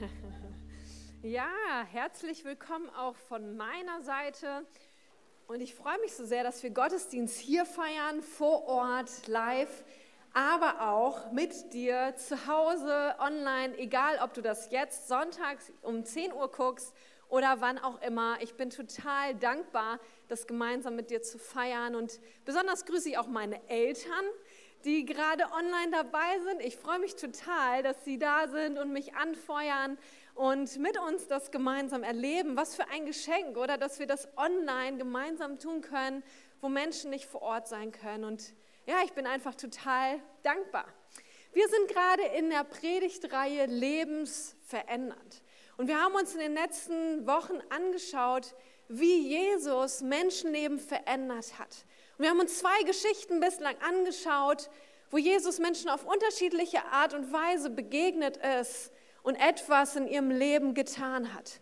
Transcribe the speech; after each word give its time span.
Ja, 1.22 1.48
herzlich 1.90 2.44
willkommen 2.44 2.88
auch 2.90 3.16
von 3.16 3.56
meiner 3.56 4.02
Seite. 4.02 4.66
Und 5.48 5.60
ich 5.60 5.74
freue 5.74 5.98
mich 6.00 6.14
so 6.14 6.24
sehr, 6.24 6.44
dass 6.44 6.62
wir 6.62 6.70
Gottesdienst 6.70 7.38
hier 7.38 7.64
feiern, 7.64 8.22
vor 8.22 8.66
Ort, 8.66 9.26
live, 9.26 9.84
aber 10.32 10.88
auch 10.88 11.32
mit 11.32 11.72
dir 11.72 12.14
zu 12.16 12.46
Hause, 12.46 13.14
online, 13.18 13.76
egal 13.78 14.20
ob 14.22 14.34
du 14.34 14.42
das 14.42 14.70
jetzt 14.70 15.08
sonntags 15.08 15.72
um 15.82 16.04
10 16.04 16.32
Uhr 16.32 16.50
guckst 16.50 16.94
oder 17.28 17.60
wann 17.60 17.78
auch 17.78 18.00
immer. 18.02 18.36
Ich 18.40 18.54
bin 18.54 18.70
total 18.70 19.34
dankbar, 19.34 19.98
das 20.28 20.46
gemeinsam 20.46 20.94
mit 20.94 21.10
dir 21.10 21.22
zu 21.22 21.38
feiern. 21.38 21.96
Und 21.96 22.20
besonders 22.44 22.84
grüße 22.84 23.08
ich 23.08 23.18
auch 23.18 23.28
meine 23.28 23.66
Eltern, 23.68 24.24
die 24.86 25.04
gerade 25.04 25.44
online 25.52 25.90
dabei 25.90 26.38
sind. 26.44 26.62
Ich 26.62 26.76
freue 26.76 27.00
mich 27.00 27.16
total, 27.16 27.82
dass 27.82 28.04
sie 28.04 28.18
da 28.18 28.46
sind 28.46 28.78
und 28.78 28.92
mich 28.92 29.14
anfeuern 29.14 29.98
und 30.34 30.78
mit 30.78 30.96
uns 30.98 31.26
das 31.26 31.50
gemeinsam 31.50 32.04
erleben. 32.04 32.56
Was 32.56 32.76
für 32.76 32.88
ein 32.88 33.04
Geschenk, 33.04 33.56
oder 33.56 33.78
dass 33.78 33.98
wir 33.98 34.06
das 34.06 34.28
online 34.36 34.96
gemeinsam 34.96 35.58
tun 35.58 35.80
können, 35.80 36.22
wo 36.60 36.68
Menschen 36.68 37.10
nicht 37.10 37.26
vor 37.26 37.42
Ort 37.42 37.66
sein 37.66 37.90
können. 37.90 38.24
Und 38.24 38.54
ja, 38.86 38.96
ich 39.04 39.12
bin 39.12 39.26
einfach 39.26 39.56
total 39.56 40.20
dankbar. 40.44 40.86
Wir 41.52 41.68
sind 41.68 41.88
gerade 41.88 42.22
in 42.38 42.50
der 42.50 42.62
Predigtreihe 42.62 43.66
Lebensverändert. 43.66 45.42
Und 45.78 45.88
wir 45.88 46.00
haben 46.00 46.14
uns 46.14 46.32
in 46.34 46.40
den 46.40 46.54
letzten 46.54 47.26
Wochen 47.26 47.58
angeschaut, 47.70 48.54
wie 48.88 49.28
Jesus 49.28 50.00
Menschenleben 50.00 50.78
verändert 50.78 51.58
hat. 51.58 51.84
Und 52.16 52.22
wir 52.22 52.30
haben 52.30 52.40
uns 52.40 52.58
zwei 52.58 52.82
Geschichten 52.84 53.40
bislang 53.40 53.76
angeschaut, 53.80 54.70
wo 55.10 55.18
Jesus 55.18 55.58
Menschen 55.58 55.90
auf 55.90 56.04
unterschiedliche 56.04 56.84
Art 56.86 57.14
und 57.14 57.32
Weise 57.32 57.70
begegnet 57.70 58.38
ist 58.60 58.90
und 59.22 59.36
etwas 59.36 59.96
in 59.96 60.08
ihrem 60.08 60.30
Leben 60.30 60.74
getan 60.74 61.34
hat. 61.34 61.60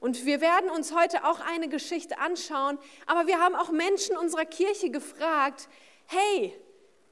Und 0.00 0.24
wir 0.24 0.40
werden 0.40 0.70
uns 0.70 0.94
heute 0.94 1.24
auch 1.24 1.40
eine 1.40 1.68
Geschichte 1.68 2.18
anschauen, 2.18 2.78
aber 3.06 3.26
wir 3.26 3.40
haben 3.40 3.54
auch 3.54 3.70
Menschen 3.70 4.16
unserer 4.16 4.44
Kirche 4.44 4.90
gefragt, 4.90 5.68
hey, 6.06 6.58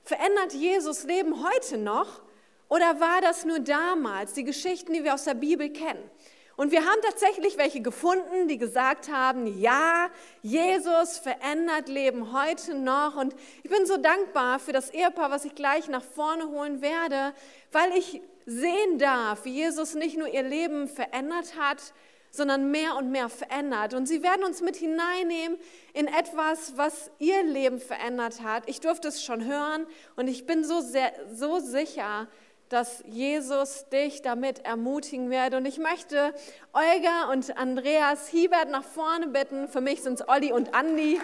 verändert 0.03 0.53
Jesus 0.53 1.05
Leben 1.05 1.45
heute 1.45 1.77
noch 1.77 2.23
oder 2.69 3.01
war 3.01 3.21
das 3.21 3.45
nur 3.45 3.59
damals, 3.59 4.33
die 4.35 4.45
Geschichten, 4.45 4.93
die 4.93 5.05
wir 5.05 5.15
aus 5.15 5.25
der 5.25 5.35
Bibel 5.35 5.71
kennen? 5.71 6.11
Und 6.57 6.71
wir 6.71 6.81
haben 6.81 7.01
tatsächlich 7.03 7.59
welche 7.59 7.81
gefunden, 7.81 8.47
die 8.47 8.59
gesagt 8.59 9.11
haben, 9.11 9.61
ja, 9.61 10.09
Jesus 10.43 11.19
verändert 11.19 11.89
Leben 11.89 12.33
heute 12.33 12.75
noch. 12.75 13.17
Und 13.17 13.35
ich 13.63 13.71
bin 13.71 13.87
so 13.87 13.97
dankbar 13.97 14.61
für 14.61 14.73
das 14.73 14.91
Ehepaar, 14.91 15.31
was 15.31 15.45
ich 15.45 15.55
gleich 15.55 15.89
nach 15.89 16.05
vorne 16.05 16.49
holen 16.49 16.81
werde, 16.81 17.35
weil 17.73 17.97
ich 17.97 18.21
sehen 18.47 18.99
darf, 18.99 19.45
wie 19.45 19.55
Jesus 19.55 19.95
nicht 19.95 20.17
nur 20.17 20.29
ihr 20.29 20.43
Leben 20.43 20.87
verändert 20.87 21.59
hat, 21.59 21.95
sondern 22.31 22.71
mehr 22.71 22.97
und 22.97 23.11
mehr 23.11 23.29
verändert. 23.29 23.95
Und 23.95 24.07
sie 24.07 24.23
werden 24.23 24.45
uns 24.45 24.61
mit 24.61 24.77
hineinnehmen 24.77 25.57
in 25.93 26.09
etwas, 26.09 26.77
was 26.77 27.11
ihr 27.21 27.43
Leben 27.45 27.79
verändert 27.79 28.43
hat. 28.43 28.69
Ich 28.69 28.81
durfte 28.81 29.09
es 29.09 29.23
schon 29.23 29.45
hören 29.45 29.87
und 30.17 30.27
ich 30.27 30.45
bin 30.45 30.65
so, 30.65 30.81
sehr, 30.81 31.13
so 31.33 31.61
sicher, 31.61 32.27
dass 32.69 33.05
Jesus 33.07 33.89
dich 33.91 34.23
damit 34.23 34.61
ermutigen 34.65 35.31
wird. 35.31 35.55
Und 35.55 35.67
ich 35.67 35.79
möchte 35.79 36.35
Olga 36.73 37.31
und 37.31 37.57
Andreas 37.57 38.29
Hiebert 38.29 38.71
nach 38.71 38.85
vorne 38.85 39.29
bitten. 39.29 39.69
Für 39.69 39.81
mich 39.81 40.03
sind 40.03 40.21
es 40.21 40.29
Olli 40.29 40.53
und 40.53 40.75
Andi. 40.75 41.21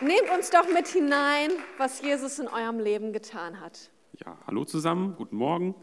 Nehmt 0.00 0.30
uns 0.36 0.50
doch 0.50 0.68
mit 0.72 0.88
hinein, 0.88 1.50
was 1.78 2.02
Jesus 2.02 2.38
in 2.38 2.48
eurem 2.48 2.80
Leben 2.80 3.12
getan 3.12 3.60
hat. 3.60 3.90
Ja, 4.24 4.36
hallo 4.46 4.64
zusammen, 4.64 5.14
guten 5.16 5.36
Morgen. 5.36 5.74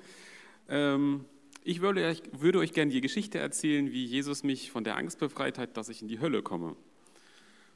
Ähm, 0.70 1.26
ich 1.64 1.82
würde 1.82 2.16
würde 2.32 2.60
euch 2.60 2.74
gerne 2.74 2.92
die 2.92 3.02
Geschichte 3.02 3.40
erzählen, 3.40 3.92
wie 3.92 4.06
Jesus 4.06 4.44
mich 4.44 4.72
von 4.72 4.84
der 4.84 4.98
Angst 4.98 5.20
befreit 5.20 5.58
hat, 5.58 5.78
dass 5.78 5.90
ich 5.90 6.02
in 6.02 6.08
die 6.08 6.20
Hölle 6.20 6.44
komme. 6.44 6.76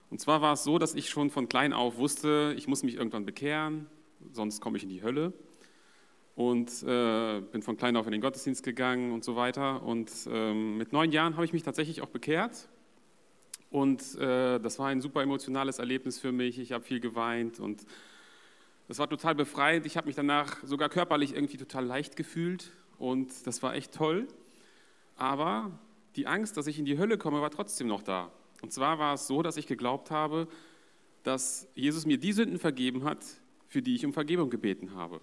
Und 0.10 0.20
zwar 0.20 0.42
war 0.42 0.54
es 0.54 0.64
so, 0.64 0.78
dass 0.78 0.96
ich 0.96 1.10
schon 1.10 1.30
von 1.30 1.50
klein 1.50 1.74
auf 1.74 1.98
wusste, 1.98 2.54
ich 2.58 2.68
muss 2.68 2.84
mich 2.84 2.96
irgendwann 2.96 3.26
bekehren, 3.26 3.88
sonst 4.32 4.62
komme 4.62 4.78
ich 4.78 4.84
in 4.84 4.90
die 4.90 5.02
Hölle. 5.04 5.34
Und 6.36 6.84
äh, 6.84 7.42
bin 7.52 7.62
von 7.62 7.78
klein 7.78 7.96
auf 7.96 8.06
in 8.06 8.12
den 8.12 8.22
Gottesdienst 8.22 8.64
gegangen 8.64 9.14
und 9.14 9.24
so 9.24 9.36
weiter. 9.36 9.84
Und 9.84 10.12
ähm, 10.30 10.78
mit 10.78 10.92
neun 10.92 11.12
Jahren 11.12 11.36
habe 11.36 11.46
ich 11.46 11.54
mich 11.54 11.64
tatsächlich 11.64 12.02
auch 12.02 12.10
bekehrt 12.10 12.68
und 13.76 14.16
äh, 14.16 14.58
das 14.60 14.80
war 14.80 14.88
ein 14.88 15.02
super 15.02 15.22
emotionales 15.22 15.80
Erlebnis 15.80 16.18
für 16.18 16.32
mich. 16.32 16.60
Ich 16.60 16.72
habe 16.72 16.82
viel 16.82 17.02
geweint 17.02 17.60
und 17.60 17.86
das 18.88 19.00
war 19.00 19.10
total 19.10 19.36
befreiend. 19.36 19.86
Ich 19.86 19.98
habe 19.98 20.08
mich 20.08 20.16
danach 20.16 20.64
sogar 20.64 20.88
körperlich 20.88 21.34
irgendwie 21.34 21.58
total 21.58 21.84
leicht 21.84 22.16
gefühlt 22.16 22.72
und 23.00 23.46
das 23.46 23.62
war 23.64 23.76
echt 23.76 23.94
toll. 23.94 24.30
Aber 25.18 25.78
die 26.16 26.26
Angst, 26.26 26.56
dass 26.56 26.68
ich 26.68 26.80
in 26.80 26.86
die 26.86 26.98
Hölle 26.98 27.18
komme, 27.18 27.42
war 27.42 27.52
trotzdem 27.52 27.88
noch 27.88 28.02
da. 28.02 28.32
Und 28.66 28.72
zwar 28.72 28.98
war 28.98 29.14
es 29.14 29.28
so, 29.28 29.44
dass 29.44 29.58
ich 29.58 29.68
geglaubt 29.68 30.10
habe, 30.10 30.48
dass 31.22 31.68
Jesus 31.76 32.08
mir 32.08 32.18
die 32.18 32.34
Sünden 32.34 32.58
vergeben 32.58 33.04
hat, 33.04 33.24
für 33.68 33.84
die 33.84 33.94
ich 33.94 34.04
um 34.08 34.12
Vergebung 34.12 34.50
gebeten 34.50 34.96
habe. 34.96 35.22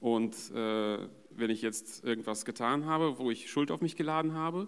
Und 0.00 0.34
äh, 0.54 1.08
wenn 1.28 1.50
ich 1.50 1.60
jetzt 1.60 2.02
irgendwas 2.02 2.46
getan 2.46 2.86
habe, 2.86 3.18
wo 3.18 3.30
ich 3.30 3.50
Schuld 3.50 3.70
auf 3.70 3.82
mich 3.82 3.96
geladen 3.96 4.32
habe, 4.32 4.66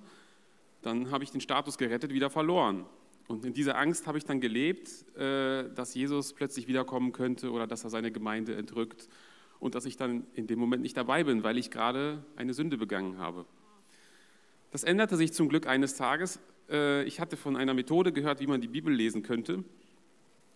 dann 0.82 1.10
habe 1.10 1.24
ich 1.24 1.30
den 1.30 1.40
Status 1.40 1.78
gerettet 1.78 2.12
wieder 2.12 2.28
verloren. 2.28 2.84
Und 3.28 3.46
in 3.46 3.54
dieser 3.54 3.78
Angst 3.78 4.06
habe 4.06 4.18
ich 4.18 4.26
dann 4.26 4.42
gelebt, 4.42 4.90
äh, 5.16 5.72
dass 5.74 5.94
Jesus 5.94 6.34
plötzlich 6.34 6.68
wiederkommen 6.68 7.12
könnte 7.12 7.50
oder 7.50 7.66
dass 7.66 7.82
er 7.82 7.88
seine 7.88 8.12
Gemeinde 8.12 8.56
entrückt 8.56 9.08
und 9.58 9.74
dass 9.74 9.86
ich 9.86 9.96
dann 9.96 10.26
in 10.34 10.46
dem 10.46 10.58
Moment 10.58 10.82
nicht 10.82 10.98
dabei 10.98 11.24
bin, 11.24 11.42
weil 11.44 11.56
ich 11.56 11.70
gerade 11.70 12.26
eine 12.36 12.52
Sünde 12.52 12.76
begangen 12.76 13.16
habe. 13.16 13.46
Das 14.70 14.84
änderte 14.84 15.16
sich 15.16 15.32
zum 15.32 15.48
Glück 15.48 15.66
eines 15.66 15.94
Tages. 15.96 16.40
Äh, 16.68 17.04
ich 17.04 17.20
hatte 17.20 17.36
von 17.36 17.56
einer 17.56 17.74
Methode 17.74 18.12
gehört, 18.12 18.40
wie 18.40 18.46
man 18.46 18.60
die 18.60 18.68
Bibel 18.68 18.92
lesen 18.92 19.22
könnte. 19.22 19.64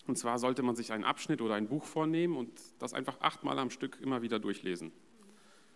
Und 0.07 0.17
zwar 0.17 0.39
sollte 0.39 0.63
man 0.63 0.75
sich 0.75 0.91
einen 0.91 1.03
Abschnitt 1.03 1.41
oder 1.41 1.53
ein 1.53 1.67
Buch 1.67 1.85
vornehmen 1.85 2.35
und 2.35 2.51
das 2.79 2.93
einfach 2.93 3.21
achtmal 3.21 3.59
am 3.59 3.69
Stück 3.69 3.99
immer 4.01 4.21
wieder 4.21 4.39
durchlesen. 4.39 4.91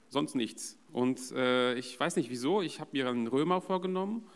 Sonst 0.10 0.36
nichts. 0.36 0.78
Und 0.92 1.32
äh, 1.32 1.76
ich 1.76 2.00
weiß 2.00 2.16
nicht 2.16 2.30
wieso, 2.30 2.62
ich 2.62 2.80
habe 2.80 2.92
mir 2.94 3.08
einen 3.08 3.28
Römer 3.28 3.62
vorgenommen 3.62 4.28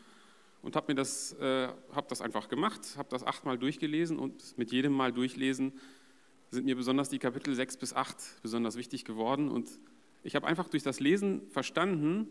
und 0.62 0.75
habe 0.75 0.94
das, 0.94 1.34
äh, 1.34 1.69
hab 1.94 2.07
das 2.09 2.22
einfach 2.22 2.47
gemacht, 2.50 2.96
habe 2.97 3.09
das 3.09 3.24
achtmal 3.24 3.57
durchgelesen 3.57 4.19
und 4.19 4.57
mit 4.57 4.72
jedem 4.72 4.94
Mal 4.94 5.12
durchlesen 5.12 5.74
sind 6.50 6.66
mir 6.66 6.75
besonders 6.75 7.09
die 7.09 7.19
Kapitel 7.19 7.53
6 7.53 7.78
bis 7.78 7.94
8 7.94 8.41
besonders 8.41 8.78
wichtig 8.78 9.03
geworden 9.03 9.50
und 9.50 9.69
ich 10.24 10.36
habe 10.36 10.47
einfach 10.47 10.69
durch 10.69 10.84
das 10.84 11.00
Lesen 11.00 11.50
verstanden, 11.50 12.28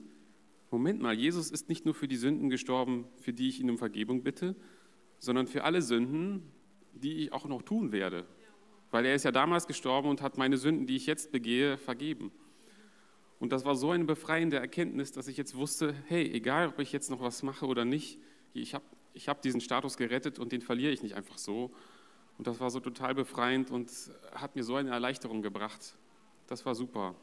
Moment 0.76 1.00
mal, 1.00 1.14
Jesus 1.14 1.50
ist 1.50 1.70
nicht 1.70 1.86
nur 1.86 1.94
für 1.94 2.06
die 2.06 2.18
Sünden 2.18 2.50
gestorben, 2.50 3.06
für 3.18 3.32
die 3.32 3.48
ich 3.48 3.60
ihn 3.60 3.70
um 3.70 3.78
Vergebung 3.78 4.22
bitte, 4.22 4.54
sondern 5.18 5.46
für 5.46 5.64
alle 5.64 5.80
Sünden, 5.80 6.52
die 6.92 7.14
ich 7.14 7.32
auch 7.32 7.46
noch 7.46 7.62
tun 7.62 7.92
werde. 7.92 8.26
Weil 8.90 9.06
er 9.06 9.14
ist 9.14 9.24
ja 9.24 9.32
damals 9.32 9.66
gestorben 9.66 10.10
und 10.10 10.20
hat 10.20 10.36
meine 10.36 10.58
Sünden, 10.58 10.86
die 10.86 10.96
ich 10.96 11.06
jetzt 11.06 11.32
begehe, 11.32 11.78
vergeben. 11.78 12.30
Und 13.40 13.52
das 13.52 13.64
war 13.64 13.74
so 13.74 13.90
eine 13.90 14.04
befreiende 14.04 14.58
Erkenntnis, 14.58 15.12
dass 15.12 15.28
ich 15.28 15.38
jetzt 15.38 15.56
wusste, 15.56 15.94
hey, 16.08 16.30
egal 16.30 16.68
ob 16.68 16.78
ich 16.78 16.92
jetzt 16.92 17.10
noch 17.10 17.22
was 17.22 17.42
mache 17.42 17.64
oder 17.64 17.86
nicht, 17.86 18.18
ich 18.52 18.74
habe 18.74 18.84
ich 19.14 19.30
hab 19.30 19.40
diesen 19.40 19.62
Status 19.62 19.96
gerettet 19.96 20.38
und 20.38 20.52
den 20.52 20.60
verliere 20.60 20.92
ich 20.92 21.02
nicht 21.02 21.14
einfach 21.14 21.38
so. 21.38 21.72
Und 22.36 22.46
das 22.46 22.60
war 22.60 22.68
so 22.68 22.80
total 22.80 23.14
befreiend 23.14 23.70
und 23.70 23.90
hat 24.34 24.56
mir 24.56 24.62
so 24.62 24.74
eine 24.74 24.90
Erleichterung 24.90 25.40
gebracht. 25.40 25.96
Das 26.48 26.66
war 26.66 26.74
super. 26.74 27.14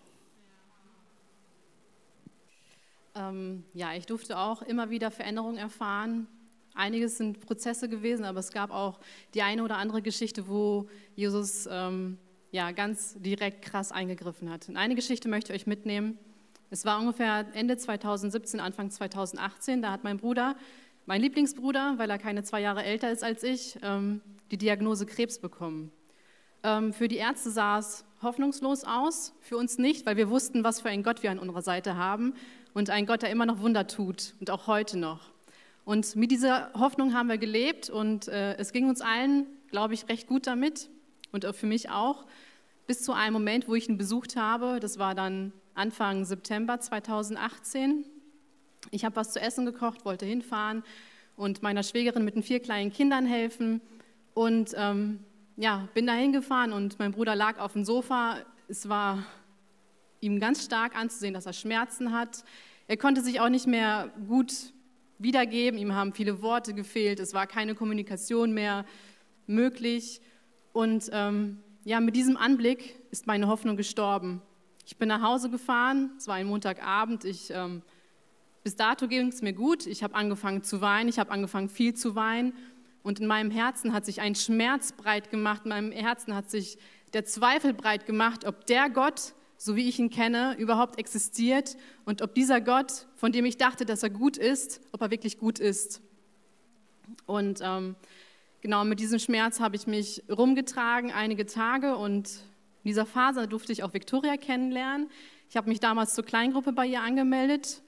Ähm, 3.15 3.63
ja, 3.73 3.93
ich 3.93 4.05
durfte 4.05 4.37
auch 4.37 4.61
immer 4.63 4.89
wieder 4.89 5.11
Veränderungen 5.11 5.57
erfahren. 5.57 6.27
Einiges 6.73 7.17
sind 7.17 7.39
Prozesse 7.39 7.87
gewesen, 7.87 8.25
aber 8.25 8.39
es 8.39 8.51
gab 8.51 8.71
auch 8.71 8.99
die 9.35 9.43
eine 9.43 9.63
oder 9.63 9.77
andere 9.77 10.01
Geschichte, 10.01 10.47
wo 10.47 10.87
Jesus 11.15 11.67
ähm, 11.69 12.17
ja, 12.51 12.71
ganz 12.71 13.15
direkt 13.19 13.61
krass 13.61 13.91
eingegriffen 13.91 14.49
hat. 14.49 14.67
Und 14.67 14.77
eine 14.77 14.95
Geschichte 14.95 15.29
möchte 15.29 15.53
ich 15.53 15.61
euch 15.61 15.67
mitnehmen. 15.67 16.17
Es 16.71 16.85
war 16.85 16.99
ungefähr 16.99 17.45
Ende 17.53 17.77
2017, 17.77 18.59
Anfang 18.59 18.89
2018. 18.89 19.83
Da 19.83 19.91
hat 19.91 20.03
mein 20.03 20.17
Bruder, 20.17 20.55
mein 21.05 21.21
Lieblingsbruder, 21.21 21.95
weil 21.97 22.09
er 22.09 22.17
keine 22.17 22.43
zwei 22.43 22.61
Jahre 22.61 22.83
älter 22.83 23.11
ist 23.11 23.23
als 23.23 23.43
ich, 23.43 23.77
ähm, 23.83 24.21
die 24.49 24.57
Diagnose 24.57 25.05
Krebs 25.05 25.37
bekommen. 25.37 25.91
Ähm, 26.63 26.93
für 26.93 27.07
die 27.07 27.17
Ärzte 27.17 27.51
sah 27.51 27.77
es 27.77 28.05
hoffnungslos 28.23 28.85
aus, 28.85 29.33
für 29.41 29.57
uns 29.57 29.77
nicht, 29.77 30.07
weil 30.07 30.17
wir 30.17 30.29
wussten, 30.31 30.63
was 30.63 30.81
für 30.81 30.89
einen 30.89 31.03
Gott 31.03 31.21
wir 31.21 31.29
an 31.29 31.37
unserer 31.37 31.61
Seite 31.61 31.95
haben 31.97 32.33
und 32.73 32.89
einen 32.89 33.07
Gott, 33.07 33.21
der 33.21 33.29
immer 33.29 33.45
noch 33.45 33.59
Wunder 33.59 33.87
tut 33.87 34.33
und 34.39 34.49
auch 34.49 34.67
heute 34.67 34.97
noch. 34.97 35.29
Und 35.85 36.15
mit 36.15 36.31
dieser 36.31 36.71
Hoffnung 36.73 37.13
haben 37.13 37.29
wir 37.29 37.37
gelebt 37.37 37.89
und 37.89 38.27
äh, 38.27 38.55
es 38.55 38.71
ging 38.71 38.87
uns 38.87 39.01
allen, 39.01 39.47
glaube 39.69 39.93
ich, 39.93 40.07
recht 40.07 40.27
gut 40.27 40.47
damit 40.47 40.89
und 41.31 41.45
für 41.55 41.65
mich 41.65 41.89
auch, 41.89 42.25
bis 42.87 43.01
zu 43.01 43.13
einem 43.13 43.33
Moment, 43.33 43.67
wo 43.67 43.75
ich 43.75 43.89
ihn 43.89 43.97
besucht 43.97 44.35
habe. 44.35 44.79
Das 44.79 44.99
war 44.99 45.15
dann 45.15 45.51
Anfang 45.73 46.25
September 46.25 46.79
2018. 46.79 48.05
Ich 48.91 49.05
habe 49.05 49.15
was 49.15 49.33
zu 49.33 49.41
essen 49.41 49.65
gekocht, 49.65 50.05
wollte 50.05 50.25
hinfahren 50.25 50.83
und 51.35 51.63
meiner 51.63 51.83
Schwägerin 51.83 52.23
mit 52.23 52.35
den 52.35 52.43
vier 52.43 52.59
kleinen 52.59 52.91
Kindern 52.91 53.25
helfen. 53.25 53.81
Und 54.33 54.73
ähm, 54.75 55.19
ja, 55.57 55.87
bin 55.93 56.07
da 56.07 56.13
hingefahren 56.13 56.73
und 56.73 56.99
mein 56.99 57.11
Bruder 57.11 57.35
lag 57.35 57.59
auf 57.59 57.73
dem 57.73 57.85
Sofa. 57.85 58.37
Es 58.67 58.89
war 58.89 59.23
ihm 60.23 60.39
ganz 60.39 60.63
stark 60.63 60.95
anzusehen, 60.95 61.33
dass 61.33 61.45
er 61.45 61.53
Schmerzen 61.53 62.13
hat. 62.13 62.43
Er 62.87 62.97
konnte 62.97 63.21
sich 63.21 63.39
auch 63.39 63.49
nicht 63.49 63.67
mehr 63.67 64.11
gut 64.27 64.53
wiedergeben. 65.19 65.79
Ihm 65.79 65.93
haben 65.93 66.13
viele 66.13 66.41
Worte 66.41 66.73
gefehlt. 66.73 67.19
Es 67.19 67.33
war 67.33 67.45
keine 67.45 67.75
Kommunikation 67.75 68.53
mehr 68.53 68.85
möglich. 69.45 70.21
Und 70.71 71.09
ähm, 71.11 71.59
ja, 71.83 71.99
mit 71.99 72.15
diesem 72.15 72.37
Anblick 72.37 72.95
ist 73.11 73.27
meine 73.27 73.47
Hoffnung 73.47 73.77
gestorben. 73.77 74.41
Ich 74.85 74.97
bin 74.97 75.09
nach 75.09 75.21
Hause 75.21 75.49
gefahren. 75.49 76.11
Es 76.17 76.27
war 76.27 76.35
ein 76.35 76.47
Montagabend. 76.47 77.25
Ich, 77.25 77.51
ähm, 77.51 77.81
bis 78.63 78.75
dato 78.75 79.07
ging 79.07 79.27
es 79.27 79.41
mir 79.41 79.53
gut. 79.53 79.85
Ich 79.85 80.03
habe 80.03 80.15
angefangen 80.15 80.63
zu 80.63 80.81
weinen. 80.81 81.09
Ich 81.09 81.19
habe 81.19 81.31
angefangen 81.31 81.69
viel 81.69 81.93
zu 81.93 82.15
weinen. 82.15 82.53
Und 83.01 83.19
in 83.19 83.27
meinem 83.27 83.51
Herzen 83.51 83.93
hat 83.93 84.05
sich 84.05 84.21
ein 84.21 84.35
Schmerz 84.35 84.93
breit 84.93 85.29
gemacht. 85.29 85.61
In 85.65 85.69
meinem 85.69 85.91
Herzen 85.91 86.35
hat 86.35 86.49
sich 86.49 86.77
der 87.13 87.25
Zweifel 87.25 87.73
breit 87.73 88.05
gemacht, 88.05 88.45
ob 88.45 88.65
der 88.65 88.89
Gott, 88.89 89.33
so 89.57 89.75
wie 89.75 89.87
ich 89.87 89.99
ihn 89.99 90.09
kenne, 90.09 90.55
überhaupt 90.57 90.99
existiert 90.99 91.77
und 92.05 92.21
ob 92.21 92.33
dieser 92.35 92.61
Gott, 92.61 93.07
von 93.15 93.31
dem 93.31 93.45
ich 93.45 93.57
dachte, 93.57 93.85
dass 93.85 94.03
er 94.03 94.09
gut 94.09 94.37
ist, 94.37 94.81
ob 94.91 95.01
er 95.01 95.11
wirklich 95.11 95.37
gut 95.37 95.59
ist. 95.59 96.01
Und 97.25 97.59
ähm, 97.61 97.95
genau 98.61 98.83
mit 98.83 98.99
diesem 98.99 99.19
Schmerz 99.19 99.59
habe 99.59 99.75
ich 99.75 99.87
mich 99.87 100.23
rumgetragen 100.29 101.11
einige 101.11 101.45
Tage 101.45 101.95
und 101.95 102.27
in 102.83 102.89
dieser 102.89 103.05
Phase 103.05 103.47
durfte 103.47 103.71
ich 103.71 103.83
auch 103.83 103.93
Victoria 103.93 104.35
kennenlernen. 104.37 105.09
Ich 105.49 105.55
habe 105.55 105.69
mich 105.69 105.79
damals 105.79 106.13
zur 106.13 106.25
Kleingruppe 106.25 106.73
bei 106.73 106.85
ihr 106.85 107.01
angemeldet 107.01 107.81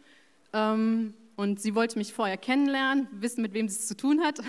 ähm, 0.53 1.13
und 1.35 1.59
sie 1.59 1.75
wollte 1.75 1.97
mich 1.97 2.13
vorher 2.13 2.38
kennenlernen, 2.38 3.07
wissen, 3.11 3.41
mit 3.41 3.53
wem 3.53 3.68
sie 3.68 3.77
es 3.77 3.88
zu 3.88 3.97
tun 3.97 4.21
hat. 4.21 4.39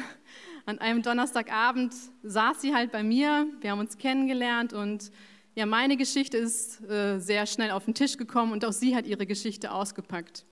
An 0.67 0.79
einem 0.79 1.03
Donnerstagabend 1.03 1.95
saß 2.23 2.61
sie 2.61 2.75
halt 2.75 2.93
bei 2.93 3.03
mir, 3.03 3.47
wir 3.61 3.71
haben 3.71 3.81
uns 3.81 3.99
kennengelernt 3.99 4.73
und 4.73 5.11
ja, 5.57 5.65
meine 5.65 5.97
Geschichte 5.97 6.37
ist 6.37 6.83
äh, 6.83 7.19
sehr 7.19 7.47
schnell 7.47 7.71
auf 7.71 7.87
den 7.87 7.95
Tisch 7.95 8.19
gekommen 8.19 8.53
und 8.53 8.63
auch 8.67 8.73
sie 8.73 8.95
hat 8.95 9.07
ihre 9.07 9.27
Geschichte 9.27 9.73
ausgepackt. 9.73 10.45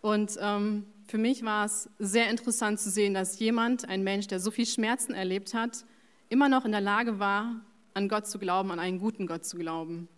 Und 0.00 0.36
ähm, 0.40 0.84
für 1.06 1.16
mich 1.16 1.44
war 1.44 1.64
es 1.64 1.88
sehr 2.00 2.28
interessant 2.28 2.80
zu 2.80 2.90
sehen, 2.90 3.14
dass 3.14 3.38
jemand, 3.38 3.88
ein 3.88 4.02
Mensch, 4.02 4.26
der 4.26 4.40
so 4.40 4.50
viel 4.50 4.66
Schmerzen 4.66 5.14
erlebt 5.14 5.54
hat, 5.54 5.84
immer 6.28 6.48
noch 6.48 6.64
in 6.64 6.72
der 6.72 6.80
Lage 6.80 7.20
war, 7.20 7.60
an 7.94 8.08
Gott 8.08 8.26
zu 8.26 8.40
glauben, 8.40 8.72
an 8.72 8.80
einen 8.80 8.98
guten 8.98 9.28
Gott 9.28 9.44
zu 9.44 9.56
glauben. 9.56 10.08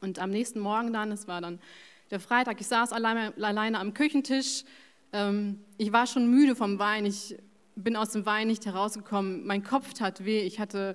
Und 0.00 0.20
am 0.20 0.30
nächsten 0.30 0.60
Morgen 0.60 0.92
dann, 0.92 1.10
es 1.10 1.26
war 1.26 1.40
dann 1.40 1.58
der 2.12 2.20
Freitag, 2.20 2.60
ich 2.60 2.68
saß 2.68 2.92
alleine, 2.92 3.34
alleine 3.42 3.80
am 3.80 3.92
Küchentisch. 3.92 4.62
Ähm, 5.12 5.58
ich 5.78 5.92
war 5.92 6.06
schon 6.06 6.30
müde 6.30 6.54
vom 6.54 6.78
Wein, 6.78 7.06
ich 7.06 7.36
bin 7.74 7.96
aus 7.96 8.10
dem 8.10 8.24
Wein 8.24 8.46
nicht 8.46 8.66
herausgekommen. 8.66 9.44
Mein 9.44 9.64
Kopf 9.64 9.94
tat 9.94 10.24
weh, 10.24 10.42
ich 10.42 10.60
hatte 10.60 10.94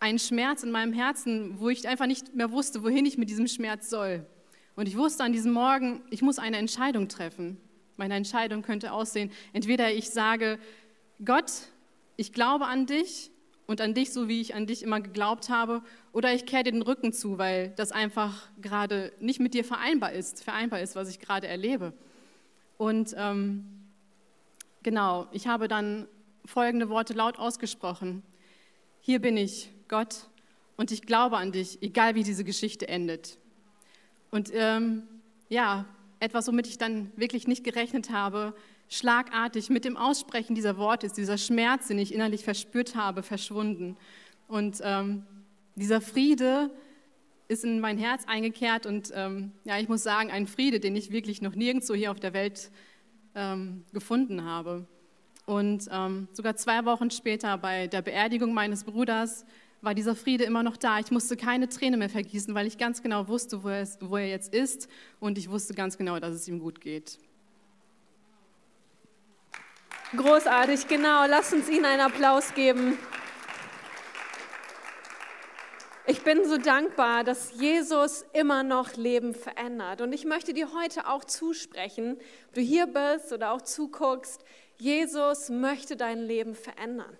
einen 0.00 0.18
Schmerz 0.18 0.62
in 0.62 0.70
meinem 0.70 0.92
Herzen, 0.92 1.58
wo 1.58 1.68
ich 1.68 1.86
einfach 1.88 2.06
nicht 2.06 2.34
mehr 2.34 2.50
wusste, 2.50 2.82
wohin 2.82 3.06
ich 3.06 3.18
mit 3.18 3.30
diesem 3.30 3.46
Schmerz 3.46 3.90
soll. 3.90 4.26
Und 4.74 4.88
ich 4.88 4.96
wusste 4.96 5.24
an 5.24 5.32
diesem 5.32 5.52
Morgen, 5.52 6.02
ich 6.10 6.22
muss 6.22 6.38
eine 6.38 6.58
Entscheidung 6.58 7.08
treffen. 7.08 7.56
Meine 7.96 8.14
Entscheidung 8.14 8.62
könnte 8.62 8.92
aussehen, 8.92 9.30
entweder 9.54 9.90
ich 9.90 10.10
sage, 10.10 10.58
Gott, 11.24 11.50
ich 12.16 12.32
glaube 12.32 12.66
an 12.66 12.84
dich 12.84 13.30
und 13.66 13.80
an 13.80 13.94
dich, 13.94 14.12
so 14.12 14.28
wie 14.28 14.40
ich 14.40 14.54
an 14.54 14.66
dich 14.66 14.82
immer 14.82 15.00
geglaubt 15.00 15.48
habe, 15.48 15.82
oder 16.12 16.32
ich 16.34 16.44
kehre 16.44 16.64
dir 16.64 16.72
den 16.72 16.82
Rücken 16.82 17.12
zu, 17.12 17.38
weil 17.38 17.70
das 17.76 17.92
einfach 17.92 18.48
gerade 18.60 19.12
nicht 19.18 19.40
mit 19.40 19.54
dir 19.54 19.64
vereinbar 19.64 20.12
ist, 20.12 20.44
vereinbar 20.44 20.80
ist, 20.80 20.94
was 20.94 21.08
ich 21.08 21.20
gerade 21.20 21.48
erlebe. 21.48 21.94
Und 22.76 23.14
ähm, 23.16 23.64
genau, 24.82 25.26
ich 25.32 25.46
habe 25.46 25.68
dann 25.68 26.06
folgende 26.44 26.88
Worte 26.90 27.14
laut 27.14 27.38
ausgesprochen. 27.38 28.22
Hier 29.00 29.20
bin 29.20 29.36
ich, 29.36 29.70
Gott, 29.88 30.28
und 30.76 30.90
ich 30.90 31.02
glaube 31.02 31.36
an 31.36 31.52
dich, 31.52 31.82
egal 31.82 32.14
wie 32.14 32.22
diese 32.22 32.44
Geschichte 32.44 32.88
endet. 32.88 33.38
Und 34.30 34.50
ähm, 34.52 35.04
ja, 35.48 35.86
etwas, 36.20 36.48
womit 36.48 36.66
ich 36.66 36.78
dann 36.78 37.10
wirklich 37.16 37.46
nicht 37.46 37.64
gerechnet 37.64 38.10
habe, 38.10 38.54
schlagartig 38.88 39.70
mit 39.70 39.84
dem 39.84 39.96
Aussprechen 39.96 40.54
dieser 40.54 40.76
Worte 40.76 41.06
ist 41.06 41.16
dieser 41.16 41.38
Schmerz, 41.38 41.88
den 41.88 41.98
ich 41.98 42.12
innerlich 42.12 42.44
verspürt 42.44 42.94
habe, 42.94 43.22
verschwunden. 43.22 43.96
Und 44.48 44.80
ähm, 44.82 45.24
dieser 45.74 46.00
Friede 46.00 46.70
ist 47.48 47.64
in 47.64 47.80
mein 47.80 47.98
Herz 47.98 48.24
eingekehrt 48.26 48.86
und 48.86 49.12
ähm, 49.14 49.52
ja, 49.64 49.78
ich 49.78 49.88
muss 49.88 50.02
sagen, 50.02 50.30
ein 50.30 50.46
Friede, 50.46 50.80
den 50.80 50.96
ich 50.96 51.10
wirklich 51.12 51.42
noch 51.42 51.54
nirgendwo 51.54 51.94
hier 51.94 52.10
auf 52.10 52.20
der 52.20 52.32
Welt 52.32 52.70
ähm, 53.34 53.84
gefunden 53.92 54.44
habe. 54.44 54.86
Und 55.44 55.86
ähm, 55.92 56.26
sogar 56.32 56.56
zwei 56.56 56.84
Wochen 56.84 57.10
später 57.10 57.56
bei 57.56 57.86
der 57.86 58.02
Beerdigung 58.02 58.52
meines 58.52 58.82
Bruders 58.82 59.44
war 59.80 59.94
dieser 59.94 60.16
Friede 60.16 60.44
immer 60.44 60.62
noch 60.62 60.76
da. 60.76 60.98
Ich 60.98 61.10
musste 61.10 61.36
keine 61.36 61.68
Träne 61.68 61.96
mehr 61.96 62.08
vergießen, 62.08 62.54
weil 62.54 62.66
ich 62.66 62.78
ganz 62.78 63.02
genau 63.02 63.28
wusste, 63.28 63.62
wo 63.62 63.68
er, 63.68 63.82
ist, 63.82 63.98
wo 64.00 64.16
er 64.16 64.28
jetzt 64.28 64.54
ist 64.54 64.88
und 65.20 65.38
ich 65.38 65.50
wusste 65.50 65.74
ganz 65.74 65.96
genau, 65.96 66.18
dass 66.18 66.34
es 66.34 66.48
ihm 66.48 66.58
gut 66.58 66.80
geht. 66.80 67.18
Großartig, 70.16 70.86
genau. 70.86 71.26
Lass 71.26 71.52
uns 71.52 71.68
ihnen 71.68 71.84
einen 71.84 72.00
Applaus 72.00 72.54
geben. 72.54 72.96
Ich 76.08 76.22
bin 76.22 76.44
so 76.48 76.56
dankbar, 76.56 77.24
dass 77.24 77.60
Jesus 77.60 78.24
immer 78.32 78.62
noch 78.62 78.94
Leben 78.94 79.34
verändert. 79.34 80.00
Und 80.00 80.12
ich 80.12 80.24
möchte 80.24 80.54
dir 80.54 80.72
heute 80.72 81.08
auch 81.08 81.24
zusprechen, 81.24 82.16
ob 82.46 82.54
du 82.54 82.60
hier 82.60 82.86
bist 82.86 83.32
oder 83.32 83.50
auch 83.50 83.60
zuguckst, 83.60 84.44
Jesus 84.78 85.48
möchte 85.48 85.96
dein 85.96 86.20
Leben 86.20 86.54
verändern. 86.54 87.18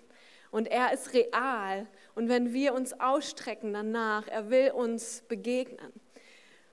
Und 0.51 0.67
er 0.67 0.93
ist 0.93 1.13
real. 1.13 1.87
Und 2.17 2.29
wenn 2.29 2.51
wir 2.51 2.73
uns 2.73 2.99
ausstrecken 2.99 3.73
danach, 3.73 4.27
er 4.27 4.49
will 4.49 4.71
uns 4.71 5.21
begegnen. 5.27 5.93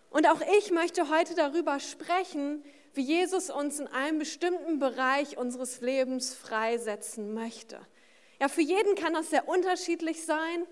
Und 0.09 0.27
auch 0.27 0.41
ich 0.57 0.71
möchte 0.71 1.11
heute 1.11 1.35
darüber 1.35 1.81
sprechen, 1.81 2.65
wie 2.95 3.03
Jesus 3.03 3.51
uns 3.51 3.79
in 3.79 3.87
einem 3.87 4.19
bestimmten 4.19 4.79
Bereich 4.79 5.37
unseres 5.37 5.83
Lebens 5.83 6.35
freisetzen 6.35 7.35
möchte. 7.35 7.79
Ja, 8.41 8.49
für 8.49 8.63
jeden 8.63 8.95
kann 8.95 9.13
das 9.13 9.29
sehr 9.29 9.47
unterschiedlich 9.47 10.25
sein, 10.25 10.65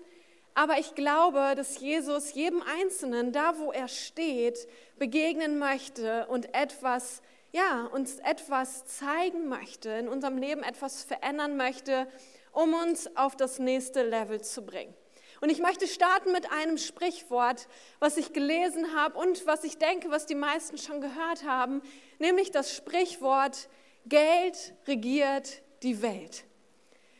aber 0.55 0.79
ich 0.79 0.95
glaube, 0.95 1.53
dass 1.55 1.79
Jesus 1.79 2.33
jedem 2.33 2.63
Einzelnen, 2.63 3.31
da 3.31 3.59
wo 3.59 3.71
er 3.71 3.87
steht, 3.87 4.67
begegnen 4.97 5.59
möchte 5.59 6.25
und 6.29 6.51
etwas, 6.55 7.21
ja, 7.51 7.85
uns 7.93 8.17
etwas 8.17 8.87
zeigen 8.87 9.49
möchte, 9.49 9.89
in 9.89 10.07
unserem 10.07 10.39
Leben 10.39 10.63
etwas 10.63 11.03
verändern 11.03 11.57
möchte, 11.57 12.07
um 12.53 12.73
uns 12.73 13.15
auf 13.17 13.35
das 13.35 13.59
nächste 13.59 14.03
Level 14.03 14.41
zu 14.41 14.65
bringen. 14.65 14.93
Und 15.41 15.49
ich 15.49 15.59
möchte 15.59 15.87
starten 15.87 16.31
mit 16.31 16.49
einem 16.51 16.77
Sprichwort, 16.77 17.67
was 17.99 18.15
ich 18.15 18.31
gelesen 18.31 18.95
habe 18.95 19.19
und 19.19 19.45
was 19.45 19.65
ich 19.65 19.77
denke, 19.77 20.09
was 20.09 20.25
die 20.25 20.35
meisten 20.35 20.77
schon 20.77 21.01
gehört 21.01 21.43
haben, 21.43 21.81
nämlich 22.19 22.51
das 22.51 22.73
Sprichwort, 22.73 23.67
Geld 24.05 24.73
regiert 24.87 25.61
die 25.81 26.01
Welt. 26.01 26.45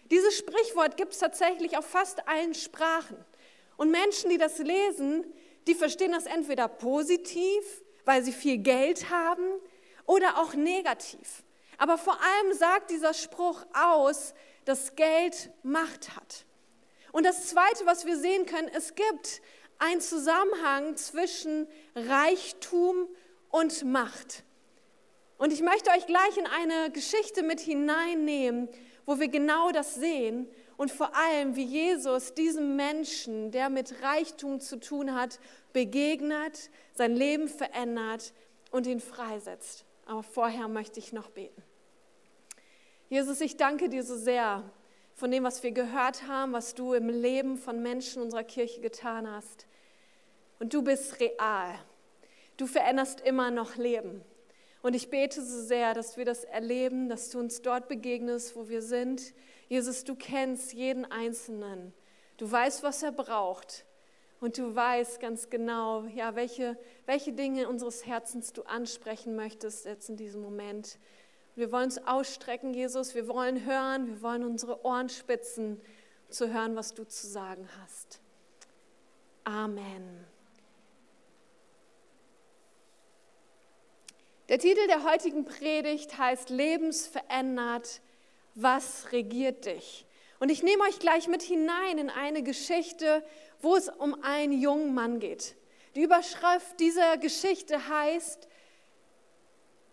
Dieses 0.09 0.37
Sprichwort 0.37 0.95
gibt 0.95 1.13
es 1.13 1.19
tatsächlich 1.19 1.77
auf 1.77 1.85
fast 1.85 2.27
allen 2.27 2.53
Sprachen. 2.53 3.17
Und 3.75 3.91
Menschen, 3.91 4.29
die 4.29 4.37
das 4.37 4.59
lesen, 4.59 5.25
die 5.67 5.75
verstehen 5.75 6.11
das 6.11 6.25
entweder 6.25 6.67
positiv, 6.67 7.83
weil 8.05 8.23
sie 8.23 8.31
viel 8.31 8.57
Geld 8.57 9.09
haben, 9.09 9.43
oder 10.05 10.37
auch 10.37 10.53
negativ. 10.53 11.43
Aber 11.77 11.97
vor 11.97 12.17
allem 12.21 12.53
sagt 12.53 12.91
dieser 12.91 13.13
Spruch 13.13 13.65
aus, 13.73 14.33
dass 14.65 14.95
Geld 14.95 15.51
Macht 15.63 16.15
hat. 16.15 16.45
Und 17.11 17.25
das 17.25 17.47
Zweite, 17.47 17.85
was 17.85 18.05
wir 18.05 18.17
sehen 18.17 18.45
können, 18.45 18.69
es 18.73 18.95
gibt 18.95 19.41
einen 19.79 20.01
Zusammenhang 20.01 20.95
zwischen 20.95 21.67
Reichtum 21.95 23.07
und 23.49 23.83
Macht. 23.85 24.43
Und 25.37 25.51
ich 25.51 25.61
möchte 25.61 25.89
euch 25.91 26.05
gleich 26.05 26.37
in 26.37 26.47
eine 26.47 26.91
Geschichte 26.91 27.43
mit 27.43 27.59
hineinnehmen, 27.59 28.69
wo 29.05 29.19
wir 29.19 29.27
genau 29.27 29.71
das 29.71 29.95
sehen 29.95 30.47
und 30.77 30.91
vor 30.91 31.15
allem, 31.15 31.55
wie 31.55 31.65
Jesus 31.65 32.33
diesem 32.33 32.75
Menschen, 32.75 33.51
der 33.51 33.69
mit 33.69 34.01
Reichtum 34.01 34.59
zu 34.59 34.79
tun 34.79 35.13
hat, 35.13 35.39
begegnet, 35.71 36.69
sein 36.93 37.15
Leben 37.15 37.47
verändert 37.47 38.33
und 38.71 38.87
ihn 38.87 38.99
freisetzt. 38.99 39.85
Aber 40.05 40.23
vorher 40.23 40.67
möchte 40.67 40.99
ich 40.99 41.13
noch 41.13 41.29
beten. 41.29 41.61
Jesus, 43.09 43.41
ich 43.41 43.57
danke 43.57 43.89
dir 43.89 44.03
so 44.03 44.15
sehr 44.17 44.63
von 45.15 45.29
dem, 45.31 45.43
was 45.43 45.61
wir 45.63 45.71
gehört 45.71 46.27
haben, 46.27 46.53
was 46.53 46.73
du 46.73 46.93
im 46.93 47.09
Leben 47.09 47.57
von 47.57 47.81
Menschen 47.81 48.21
unserer 48.21 48.43
Kirche 48.43 48.81
getan 48.81 49.29
hast. 49.29 49.67
Und 50.59 50.73
du 50.73 50.81
bist 50.81 51.19
real. 51.19 51.75
Du 52.57 52.65
veränderst 52.67 53.21
immer 53.21 53.51
noch 53.51 53.75
Leben. 53.75 54.23
Und 54.81 54.95
ich 54.95 55.09
bete 55.09 55.41
so 55.41 55.61
sehr, 55.61 55.93
dass 55.93 56.17
wir 56.17 56.25
das 56.25 56.43
erleben, 56.43 57.07
dass 57.07 57.29
du 57.29 57.39
uns 57.39 57.61
dort 57.61 57.87
begegnest, 57.87 58.55
wo 58.55 58.67
wir 58.67 58.81
sind. 58.81 59.33
Jesus, 59.69 60.03
du 60.03 60.15
kennst 60.15 60.73
jeden 60.73 61.05
Einzelnen. 61.05 61.93
Du 62.37 62.51
weißt, 62.51 62.83
was 62.83 63.01
er 63.03 63.11
braucht. 63.11 63.85
Und 64.41 64.57
du 64.57 64.75
weißt 64.75 65.21
ganz 65.21 65.49
genau, 65.49 66.03
ja, 66.07 66.35
welche, 66.35 66.77
welche 67.05 67.31
Dinge 67.31 67.69
unseres 67.69 68.05
Herzens 68.05 68.51
du 68.51 68.63
ansprechen 68.63 69.37
möchtest 69.37 69.85
jetzt 69.85 70.09
in 70.09 70.17
diesem 70.17 70.41
Moment. 70.41 70.97
Wir 71.55 71.71
wollen 71.71 71.85
uns 71.85 71.99
ausstrecken, 71.99 72.73
Jesus. 72.73 73.13
Wir 73.13 73.27
wollen 73.27 73.65
hören. 73.65 74.07
Wir 74.07 74.21
wollen 74.21 74.43
unsere 74.43 74.83
Ohren 74.83 75.09
spitzen, 75.09 75.79
zu 76.29 76.51
hören, 76.51 76.75
was 76.75 76.93
du 76.93 77.03
zu 77.07 77.27
sagen 77.27 77.69
hast. 77.81 78.19
Amen. 79.43 80.25
Der 84.49 84.59
Titel 84.59 84.87
der 84.87 85.03
heutigen 85.03 85.45
Predigt 85.45 86.17
heißt 86.17 86.49
Lebensverändert, 86.49 88.01
was 88.55 89.11
regiert 89.11 89.65
dich? 89.65 90.05
Und 90.39 90.49
ich 90.49 90.63
nehme 90.63 90.83
euch 90.83 90.99
gleich 90.99 91.27
mit 91.27 91.41
hinein 91.41 91.97
in 91.97 92.09
eine 92.09 92.43
Geschichte, 92.43 93.23
wo 93.61 93.75
es 93.75 93.89
um 93.89 94.21
einen 94.23 94.53
jungen 94.53 94.93
Mann 94.93 95.19
geht. 95.19 95.55
Die 95.95 96.01
Überschrift 96.01 96.79
dieser 96.79 97.17
Geschichte 97.17 97.87
heißt 97.87 98.47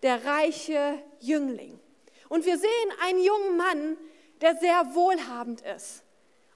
Der 0.02 0.24
reiche 0.24 1.02
Jüngling. 1.20 1.78
Und 2.28 2.46
wir 2.46 2.58
sehen 2.58 2.92
einen 3.02 3.22
jungen 3.22 3.56
Mann, 3.56 3.98
der 4.40 4.56
sehr 4.56 4.94
wohlhabend 4.94 5.60
ist. 5.62 6.04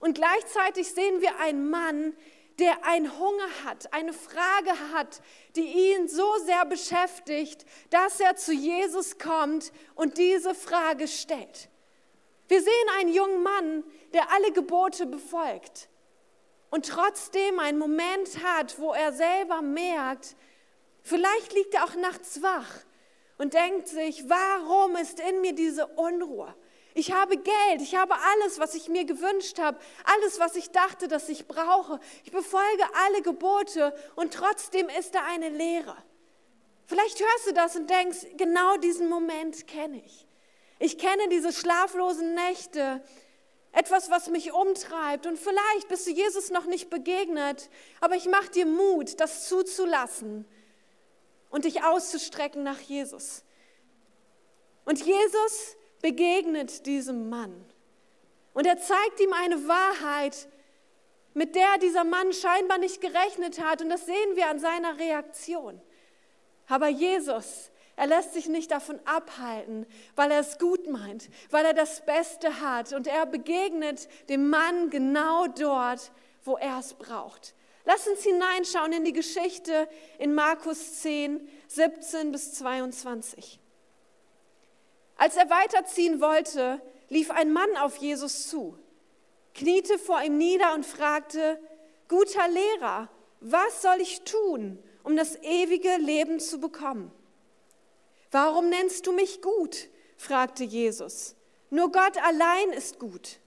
Und 0.01 0.15
gleichzeitig 0.15 0.91
sehen 0.91 1.21
wir 1.21 1.39
einen 1.41 1.69
Mann, 1.71 2.15
der 2.59 2.87
einen 2.87 3.19
Hunger 3.19 3.49
hat, 3.65 3.93
eine 3.93 4.13
Frage 4.13 4.73
hat, 4.93 5.21
die 5.57 5.93
ihn 5.95 6.09
so 6.09 6.37
sehr 6.45 6.65
beschäftigt, 6.65 7.65
dass 7.91 8.21
er 8.21 8.37
zu 8.37 8.53
Jesus 8.53 9.19
kommt 9.19 9.73
und 9.95 10.19
diese 10.19 10.55
Frage 10.55 11.09
stellt. 11.09 11.69
Wir 12.47 12.63
sehen 12.63 12.89
einen 12.99 13.13
jungen 13.13 13.43
Mann, 13.43 13.85
der 14.13 14.31
alle 14.31 14.53
Gebote 14.53 15.07
befolgt 15.07 15.89
und 16.71 16.87
trotzdem 16.87 17.59
einen 17.59 17.79
Moment 17.79 18.43
hat, 18.45 18.79
wo 18.79 18.93
er 18.93 19.13
selber 19.13 19.63
merkt, 19.63 20.37
vielleicht 21.03 21.53
liegt 21.55 21.75
er 21.75 21.85
auch 21.85 21.95
nachts 21.95 22.43
wach 22.43 22.71
und 23.38 23.55
denkt 23.55 23.88
sich, 23.88 24.29
warum 24.29 24.97
ist 24.97 25.21
in 25.21 25.41
mir 25.41 25.55
diese 25.55 25.87
Unruhe? 25.87 26.55
Ich 26.97 27.12
habe 27.12 27.37
Geld, 27.37 27.83
ich 27.83 27.97
habe 27.97 28.14
alles, 28.14 28.61
was 28.61 28.76
ich 28.76 28.88
mir 28.88 29.05
gewünscht 29.05 29.59
habe, 29.59 29.79
alles, 30.05 30.38
was 30.38 30.55
ich 30.55 30.71
dachte, 30.71 31.09
dass 31.09 31.29
ich 31.29 31.49
brauche. 31.49 31.99
Ich 32.25 32.31
befolge 32.31 32.85
alle 33.07 33.23
Gebote 33.23 33.93
und 34.14 34.33
trotzdem 34.33 34.88
ist 35.00 35.14
da 35.14 35.25
eine 35.25 35.49
Leere. 35.49 35.97
Vielleicht 36.87 37.19
hörst 37.19 37.49
du 37.49 37.53
das 37.53 37.75
und 37.75 37.91
denkst, 37.91 38.19
genau 38.37 38.76
diesen 38.76 39.09
Moment 39.09 39.67
kenne 39.67 40.00
ich. 40.05 40.26
Ich 40.79 40.99
kenne 40.99 41.29
diese 41.31 41.53
schlaflosen 41.53 42.35
Nächte, 42.35 43.03
etwas, 43.73 44.11
was 44.11 44.29
mich 44.29 44.53
umtreibt. 44.53 45.26
Und 45.26 45.37
vielleicht 45.37 45.88
bist 45.88 46.07
du 46.07 46.12
Jesus 46.12 46.50
noch 46.50 46.67
nicht 46.67 46.91
begegnet, 46.91 47.71
aber 48.00 48.14
ich 48.14 48.26
mache 48.26 48.50
dir 48.50 48.67
Mut, 48.67 49.19
das 49.19 49.49
zuzulassen 49.49 50.47
und 51.55 51.67
dich 51.67 51.85
auszustrecken 51.85 52.65
nach 52.65 52.81
Jesus. 52.81 53.45
Und 54.85 55.07
Jesus 55.07 55.77
begegnet 56.03 56.85
diesem 56.85 57.29
Mann. 57.29 57.65
Und 58.55 58.67
er 58.67 58.77
zeigt 58.79 59.21
ihm 59.21 59.33
eine 59.33 59.69
Wahrheit, 59.69 60.49
mit 61.33 61.55
der 61.55 61.79
dieser 61.81 62.03
Mann 62.03 62.33
scheinbar 62.33 62.79
nicht 62.79 63.01
gerechnet 63.01 63.61
hat. 63.63 63.83
Und 63.83 63.89
das 63.89 64.05
sehen 64.05 64.35
wir 64.35 64.49
an 64.49 64.59
seiner 64.59 64.99
Reaktion. 64.99 65.81
Aber 66.67 66.89
Jesus, 66.89 67.71
er 67.95 68.09
lässt 68.09 68.33
sich 68.33 68.49
nicht 68.49 68.73
davon 68.73 68.99
abhalten, 69.05 69.87
weil 70.17 70.33
er 70.33 70.41
es 70.41 70.59
gut 70.59 70.91
meint, 70.91 71.31
weil 71.51 71.65
er 71.65 71.75
das 71.75 72.05
Beste 72.05 72.63
hat. 72.63 72.93
Und 72.93 73.07
er 73.07 73.27
begegnet 73.27 74.09
dem 74.29 74.51
Mann 74.51 74.91
genau 74.91 75.47
dort, 75.47 76.11
wo 76.43 76.57
er 76.57 76.81
es 76.81 76.95
braucht. 76.95 77.55
Lass 77.85 78.07
uns 78.09 78.23
hineinschauen 78.23 78.93
in 78.93 79.05
die 79.05 79.12
Geschichte 79.12 79.88
in 80.19 80.35
Markus 80.35 81.00
10, 81.03 81.47
17 81.69 82.33
bis 82.33 82.55
22. 82.55 83.61
Als 85.17 85.37
er 85.37 85.50
weiterziehen 85.50 86.21
wollte, 86.21 86.81
lief 87.09 87.31
ein 87.31 87.53
Mann 87.53 87.76
auf 87.76 87.97
Jesus 87.97 88.49
zu, 88.49 88.79
kniete 89.55 89.99
vor 89.99 90.23
ihm 90.23 90.38
nieder 90.38 90.75
und 90.75 90.87
fragte, 90.87 91.61
guter 92.09 92.49
Lehrer, 92.49 93.09
was 93.41 93.83
soll 93.83 94.00
ich 94.00 94.23
tun, 94.23 94.83
um 95.03 95.17
das 95.17 95.37
ewige 95.43 95.97
Leben 95.99 96.41
zu 96.41 96.59
bekommen? 96.59 97.12
Warum 98.31 98.71
nennst 98.71 99.07
du 99.07 99.12
mich 99.12 99.43
gut? 99.43 99.88
fragte 100.17 100.64
Jesus. 100.64 101.37
Nur 101.71 101.93
Gott 101.93 102.17
allein 102.25 102.71
ist 102.71 102.99
gut. 102.99 103.38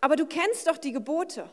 Aber 0.00 0.16
du 0.16 0.26
kennst 0.26 0.68
doch 0.68 0.78
die 0.78 0.92
Gebote. 0.92 1.50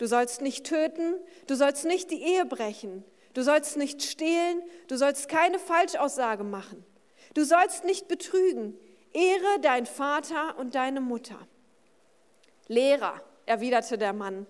Du 0.00 0.06
sollst 0.06 0.40
nicht 0.40 0.64
töten, 0.64 1.14
du 1.46 1.54
sollst 1.54 1.84
nicht 1.84 2.10
die 2.10 2.22
Ehe 2.22 2.46
brechen, 2.46 3.04
du 3.34 3.42
sollst 3.42 3.76
nicht 3.76 4.02
stehlen, 4.02 4.62
du 4.88 4.96
sollst 4.96 5.28
keine 5.28 5.58
Falschaussage 5.58 6.42
machen. 6.42 6.86
Du 7.34 7.44
sollst 7.44 7.84
nicht 7.84 8.08
betrügen. 8.08 8.78
Ehre 9.12 9.60
dein 9.60 9.84
Vater 9.84 10.56
und 10.58 10.74
deine 10.74 11.02
Mutter. 11.02 11.46
Lehrer, 12.66 13.20
erwiderte 13.44 13.98
der 13.98 14.14
Mann, 14.14 14.46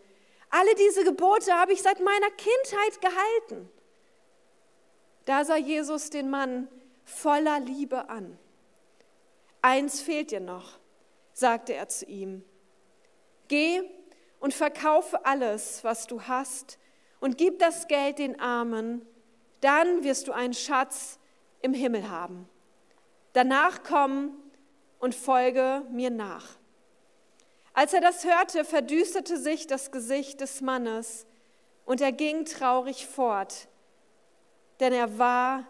alle 0.51 0.73
diese 0.77 1.03
Gebote 1.03 1.53
habe 1.53 1.73
ich 1.73 1.83
seit 1.83 1.99
meiner 1.99 2.31
Kindheit 2.31 3.01
gehalten. 3.01 3.69
Da 5.25 5.45
sah 5.45 5.57
Jesus 5.57 6.11
den 6.11 6.31
Mann 6.31 6.69
voller 7.05 7.59
Liebe 7.59 8.09
an. 8.09 8.39
Eins 9.63 10.01
fehlt 10.01 10.31
dir 10.31 10.39
noch, 10.39 10.79
sagte 11.33 11.75
er 11.75 11.89
zu 11.89 12.07
ihm. 12.07 12.45
Geh 13.49 13.83
und 14.41 14.53
verkaufe 14.53 15.25
alles, 15.25 15.85
was 15.85 16.07
du 16.07 16.23
hast, 16.23 16.79
und 17.21 17.37
gib 17.37 17.59
das 17.59 17.87
Geld 17.87 18.19
den 18.19 18.41
Armen, 18.41 19.07
dann 19.61 20.03
wirst 20.03 20.27
du 20.27 20.33
einen 20.33 20.55
Schatz 20.55 21.19
im 21.61 21.75
Himmel 21.75 22.09
haben. 22.09 22.49
Danach 23.35 23.83
komm 23.83 24.35
und 24.99 25.15
folge 25.15 25.83
mir 25.91 26.11
nach. 26.11 26.47
Als 27.73 27.93
er 27.93 28.01
das 28.01 28.25
hörte, 28.25 28.65
verdüsterte 28.65 29.39
sich 29.39 29.67
das 29.67 29.93
Gesicht 29.93 30.41
des 30.41 30.61
Mannes 30.61 31.27
und 31.85 32.01
er 32.01 32.13
ging 32.13 32.45
traurig 32.45 33.07
fort, 33.07 33.69
denn 34.81 34.93
er 34.93 35.19
war 35.19 35.67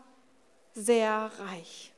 sehr 0.73 1.31
reich. 1.39 1.93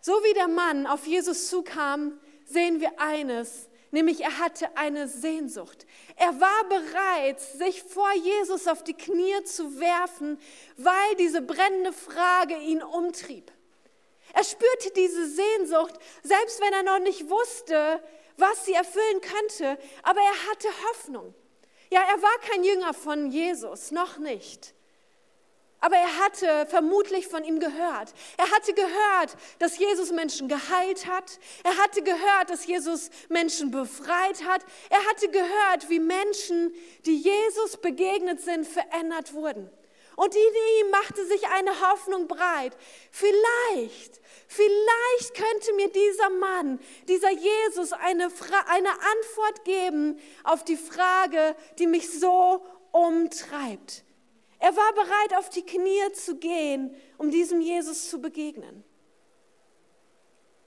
So 0.00 0.12
wie 0.12 0.34
der 0.34 0.48
Mann 0.48 0.86
auf 0.86 1.06
Jesus 1.06 1.48
zukam, 1.48 2.20
sehen 2.44 2.80
wir 2.80 3.00
eines, 3.00 3.68
nämlich 3.96 4.20
er 4.20 4.38
hatte 4.38 4.76
eine 4.76 5.08
Sehnsucht. 5.08 5.86
Er 6.16 6.38
war 6.38 6.68
bereit, 6.68 7.40
sich 7.40 7.82
vor 7.82 8.12
Jesus 8.12 8.68
auf 8.68 8.84
die 8.84 8.92
Knie 8.92 9.42
zu 9.44 9.80
werfen, 9.80 10.38
weil 10.76 11.14
diese 11.18 11.40
brennende 11.40 11.94
Frage 11.94 12.58
ihn 12.58 12.82
umtrieb. 12.82 13.50
Er 14.34 14.44
spürte 14.44 14.90
diese 14.94 15.26
Sehnsucht, 15.26 15.94
selbst 16.22 16.60
wenn 16.60 16.74
er 16.74 16.82
noch 16.82 16.98
nicht 16.98 17.30
wusste, 17.30 18.02
was 18.36 18.66
sie 18.66 18.74
erfüllen 18.74 19.22
könnte, 19.22 19.82
aber 20.02 20.20
er 20.20 20.50
hatte 20.50 20.68
Hoffnung. 20.90 21.34
Ja, 21.90 22.02
er 22.02 22.20
war 22.20 22.38
kein 22.50 22.64
Jünger 22.64 22.92
von 22.92 23.30
Jesus, 23.30 23.92
noch 23.92 24.18
nicht. 24.18 24.74
Aber 25.80 25.96
er 25.96 26.18
hatte 26.18 26.66
vermutlich 26.68 27.28
von 27.28 27.44
ihm 27.44 27.60
gehört. 27.60 28.12
Er 28.38 28.50
hatte 28.50 28.72
gehört, 28.72 29.36
dass 29.58 29.78
Jesus 29.78 30.10
Menschen 30.10 30.48
geheilt 30.48 31.06
hat. 31.06 31.38
Er 31.64 31.76
hatte 31.76 32.02
gehört, 32.02 32.50
dass 32.50 32.66
Jesus 32.66 33.10
Menschen 33.28 33.70
befreit 33.70 34.44
hat. 34.44 34.64
Er 34.88 35.04
hatte 35.06 35.28
gehört, 35.28 35.88
wie 35.90 36.00
Menschen, 36.00 36.74
die 37.04 37.16
Jesus 37.16 37.76
begegnet 37.76 38.40
sind, 38.40 38.66
verändert 38.66 39.34
wurden. 39.34 39.70
Und 40.16 40.34
in 40.34 40.40
ihm 40.40 40.90
machte 40.90 41.26
sich 41.26 41.46
eine 41.48 41.78
Hoffnung 41.90 42.26
breit. 42.26 42.74
Vielleicht, 43.10 44.18
vielleicht 44.48 45.34
könnte 45.34 45.74
mir 45.74 45.88
dieser 45.88 46.30
Mann, 46.30 46.80
dieser 47.06 47.30
Jesus 47.30 47.92
eine, 47.92 48.28
eine 48.66 48.90
Antwort 48.90 49.64
geben 49.64 50.18
auf 50.42 50.64
die 50.64 50.78
Frage, 50.78 51.54
die 51.78 51.86
mich 51.86 52.18
so 52.18 52.64
umtreibt. 52.92 54.05
Er 54.66 54.76
war 54.76 54.92
bereit, 54.94 55.38
auf 55.38 55.48
die 55.48 55.64
Knie 55.64 56.12
zu 56.12 56.38
gehen, 56.38 56.92
um 57.18 57.30
diesem 57.30 57.60
Jesus 57.60 58.10
zu 58.10 58.20
begegnen. 58.20 58.82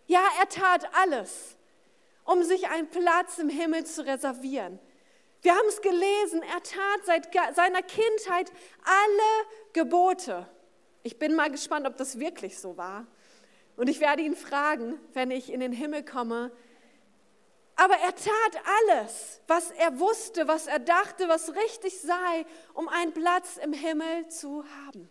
Ja, 0.07 0.25
er 0.39 0.47
tat 0.47 0.89
alles, 0.95 1.57
um 2.23 2.41
sich 2.43 2.69
einen 2.69 2.87
Platz 2.87 3.39
im 3.39 3.49
Himmel 3.49 3.85
zu 3.85 4.05
reservieren. 4.05 4.79
Wir 5.41 5.53
haben 5.53 5.67
es 5.67 5.81
gelesen, 5.81 6.41
er 6.43 6.63
tat 6.63 7.05
seit 7.05 7.55
seiner 7.57 7.81
Kindheit 7.81 8.53
alle 8.85 9.47
Gebote. 9.73 10.47
Ich 11.03 11.19
bin 11.19 11.35
mal 11.35 11.51
gespannt, 11.51 11.85
ob 11.85 11.97
das 11.97 12.19
wirklich 12.19 12.57
so 12.57 12.77
war. 12.77 13.05
Und 13.75 13.89
ich 13.89 13.99
werde 13.99 14.21
ihn 14.21 14.37
fragen, 14.37 14.97
wenn 15.11 15.29
ich 15.29 15.51
in 15.51 15.59
den 15.59 15.73
Himmel 15.73 16.05
komme, 16.05 16.53
aber 17.79 17.95
er 17.95 18.13
tat 18.13 18.61
alles, 18.89 19.39
was 19.47 19.71
er 19.71 20.01
wusste, 20.01 20.49
was 20.49 20.67
er 20.67 20.79
dachte, 20.79 21.29
was 21.29 21.55
richtig 21.55 22.01
sei, 22.01 22.45
um 22.73 22.89
einen 22.89 23.13
Platz 23.13 23.55
im 23.55 23.71
Himmel 23.71 24.27
zu 24.27 24.65
haben. 24.85 25.09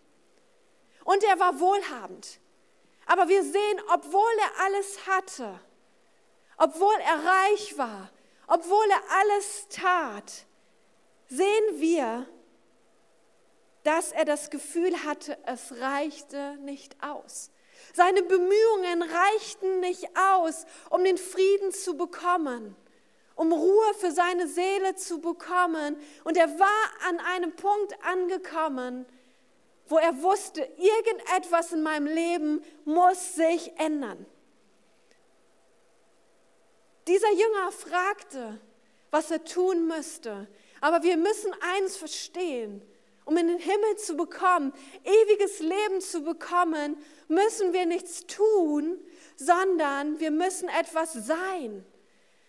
Und 1.05 1.25
er 1.25 1.41
war 1.41 1.61
wohlhabend. 1.61 2.41
Aber 3.07 3.27
wir 3.29 3.43
sehen, 3.43 3.81
obwohl 3.91 4.33
er 4.43 4.65
alles 4.67 5.07
hatte, 5.07 5.59
obwohl 6.59 6.95
er 7.07 7.25
reich 7.25 7.79
war, 7.79 8.11
obwohl 8.47 8.91
er 8.91 9.03
alles 9.21 9.69
tat, 9.71 10.45
sehen 11.29 11.81
wir, 11.81 12.27
dass 13.83 14.13
er 14.13 14.27
das 14.27 14.51
Gefühl 14.51 15.05
hatte, 15.05 15.39
es 15.47 15.73
reichte 15.81 16.59
nicht 16.59 17.03
aus. 17.03 17.51
Seine 17.95 18.23
Bemühungen 18.23 19.03
reichten 19.03 19.81
nicht 19.81 20.09
aus, 20.17 20.67
um 20.91 21.05
den 21.05 21.19
Frieden 21.19 21.73
zu 21.73 21.97
bekommen. 21.97 22.77
um 23.39 23.53
Ruhe 23.53 23.95
für 23.95 24.11
seine 24.11 24.49
Seele 24.49 24.97
zu 24.97 25.21
bekommen. 25.21 25.97
Und 26.25 26.37
er 26.37 26.59
war 26.59 27.09
an 27.09 27.21
einem 27.21 27.55
Punkt 27.55 27.95
angekommen, 28.03 29.07
wo 29.87 29.97
er 29.97 30.23
wusste, 30.23 30.69
irgendetwas 30.77 31.73
in 31.73 31.83
meinem 31.83 32.07
Leben 32.07 32.65
muss 32.85 33.37
sich 33.37 33.79
ändern. 33.79 34.27
Dieser 37.07 37.31
Jünger 37.31 37.71
fragte, 37.71 38.61
was 39.13 39.31
er 39.31 39.45
tun 39.45 39.87
müsste. 39.87 40.49
Aber 40.81 41.05
wir 41.05 41.17
müssen 41.17 41.55
eins 41.77 41.97
verstehen. 41.97 42.83
Um 43.29 43.37
in 43.37 43.47
den 43.47 43.59
Himmel 43.59 43.97
zu 43.99 44.17
bekommen, 44.17 44.73
ewiges 45.05 45.61
Leben 45.61 46.01
zu 46.01 46.23
bekommen, 46.23 46.97
müssen 47.29 47.75
wir 47.75 47.85
nichts 47.85 48.27
tun, 48.27 48.99
sondern 49.37 50.19
wir 50.19 50.31
müssen 50.31 50.71
etwas 50.71 51.13
sein. 51.13 51.85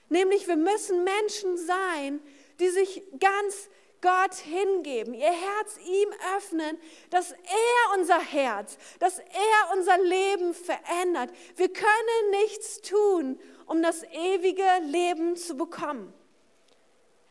Nämlich 0.08 0.48
wir 0.48 0.56
müssen 0.56 1.04
Menschen 1.04 1.58
sein, 1.58 2.22
die 2.62 2.70
sich 2.70 3.04
ganz 3.20 3.68
Gott 4.00 4.36
hingeben, 4.36 5.14
ihr 5.14 5.34
Herz 5.34 5.76
ihm 5.86 6.08
öffnen, 6.38 6.80
dass 7.10 7.32
er 7.32 8.00
unser 8.00 8.22
Herz, 8.22 8.78
dass 9.00 9.20
er 9.20 9.78
unser 9.78 9.98
Leben 9.98 10.54
verändert. 10.54 11.30
Wir 11.58 11.74
können 11.74 12.30
nichts 12.40 12.80
tun, 12.80 13.38
um 13.66 13.84
das 13.84 14.04
ewige 14.14 14.64
Leben 14.84 15.36
zu 15.36 15.58
bekommen. 15.58 16.14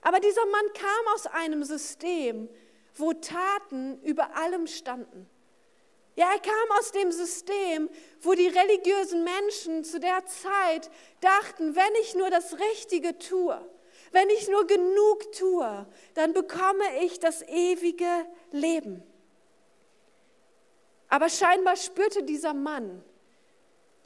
Aber 0.02 0.20
dieser 0.20 0.44
Mann 0.44 0.72
kam 0.74 1.14
aus 1.14 1.26
einem 1.26 1.64
System, 1.64 2.50
wo 2.98 3.12
Taten 3.12 4.00
über 4.02 4.36
allem 4.36 4.66
standen. 4.66 5.28
Ja, 6.16 6.32
er 6.32 6.40
kam 6.40 6.78
aus 6.78 6.90
dem 6.90 7.12
System, 7.12 7.88
wo 8.22 8.34
die 8.34 8.48
religiösen 8.48 9.22
Menschen 9.22 9.84
zu 9.84 10.00
der 10.00 10.26
Zeit 10.26 10.90
dachten, 11.20 11.76
wenn 11.76 11.94
ich 12.00 12.16
nur 12.16 12.28
das 12.28 12.58
Richtige 12.58 13.16
tue, 13.18 13.64
wenn 14.10 14.28
ich 14.30 14.48
nur 14.48 14.66
genug 14.66 15.30
tue, 15.32 15.86
dann 16.14 16.32
bekomme 16.32 17.04
ich 17.04 17.20
das 17.20 17.42
ewige 17.42 18.26
Leben. 18.50 19.02
Aber 21.08 21.28
scheinbar 21.28 21.76
spürte 21.76 22.24
dieser 22.24 22.52
Mann, 22.52 23.04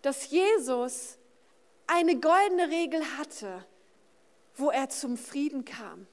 dass 0.03 0.31
Jesus 0.31 1.19
eine 1.87 2.19
goldene 2.21 2.69
Regel 2.69 3.03
hatte, 3.17 3.65
wo 4.57 4.71
er 4.71 4.89
zum 4.89 5.17
Frieden 5.17 5.65
kam. 5.65 6.07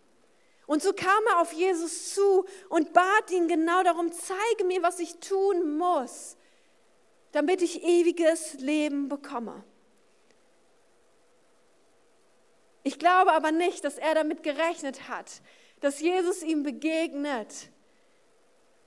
Und 0.69 0.83
so 0.83 0.93
kam 0.93 1.25
er 1.25 1.41
auf 1.41 1.51
Jesus 1.51 2.13
zu 2.13 2.45
und 2.69 2.93
bat 2.93 3.31
ihn 3.31 3.47
genau 3.47 3.81
darum, 3.81 4.11
zeige 4.11 4.65
mir, 4.65 4.83
was 4.83 4.99
ich 4.99 5.19
tun 5.19 5.79
muss, 5.79 6.37
damit 7.31 7.63
ich 7.63 7.83
ewiges 7.83 8.53
Leben 8.53 9.09
bekomme. 9.09 9.63
Ich 12.83 12.99
glaube 12.99 13.31
aber 13.31 13.51
nicht, 13.51 13.83
dass 13.83 13.97
er 13.97 14.13
damit 14.13 14.43
gerechnet 14.43 15.09
hat, 15.09 15.41
dass 15.79 16.01
Jesus 16.01 16.43
ihm 16.43 16.61
begegnet 16.61 17.71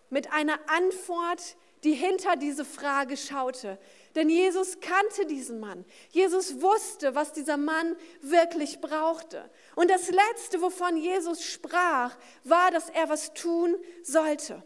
mit 0.09 0.33
einer 0.33 0.61
Antwort, 0.69 1.57
die 1.83 1.95
hinter 1.95 2.37
diese 2.37 2.65
Frage 2.65 3.17
schaute. 3.17 3.77
Denn 4.15 4.29
Jesus 4.29 4.79
kannte 4.81 5.25
diesen 5.25 5.59
Mann. 5.59 5.85
Jesus 6.11 6.61
wusste, 6.61 7.15
was 7.15 7.33
dieser 7.33 7.57
Mann 7.57 7.97
wirklich 8.21 8.81
brauchte. 8.81 9.49
Und 9.75 9.91
das 9.91 10.11
Letzte, 10.11 10.61
wovon 10.61 10.97
Jesus 10.97 11.43
sprach, 11.45 12.15
war, 12.45 12.71
dass 12.71 12.91
er 12.91 13.09
was 13.09 13.33
tun 13.33 13.77
sollte. 14.03 14.63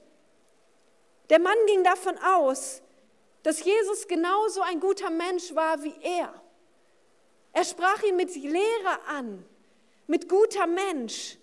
Der 1.30 1.38
Mann 1.38 1.56
ging 1.66 1.84
davon 1.84 2.18
aus, 2.18 2.82
dass 3.42 3.62
Jesus 3.62 4.08
genauso 4.08 4.62
ein 4.62 4.80
guter 4.80 5.10
Mensch 5.10 5.54
war 5.54 5.82
wie 5.84 5.94
er. 6.02 6.42
Er 7.52 7.64
sprach 7.64 8.02
ihn 8.02 8.16
mit 8.16 8.34
Lehre 8.34 9.00
an, 9.06 9.44
mit 10.08 10.28
guter 10.28 10.66
Mensch. 10.66 11.38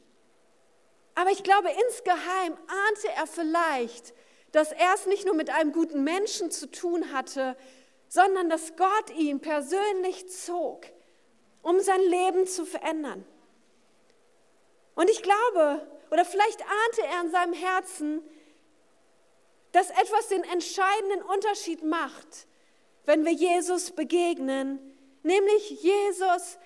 Aber 1.15 1.31
ich 1.31 1.43
glaube, 1.43 1.69
insgeheim 1.88 2.57
ahnte 2.67 3.07
er 3.15 3.27
vielleicht, 3.27 4.13
dass 4.51 4.72
er 4.72 4.93
es 4.95 5.05
nicht 5.05 5.25
nur 5.25 5.35
mit 5.35 5.50
einem 5.50 5.72
guten 5.72 6.03
Menschen 6.03 6.51
zu 6.51 6.70
tun 6.70 7.11
hatte, 7.11 7.55
sondern 8.13 8.47
dass 8.47 8.75
Gott 8.75 9.09
ihn 9.17 9.39
persönlich 9.39 10.29
zog, 10.29 10.85
um 11.63 11.79
sein 11.79 11.99
Leben 11.99 12.45
zu 12.45 12.63
verändern. 12.63 13.25
Und 14.93 15.09
ich 15.09 15.23
glaube, 15.23 15.87
oder 16.11 16.23
vielleicht 16.23 16.61
ahnte 16.61 17.01
er 17.11 17.21
in 17.21 17.31
seinem 17.31 17.53
Herzen, 17.53 18.21
dass 19.71 19.89
etwas 19.89 20.27
den 20.27 20.43
entscheidenden 20.43 21.23
Unterschied 21.23 21.83
macht, 21.83 22.45
wenn 23.05 23.25
wir 23.25 23.31
Jesus 23.31 23.89
begegnen, 23.89 24.95
nämlich 25.23 25.81
Jesus 25.81 26.59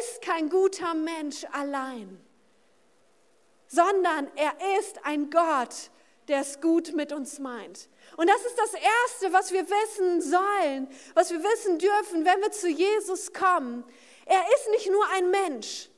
ist 0.00 0.22
kein 0.22 0.48
guter 0.48 0.94
Mensch 0.94 1.44
allein, 1.52 2.24
sondern 3.66 4.30
er 4.34 4.54
ist 4.78 5.04
ein 5.04 5.28
Gott, 5.28 5.90
der 6.28 6.40
es 6.40 6.60
gut 6.60 6.94
mit 6.94 7.12
uns 7.12 7.38
meint. 7.38 7.88
Und 8.16 8.28
das 8.28 8.44
ist 8.44 8.58
das 8.58 8.74
Erste, 8.74 9.32
was 9.32 9.52
wir 9.52 9.66
wissen 9.68 10.20
sollen, 10.20 10.88
was 11.14 11.30
wir 11.30 11.42
wissen 11.42 11.78
dürfen, 11.78 12.24
wenn 12.24 12.40
wir 12.40 12.52
zu 12.52 12.68
Jesus 12.68 13.32
kommen. 13.32 13.84
Er 14.24 14.42
ist 14.54 14.70
nicht 14.70 14.90
nur 14.90 15.04
ein 15.14 15.30
Mensch. 15.30 15.88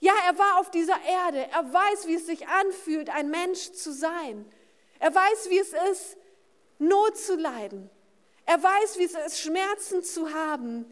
Ja, 0.00 0.12
er 0.26 0.38
war 0.38 0.60
auf 0.60 0.70
dieser 0.70 1.00
Erde. 1.02 1.48
Er 1.50 1.72
weiß, 1.72 2.06
wie 2.06 2.14
es 2.14 2.26
sich 2.26 2.46
anfühlt, 2.46 3.10
ein 3.10 3.30
Mensch 3.30 3.72
zu 3.72 3.92
sein. 3.92 4.50
Er 4.98 5.14
weiß, 5.14 5.50
wie 5.50 5.58
es 5.58 5.72
ist, 5.90 6.16
Not 6.78 7.16
zu 7.16 7.36
leiden. 7.36 7.88
Er 8.46 8.62
weiß, 8.62 8.98
wie 8.98 9.04
es 9.04 9.14
ist, 9.14 9.40
Schmerzen 9.40 10.02
zu 10.02 10.34
haben. 10.34 10.84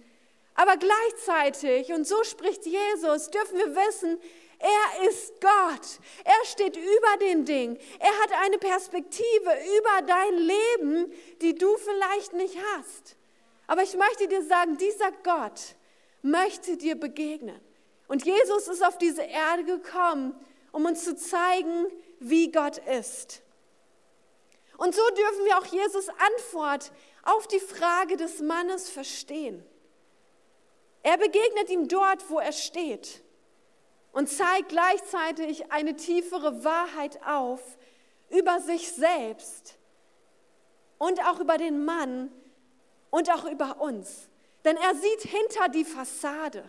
Aber 0.54 0.76
gleichzeitig, 0.76 1.92
und 1.92 2.06
so 2.06 2.22
spricht 2.24 2.66
Jesus, 2.66 3.30
dürfen 3.30 3.58
wir 3.58 3.74
wissen, 3.74 4.18
er 4.62 5.08
ist 5.08 5.40
Gott. 5.40 5.98
Er 6.22 6.44
steht 6.44 6.76
über 6.76 7.16
den 7.20 7.44
Dingen. 7.44 7.76
Er 7.98 8.16
hat 8.20 8.32
eine 8.44 8.58
Perspektive 8.58 9.50
über 9.78 10.06
dein 10.06 10.38
Leben, 10.38 11.12
die 11.40 11.56
du 11.56 11.76
vielleicht 11.78 12.32
nicht 12.32 12.56
hast. 12.76 13.16
Aber 13.66 13.82
ich 13.82 13.96
möchte 13.96 14.28
dir 14.28 14.44
sagen, 14.44 14.76
dieser 14.76 15.10
Gott 15.24 15.74
möchte 16.22 16.76
dir 16.76 16.94
begegnen. 16.94 17.60
Und 18.06 18.24
Jesus 18.24 18.68
ist 18.68 18.84
auf 18.84 18.98
diese 18.98 19.22
Erde 19.22 19.64
gekommen, 19.64 20.38
um 20.70 20.84
uns 20.84 21.04
zu 21.04 21.16
zeigen, 21.16 21.86
wie 22.20 22.52
Gott 22.52 22.78
ist. 22.78 23.42
Und 24.78 24.94
so 24.94 25.02
dürfen 25.10 25.44
wir 25.44 25.58
auch 25.58 25.66
Jesus 25.66 26.08
Antwort 26.08 26.92
auf 27.24 27.48
die 27.48 27.60
Frage 27.60 28.16
des 28.16 28.40
Mannes 28.40 28.88
verstehen. 28.90 29.64
Er 31.02 31.18
begegnet 31.18 31.68
ihm 31.68 31.88
dort, 31.88 32.30
wo 32.30 32.38
er 32.38 32.52
steht 32.52 33.22
und 34.12 34.28
zeigt 34.28 34.68
gleichzeitig 34.68 35.72
eine 35.72 35.96
tiefere 35.96 36.64
Wahrheit 36.64 37.20
auf 37.26 37.60
über 38.30 38.60
sich 38.60 38.92
selbst 38.92 39.76
und 40.98 41.20
auch 41.26 41.40
über 41.40 41.58
den 41.58 41.84
Mann 41.84 42.30
und 43.10 43.30
auch 43.30 43.44
über 43.44 43.80
uns. 43.80 44.28
Denn 44.64 44.76
er 44.76 44.94
sieht 44.94 45.22
hinter 45.22 45.68
die 45.68 45.84
Fassade. 45.84 46.68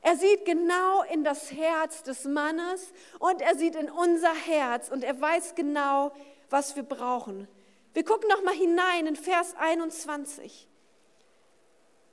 Er 0.00 0.16
sieht 0.16 0.44
genau 0.44 1.02
in 1.02 1.24
das 1.24 1.52
Herz 1.52 2.02
des 2.02 2.24
Mannes 2.24 2.92
und 3.18 3.40
er 3.42 3.56
sieht 3.56 3.74
in 3.74 3.90
unser 3.90 4.34
Herz 4.34 4.88
und 4.88 5.04
er 5.04 5.20
weiß 5.20 5.54
genau, 5.54 6.12
was 6.48 6.76
wir 6.76 6.82
brauchen. 6.82 7.48
Wir 7.92 8.04
gucken 8.04 8.28
noch 8.28 8.42
mal 8.42 8.54
hinein 8.54 9.06
in 9.06 9.16
Vers 9.16 9.54
21. 9.58 10.68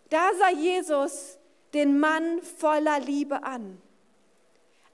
Da 0.10 0.30
sah 0.40 0.52
Jesus 0.52 1.38
den 1.74 2.00
Mann 2.00 2.42
voller 2.42 3.00
Liebe 3.00 3.44
an 3.44 3.82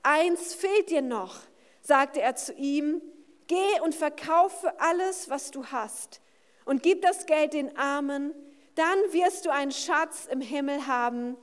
Eins 0.04 0.54
fehlt 0.54 0.90
dir 0.90 1.02
noch, 1.02 1.38
sagte 1.82 2.22
er 2.22 2.36
zu 2.36 2.54
ihm, 2.54 3.02
geh 3.48 3.80
und 3.84 3.96
verkaufe 3.96 4.80
alles, 4.80 5.30
was 5.30 5.52
du 5.52 5.66
hast 5.68 6.22
und 6.66 6.84
gib 6.84 7.02
das 7.02 7.26
Geld 7.26 7.54
den 7.54 7.76
Armen, 7.78 8.34
dann 8.76 8.98
wirst 9.12 9.46
du 9.46 9.50
einen 9.52 9.72
Schatz 9.72 10.28
im 10.32 10.40
Himmel 10.40 10.88
haben. 10.88 11.36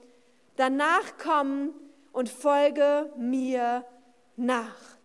Danach 0.57 1.19
komm 1.23 1.75
und 2.12 2.31
folge 2.31 3.12
mir 3.19 3.85
nach. 4.37 4.97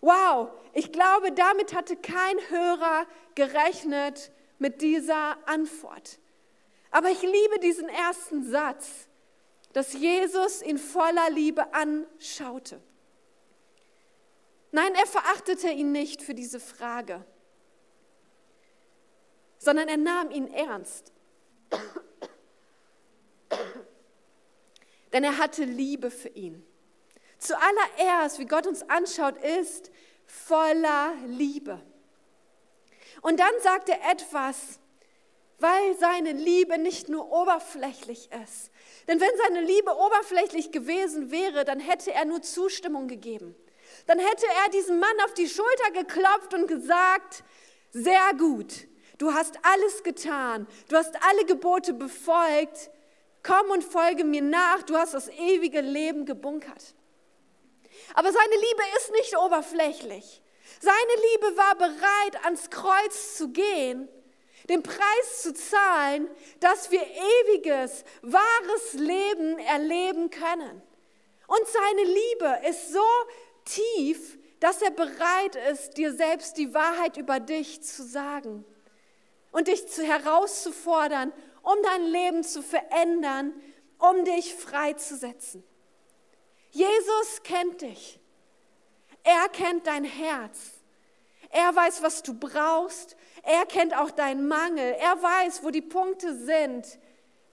Wow, 0.00 0.50
ich 0.72 0.92
glaube, 0.92 1.32
damit 1.32 1.74
hatte 1.74 1.96
kein 1.96 2.36
Hörer 2.48 3.06
gerechnet 3.34 4.30
mit 4.58 4.80
dieser 4.80 5.36
Antwort. 5.46 6.18
Aber 6.90 7.10
ich 7.10 7.22
liebe 7.22 7.58
diesen 7.60 7.88
ersten 7.88 8.48
Satz 8.48 9.08
dass 9.74 9.92
Jesus 9.92 10.62
ihn 10.62 10.78
voller 10.78 11.28
Liebe 11.30 11.74
anschaute. 11.74 12.80
Nein, 14.70 14.94
er 14.94 15.06
verachtete 15.06 15.68
ihn 15.68 15.92
nicht 15.92 16.22
für 16.22 16.34
diese 16.34 16.60
Frage, 16.60 17.24
sondern 19.58 19.88
er 19.88 19.96
nahm 19.96 20.30
ihn 20.30 20.46
ernst. 20.46 21.12
Denn 25.12 25.24
er 25.24 25.38
hatte 25.38 25.64
Liebe 25.64 26.10
für 26.10 26.28
ihn. 26.28 26.64
Zuallererst, 27.38 28.38
wie 28.38 28.46
Gott 28.46 28.66
uns 28.68 28.88
anschaut, 28.88 29.36
ist 29.36 29.90
voller 30.24 31.14
Liebe. 31.26 31.80
Und 33.22 33.40
dann 33.40 33.52
sagt 33.60 33.88
er 33.88 34.10
etwas, 34.10 34.78
weil 35.58 35.96
seine 35.98 36.32
Liebe 36.32 36.78
nicht 36.78 37.08
nur 37.08 37.32
oberflächlich 37.32 38.30
ist. 38.44 38.70
Denn 39.06 39.20
wenn 39.20 39.36
seine 39.36 39.60
Liebe 39.60 39.94
oberflächlich 39.96 40.72
gewesen 40.72 41.30
wäre, 41.30 41.64
dann 41.64 41.80
hätte 41.80 42.12
er 42.12 42.24
nur 42.24 42.42
Zustimmung 42.42 43.08
gegeben. 43.08 43.54
Dann 44.06 44.18
hätte 44.18 44.46
er 44.64 44.70
diesem 44.70 44.98
Mann 44.98 45.20
auf 45.24 45.34
die 45.34 45.48
Schulter 45.48 45.90
geklopft 45.92 46.54
und 46.54 46.66
gesagt, 46.66 47.44
sehr 47.92 48.32
gut, 48.38 48.86
du 49.18 49.32
hast 49.32 49.58
alles 49.62 50.02
getan, 50.02 50.66
du 50.88 50.96
hast 50.96 51.14
alle 51.22 51.44
Gebote 51.44 51.92
befolgt, 51.92 52.90
komm 53.42 53.70
und 53.70 53.84
folge 53.84 54.24
mir 54.24 54.42
nach, 54.42 54.82
du 54.82 54.96
hast 54.96 55.14
das 55.14 55.28
ewige 55.28 55.80
Leben 55.80 56.24
gebunkert. 56.26 56.94
Aber 58.14 58.32
seine 58.32 58.54
Liebe 58.54 58.82
ist 58.98 59.12
nicht 59.12 59.38
oberflächlich. 59.38 60.42
Seine 60.80 61.22
Liebe 61.32 61.56
war 61.56 61.74
bereit, 61.76 62.44
ans 62.44 62.70
Kreuz 62.70 63.36
zu 63.36 63.48
gehen, 63.48 64.08
den 64.68 64.82
Preis 64.82 65.42
zu 65.42 65.52
zahlen, 65.52 66.28
dass 66.60 66.90
wir 66.90 67.02
ewiges, 67.02 68.04
wahres 68.22 68.92
Leben 68.94 69.58
erleben 69.58 70.30
können. 70.30 70.82
Und 71.46 71.66
seine 71.66 72.02
Liebe 72.04 72.68
ist 72.68 72.92
so 72.92 73.04
tief, 73.64 74.38
dass 74.60 74.80
er 74.80 74.90
bereit 74.90 75.56
ist, 75.70 75.98
dir 75.98 76.14
selbst 76.14 76.56
die 76.56 76.72
Wahrheit 76.72 77.16
über 77.16 77.40
dich 77.40 77.82
zu 77.82 78.02
sagen 78.02 78.64
und 79.52 79.68
dich 79.68 79.86
zu 79.88 80.02
herauszufordern, 80.02 81.32
um 81.62 81.76
dein 81.82 82.04
Leben 82.06 82.42
zu 82.42 82.62
verändern, 82.62 83.52
um 83.98 84.24
dich 84.24 84.54
freizusetzen. 84.54 85.62
Jesus 86.70 87.42
kennt 87.42 87.82
dich. 87.82 88.18
Er 89.22 89.48
kennt 89.48 89.86
dein 89.86 90.04
Herz. 90.04 90.72
Er 91.50 91.74
weiß, 91.74 92.02
was 92.02 92.22
du 92.22 92.34
brauchst. 92.34 93.16
Er 93.44 93.66
kennt 93.66 93.96
auch 93.96 94.10
deinen 94.10 94.48
Mangel. 94.48 94.96
Er 94.98 95.22
weiß, 95.22 95.62
wo 95.62 95.70
die 95.70 95.82
Punkte 95.82 96.34
sind, 96.34 96.86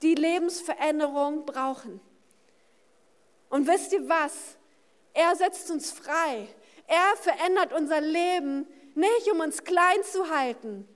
die 0.01 0.15
Lebensveränderung 0.15 1.45
brauchen. 1.45 1.99
Und 3.49 3.67
wisst 3.67 3.91
ihr 3.91 4.07
was? 4.07 4.33
Er 5.13 5.35
setzt 5.35 5.69
uns 5.69 5.91
frei. 5.91 6.47
Er 6.87 7.17
verändert 7.17 7.73
unser 7.73 7.99
Leben 7.99 8.65
nicht, 8.95 9.31
um 9.31 9.41
uns 9.41 9.63
klein 9.63 10.03
zu 10.03 10.29
halten, 10.29 10.87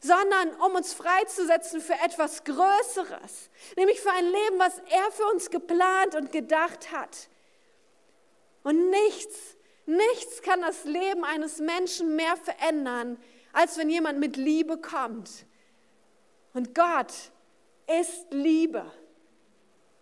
sondern 0.00 0.54
um 0.60 0.74
uns 0.74 0.92
freizusetzen 0.92 1.80
für 1.80 1.94
etwas 2.04 2.44
Größeres, 2.44 3.50
nämlich 3.76 4.00
für 4.00 4.10
ein 4.10 4.24
Leben, 4.24 4.58
was 4.58 4.78
er 4.90 5.10
für 5.12 5.26
uns 5.26 5.50
geplant 5.50 6.14
und 6.14 6.32
gedacht 6.32 6.92
hat. 6.92 7.28
Und 8.62 8.90
nichts, 8.90 9.56
nichts 9.86 10.42
kann 10.42 10.60
das 10.60 10.84
Leben 10.84 11.24
eines 11.24 11.58
Menschen 11.58 12.16
mehr 12.16 12.36
verändern, 12.36 13.22
als 13.52 13.76
wenn 13.76 13.90
jemand 13.90 14.18
mit 14.18 14.36
Liebe 14.36 14.78
kommt. 14.78 15.46
Und 16.54 16.74
Gott 16.74 17.12
ist 18.00 18.26
Liebe. 18.30 18.90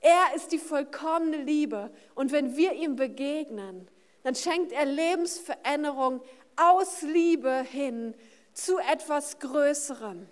Er 0.00 0.34
ist 0.34 0.52
die 0.52 0.58
vollkommene 0.58 1.38
Liebe. 1.38 1.90
Und 2.14 2.32
wenn 2.32 2.56
wir 2.56 2.72
ihm 2.72 2.96
begegnen, 2.96 3.88
dann 4.22 4.34
schenkt 4.34 4.72
er 4.72 4.84
Lebensveränderung 4.84 6.22
aus 6.56 7.02
Liebe 7.02 7.62
hin 7.62 8.14
zu 8.52 8.78
etwas 8.78 9.38
Größerem. 9.38 10.26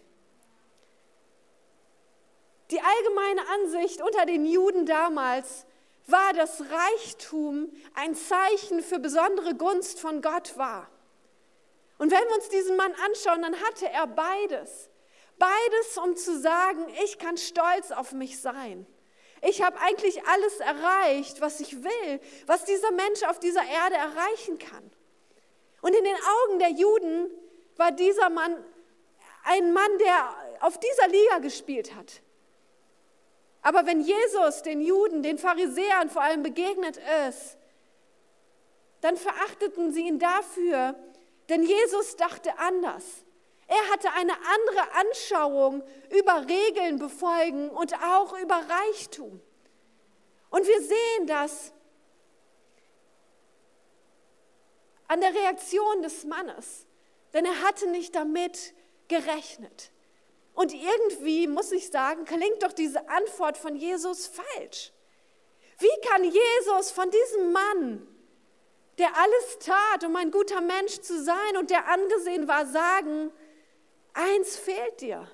Die 2.70 2.81
allgemeine 2.81 3.40
Ansicht 3.54 4.02
unter 4.02 4.26
den 4.26 4.44
Juden 4.44 4.85
damals 4.85 5.64
war, 6.07 6.33
dass 6.35 6.62
Reichtum 6.62 7.70
ein 7.94 8.14
Zeichen 8.14 8.83
für 8.83 8.98
besondere 8.98 9.54
Gunst 9.54 10.00
von 10.00 10.20
Gott 10.20 10.57
war. 10.59 10.88
Und 11.98 12.12
wenn 12.12 12.26
wir 12.28 12.34
uns 12.37 12.48
diesen 12.48 12.76
Mann 12.76 12.94
anschauen, 13.06 13.42
dann 13.42 13.61
hatte 13.61 13.88
er 13.88 14.06
beides. 14.06 14.88
Beides, 15.38 15.98
um 16.02 16.16
zu 16.16 16.38
sagen, 16.38 16.87
ich 17.04 17.18
kann 17.18 17.37
stolz 17.37 17.90
auf 17.90 18.12
mich 18.12 18.40
sein. 18.40 18.87
Ich 19.42 19.62
habe 19.62 19.78
eigentlich 19.80 20.24
alles 20.26 20.58
erreicht, 20.58 21.40
was 21.40 21.61
ich 21.61 21.82
will, 21.84 22.20
was 22.46 22.64
dieser 22.64 22.90
Mensch 22.92 23.22
auf 23.24 23.38
dieser 23.38 23.64
Erde 23.64 23.96
erreichen 23.96 24.58
kann. 24.58 24.90
Und 25.80 25.94
in 25.94 26.04
den 26.04 26.16
Augen 26.16 26.58
der 26.58 26.70
Juden 26.70 27.30
war 27.76 27.92
dieser 27.92 28.30
Mann 28.30 28.64
ein 29.44 29.72
Mann, 29.72 29.98
der 29.98 30.37
auf 30.61 30.78
dieser 30.78 31.08
Liga 31.08 31.38
gespielt 31.38 31.94
hat. 31.94 32.20
Aber 33.62 33.87
wenn 33.87 34.00
Jesus 34.00 34.62
den 34.62 34.80
Juden, 34.80 35.22
den 35.22 35.38
Pharisäern 35.38 36.11
vor 36.11 36.22
allem 36.22 36.42
begegnet 36.42 36.98
ist, 37.28 37.56
dann 39.00 39.16
verachteten 39.16 39.92
sie 39.92 40.06
ihn 40.08 40.18
dafür, 40.18 40.94
denn 41.48 41.62
Jesus 41.62 42.16
dachte 42.16 42.58
anders. 42.58 43.04
Er 43.66 43.90
hatte 43.92 44.11
eine 44.12 44.32
andere 44.32 44.92
Anschauung 44.94 45.82
über 46.11 46.46
Regeln 46.48 46.98
befolgen 46.98 47.68
und 47.68 47.92
auch 48.02 48.38
über 48.38 48.54
Reichtum. 48.54 49.40
Und 50.50 50.66
wir 50.66 50.80
sehen 50.80 51.26
das 51.26 51.72
an 55.06 55.20
der 55.20 55.34
Reaktion 55.34 56.02
des 56.02 56.24
Mannes, 56.24 56.87
denn 57.34 57.44
er 57.44 57.62
hatte 57.62 57.88
nicht 57.90 58.14
damit 58.14 58.72
gerechnet. 59.08 59.90
Und 60.54 60.72
irgendwie, 60.74 61.46
muss 61.46 61.70
ich 61.70 61.90
sagen, 61.90 62.24
klingt 62.24 62.62
doch 62.62 62.72
diese 62.72 63.08
Antwort 63.08 63.58
von 63.58 63.76
Jesus 63.76 64.26
falsch. 64.26 64.92
Wie 65.78 66.08
kann 66.08 66.24
Jesus 66.24 66.90
von 66.90 67.11
diesem 67.11 67.52
Mann, 67.52 68.07
der 68.98 69.16
alles 69.16 69.58
tat, 69.61 70.04
um 70.04 70.16
ein 70.16 70.30
guter 70.30 70.61
Mensch 70.61 71.00
zu 71.00 71.22
sein 71.22 71.56
und 71.58 71.70
der 71.70 71.88
angesehen 71.88 72.48
war, 72.48 72.66
sagen, 72.66 73.30
eins 74.12 74.56
fehlt 74.56 75.00
dir. 75.00 75.30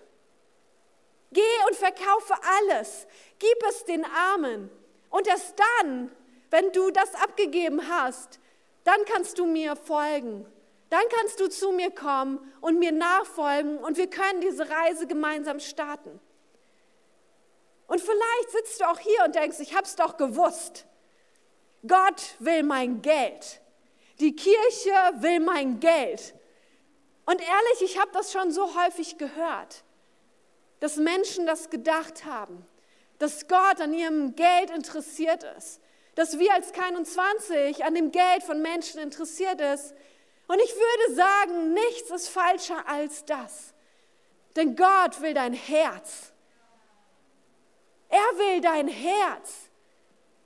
Geh 1.32 1.42
und 1.68 1.76
verkaufe 1.76 2.34
alles, 2.58 3.06
gib 3.38 3.62
es 3.68 3.84
den 3.84 4.04
Armen 4.04 4.70
und 5.10 5.26
erst 5.26 5.54
dann, 5.80 6.14
wenn 6.50 6.70
du 6.72 6.90
das 6.90 7.14
abgegeben 7.14 7.88
hast, 7.88 8.38
dann 8.84 9.04
kannst 9.06 9.38
du 9.38 9.46
mir 9.46 9.74
folgen. 9.76 10.46
Dann 10.90 11.02
kannst 11.10 11.40
du 11.40 11.48
zu 11.48 11.72
mir 11.72 11.90
kommen 11.90 12.38
und 12.60 12.78
mir 12.78 12.92
nachfolgen 12.92 13.78
und 13.78 13.96
wir 13.96 14.08
können 14.08 14.40
diese 14.40 14.68
Reise 14.68 15.06
gemeinsam 15.06 15.58
starten. 15.58 16.20
Und 17.86 18.00
vielleicht 18.00 18.50
sitzt 18.50 18.80
du 18.80 18.88
auch 18.88 18.98
hier 18.98 19.24
und 19.24 19.34
denkst, 19.34 19.58
ich 19.60 19.74
habe 19.74 19.84
es 19.84 19.96
doch 19.96 20.16
gewusst. 20.16 20.86
Gott 21.86 22.36
will 22.38 22.62
mein 22.62 23.02
Geld. 23.02 23.60
Die 24.20 24.34
Kirche 24.34 24.92
will 25.16 25.40
mein 25.40 25.80
Geld. 25.80 26.34
Und 27.26 27.40
ehrlich, 27.40 27.82
ich 27.82 27.98
habe 27.98 28.10
das 28.12 28.32
schon 28.32 28.52
so 28.52 28.74
häufig 28.76 29.18
gehört, 29.18 29.82
dass 30.80 30.96
Menschen 30.96 31.46
das 31.46 31.70
gedacht 31.70 32.24
haben, 32.24 32.66
dass 33.18 33.48
Gott 33.48 33.80
an 33.80 33.94
ihrem 33.94 34.34
Geld 34.34 34.70
interessiert 34.70 35.44
ist, 35.56 35.80
dass 36.14 36.38
wir 36.38 36.52
als 36.52 36.72
kein 36.72 37.04
20 37.04 37.84
an 37.84 37.94
dem 37.94 38.10
Geld 38.10 38.42
von 38.44 38.60
Menschen 38.62 39.00
interessiert 39.00 39.60
ist. 39.60 39.94
Und 40.46 40.60
ich 40.60 40.74
würde 40.74 41.14
sagen, 41.14 41.72
nichts 41.72 42.10
ist 42.10 42.28
falscher 42.28 42.86
als 42.86 43.24
das. 43.24 43.74
Denn 44.56 44.76
Gott 44.76 45.20
will 45.20 45.34
dein 45.34 45.54
Herz. 45.54 46.32
Er 48.08 48.38
will 48.38 48.60
dein 48.60 48.86
Herz. 48.86 49.63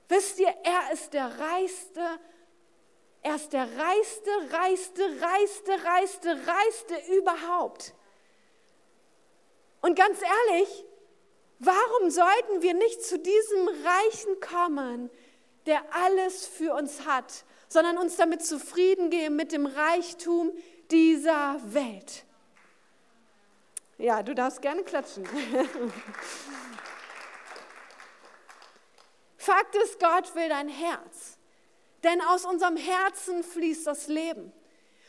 Wisst 0.09 0.39
ihr, 0.39 0.55
er 0.65 0.93
ist 0.93 1.13
der 1.13 1.39
reichste 1.39 2.19
er 3.23 3.35
ist 3.35 3.53
der 3.53 3.69
reichste, 3.77 4.31
reichste, 4.53 5.03
reichste, 5.21 5.85
reichste, 5.85 6.47
reichste 6.47 7.17
überhaupt. 7.19 7.95
Und 9.81 9.97
ganz 9.97 10.21
ehrlich, 10.23 10.85
warum 11.59 12.11
sollten 12.11 12.63
wir 12.63 12.75
nicht 12.75 13.05
zu 13.05 13.19
diesem 13.19 13.69
Reichen 13.69 14.41
kommen, 14.41 15.11
der 15.67 15.83
alles 15.91 16.47
für 16.47 16.75
uns 16.75 17.05
hat, 17.05 17.45
sondern 17.69 17.99
uns 17.99 18.17
damit 18.17 18.45
zufrieden 18.45 19.11
geben 19.11 19.37
mit 19.37 19.53
dem 19.53 19.67
Reichtum 19.67 20.53
dieser 20.91 21.61
Welt? 21.65 22.25
Ja, 23.99 24.23
du 24.23 24.35
darfst 24.35 24.63
gerne 24.63 24.85
klatschen. 24.85 25.29
Fakt 29.49 29.77
ist, 29.77 29.99
Gott 29.99 30.35
will 30.35 30.51
dein 30.51 30.69
Herz. 30.69 31.39
Denn 32.05 32.21
aus 32.21 32.45
unserem 32.45 32.77
Herzen 32.77 33.43
fließt 33.43 33.87
das 33.87 34.07
Leben. 34.07 34.53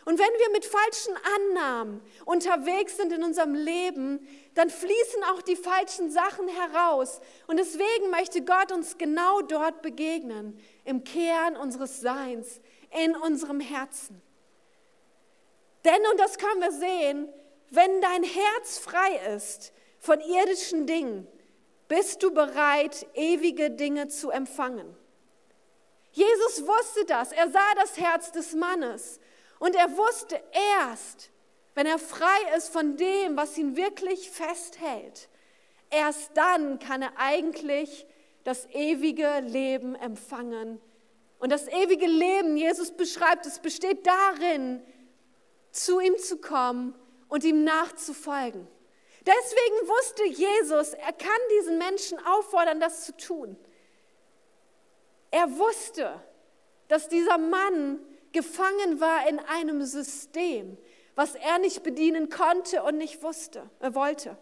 Und 0.06 0.18
wenn 0.18 0.32
wir 0.40 0.50
mit 0.52 0.64
falschen 0.64 1.14
Annahmen 1.36 2.02
unterwegs 2.24 2.96
sind 2.96 3.12
in 3.12 3.22
unserem 3.22 3.54
Leben, 3.54 4.26
dann 4.56 4.70
fließen 4.70 5.24
auch 5.26 5.42
die 5.42 5.58
falschen 5.58 6.10
Sachen 6.10 6.48
heraus. 6.48 7.20
Und 7.48 7.58
deswegen 7.58 8.12
möchte 8.12 8.42
Gott 8.42 8.72
uns 8.72 8.98
genau 8.98 9.42
dort 9.42 9.82
begegnen, 9.82 10.58
im 10.86 11.04
Kern 11.04 11.58
unseres 11.58 12.00
Seins, 12.00 12.62
in 13.04 13.18
unserem 13.18 13.60
Herzen. 13.60 14.22
Denn, 15.84 16.02
und 16.12 16.18
das 16.18 16.38
können 16.38 16.62
wir 16.62 16.72
sehen, 16.72 17.28
wenn 17.72 18.00
dein 18.00 18.24
Herz 18.24 18.80
frei 18.80 19.36
ist 19.36 19.74
von 20.00 20.22
irdischen 20.22 20.88
Dingen, 20.88 21.28
bist 21.90 22.24
du 22.24 22.32
bereit, 22.32 23.06
ewige 23.16 23.72
Dinge 23.72 24.08
zu 24.08 24.30
empfangen. 24.30 24.96
Jesus 26.12 26.66
wusste 26.66 27.04
das. 27.06 27.34
Er 27.34 27.50
sah 27.50 27.76
das 27.76 27.98
Herz 27.98 28.32
des 28.32 28.54
Mannes. 28.54 29.20
Und 29.60 29.76
er 29.76 29.98
wusste 29.98 30.42
erst, 30.80 31.32
wenn 31.76 31.86
er 31.86 32.00
frei 32.00 32.56
ist 32.56 32.70
von 32.70 32.96
dem, 32.96 33.36
was 33.36 33.58
ihn 33.58 33.76
wirklich 33.76 34.32
festhält, 34.32 35.30
erst 35.90 36.32
dann 36.36 36.80
kann 36.80 37.02
er 37.02 37.12
eigentlich 37.18 38.06
das 38.44 38.68
ewige 38.72 39.42
Leben 39.42 39.96
empfangen. 39.96 40.80
Und 41.40 41.52
das 41.52 41.68
ewige 41.68 42.06
Leben, 42.06 42.58
Jesus 42.58 42.92
beschreibt, 42.92 43.46
es 43.46 43.60
besteht 43.60 44.06
darin, 44.06 44.82
zu 45.72 46.00
ihm 46.00 46.18
zu 46.18 46.38
kommen 46.38 46.96
und 47.28 47.44
ihm 47.44 47.64
nachzufolgen. 47.64 48.68
Deswegen 49.26 49.88
wusste 49.88 50.26
Jesus, 50.26 50.94
er 50.94 51.14
kann 51.14 51.40
diesen 51.58 51.78
Menschen 51.78 52.20
auffordern, 52.26 52.80
das 52.80 53.06
zu 53.06 53.16
tun. 53.18 53.58
Er 55.32 55.58
wusste, 55.58 56.20
dass 56.88 57.10
dieser 57.10 57.38
Mann 57.38 58.00
gefangen 58.32 59.00
war 59.00 59.28
in 59.28 59.40
einem 59.40 59.84
System, 59.84 60.78
was 61.16 61.36
er 61.36 61.60
nicht 61.60 61.84
bedienen 61.84 62.30
konnte 62.30 62.84
und 62.84 62.98
nicht 62.98 63.22
wusste, 63.22 63.70
er 63.80 63.94
wollte. 63.94 64.38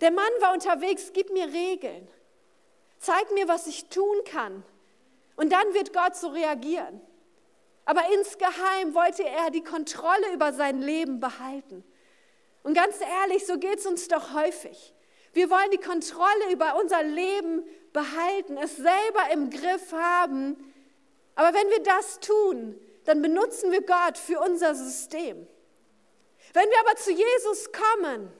Der 0.00 0.10
Mann 0.10 0.30
war 0.40 0.52
unterwegs, 0.52 1.12
gib 1.12 1.30
mir 1.32 1.52
Regeln, 1.52 2.08
zeig 2.98 3.32
mir, 3.32 3.48
was 3.48 3.66
ich 3.66 3.88
tun 3.88 4.24
kann. 4.24 4.64
Und 5.36 5.52
dann 5.52 5.74
wird 5.74 5.92
Gott 5.92 6.16
so 6.16 6.28
reagieren. 6.28 7.00
Aber 7.84 8.02
insgeheim 8.12 8.94
wollte 8.94 9.24
er 9.24 9.50
die 9.50 9.62
Kontrolle 9.62 10.32
über 10.34 10.52
sein 10.52 10.82
Leben 10.82 11.20
behalten. 11.20 11.84
Und 12.68 12.74
ganz 12.74 12.96
ehrlich, 13.00 13.46
so 13.46 13.56
geht 13.56 13.78
es 13.78 13.86
uns 13.86 14.08
doch 14.08 14.34
häufig. 14.34 14.92
Wir 15.32 15.48
wollen 15.48 15.70
die 15.70 15.78
Kontrolle 15.78 16.52
über 16.52 16.78
unser 16.78 17.02
Leben 17.02 17.64
behalten, 17.94 18.58
es 18.58 18.76
selber 18.76 19.32
im 19.32 19.48
Griff 19.48 19.90
haben. 19.90 20.54
Aber 21.34 21.54
wenn 21.54 21.70
wir 21.70 21.82
das 21.82 22.20
tun, 22.20 22.78
dann 23.06 23.22
benutzen 23.22 23.72
wir 23.72 23.80
Gott 23.80 24.18
für 24.18 24.38
unser 24.40 24.74
System. 24.74 25.48
Wenn 26.52 26.68
wir 26.68 26.80
aber 26.80 26.94
zu 26.96 27.10
Jesus 27.10 27.70
kommen 27.72 28.30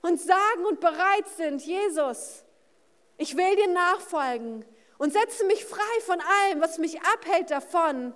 und 0.00 0.18
sagen 0.18 0.64
und 0.66 0.80
bereit 0.80 1.28
sind, 1.36 1.60
Jesus, 1.60 2.42
ich 3.18 3.36
will 3.36 3.54
dir 3.54 3.68
nachfolgen 3.68 4.64
und 4.96 5.12
setze 5.12 5.44
mich 5.44 5.62
frei 5.66 6.00
von 6.06 6.22
allem, 6.22 6.62
was 6.62 6.78
mich 6.78 7.02
abhält 7.02 7.50
davon, 7.50 8.14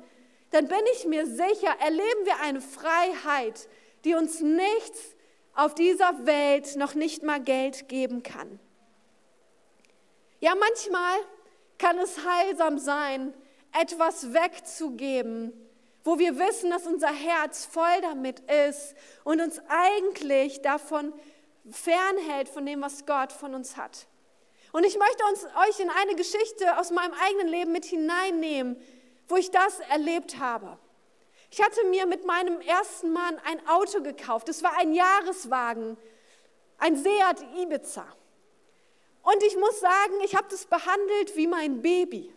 dann 0.51 0.67
bin 0.67 0.81
ich 0.95 1.05
mir 1.05 1.27
sicher, 1.27 1.77
erleben 1.79 2.25
wir 2.25 2.41
eine 2.41 2.63
Freiheit, 2.63 3.69
die 4.05 4.15
uns 4.15 4.41
nichts 4.41 5.17
auf 5.55 5.75
dieser 5.75 6.27
Welt 6.27 6.77
noch 6.77 6.95
nicht 6.95 7.23
mal 7.23 7.41
Geld 7.41 7.89
geben 7.89 8.23
kann. 8.23 8.61
Ja, 10.41 10.55
manchmal 10.55 11.19
kann 11.79 11.99
es 11.99 12.25
heilsam 12.25 12.79
sein, 12.79 13.35
etwas 13.73 14.33
wegzugeben, 14.33 15.53
wo 16.03 16.19
wir 16.19 16.39
wissen, 16.39 16.71
dass 16.71 16.87
unser 16.87 17.13
Herz 17.13 17.67
voll 17.67 18.01
damit 18.03 18.41
ist 18.41 18.95
und 19.25 19.41
uns 19.41 19.61
eigentlich 19.69 20.63
davon 20.63 21.13
fernhält 21.71 22.49
von 22.49 22.65
dem, 22.65 22.81
was 22.81 23.05
Gott 23.05 23.33
von 23.33 23.55
uns 23.55 23.77
hat. 23.77 24.07
Und 24.73 24.85
ich 24.85 24.97
möchte 24.99 25.25
uns, 25.25 25.45
euch 25.69 25.81
in 25.81 25.91
eine 25.91 26.15
Geschichte 26.15 26.79
aus 26.79 26.91
meinem 26.91 27.13
eigenen 27.13 27.49
Leben 27.49 27.73
mit 27.73 27.85
hineinnehmen, 27.85 28.81
wo 29.29 29.37
ich 29.37 29.51
das 29.51 29.81
erlebt 29.91 30.39
habe. 30.39 30.79
Ich 31.51 31.61
hatte 31.61 31.85
mir 31.87 32.07
mit 32.07 32.25
meinem 32.25 32.61
ersten 32.61 33.13
Mann 33.13 33.41
ein 33.45 33.67
Auto 33.67 34.03
gekauft. 34.03 34.49
Es 34.49 34.63
war 34.63 34.77
ein 34.79 34.95
Jahreswagen, 34.95 35.97
ein 36.79 36.97
Seat 36.97 37.43
Ibiza. 37.57 38.07
Und 39.23 39.43
ich 39.43 39.57
muss 39.57 39.81
sagen, 39.81 40.15
ich 40.25 40.37
habe 40.37 40.47
das 40.49 40.65
behandelt 40.67 41.37
wie 41.37 41.47
mein 41.47 41.83
Baby. 41.83 42.33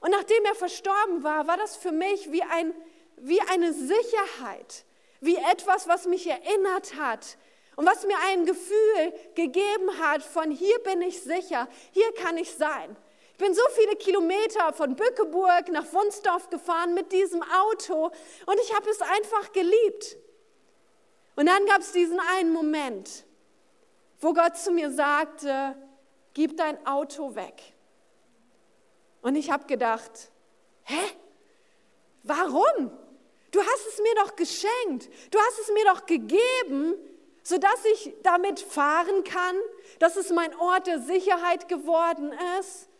Und 0.00 0.10
nachdem 0.10 0.44
er 0.44 0.54
verstorben 0.54 1.24
war, 1.24 1.46
war 1.46 1.56
das 1.56 1.76
für 1.76 1.90
mich 1.90 2.30
wie, 2.30 2.42
ein, 2.42 2.74
wie 3.16 3.40
eine 3.40 3.72
Sicherheit, 3.72 4.84
wie 5.20 5.36
etwas, 5.36 5.88
was 5.88 6.06
mich 6.06 6.26
erinnert 6.26 6.96
hat 6.96 7.38
und 7.76 7.86
was 7.86 8.04
mir 8.04 8.18
ein 8.28 8.44
Gefühl 8.44 9.14
gegeben 9.34 9.98
hat 9.98 10.22
von 10.22 10.50
hier 10.50 10.78
bin 10.80 11.00
ich 11.00 11.22
sicher, 11.22 11.66
hier 11.92 12.12
kann 12.14 12.36
ich 12.36 12.52
sein. 12.54 12.94
Ich 13.34 13.38
bin 13.38 13.52
so 13.52 13.62
viele 13.74 13.96
Kilometer 13.96 14.72
von 14.72 14.94
Bückeburg 14.94 15.68
nach 15.70 15.92
Wunsdorf 15.92 16.50
gefahren 16.50 16.94
mit 16.94 17.10
diesem 17.10 17.42
Auto 17.42 18.12
und 18.46 18.60
ich 18.62 18.72
habe 18.72 18.88
es 18.88 19.02
einfach 19.02 19.50
geliebt. 19.50 20.16
Und 21.34 21.46
dann 21.46 21.66
gab 21.66 21.80
es 21.80 21.90
diesen 21.90 22.20
einen 22.20 22.52
Moment, 22.52 23.24
wo 24.20 24.32
Gott 24.32 24.56
zu 24.56 24.70
mir 24.70 24.92
sagte, 24.92 25.74
gib 26.32 26.56
dein 26.56 26.86
Auto 26.86 27.34
weg. 27.34 27.60
Und 29.20 29.34
ich 29.34 29.50
habe 29.50 29.66
gedacht, 29.66 30.30
hä? 30.84 31.00
Warum? 32.22 32.92
Du 33.50 33.60
hast 33.60 33.86
es 33.88 33.98
mir 33.98 34.14
doch 34.14 34.36
geschenkt. 34.36 35.08
Du 35.32 35.40
hast 35.40 35.58
es 35.58 35.72
mir 35.72 35.84
doch 35.86 36.06
gegeben, 36.06 36.94
sodass 37.42 37.84
ich 37.94 38.14
damit 38.22 38.60
fahren 38.60 39.24
kann, 39.24 39.56
dass 39.98 40.14
es 40.14 40.30
mein 40.30 40.54
Ort 40.54 40.86
der 40.86 41.00
Sicherheit 41.00 41.68
geworden 41.68 42.32
ist 42.60 42.90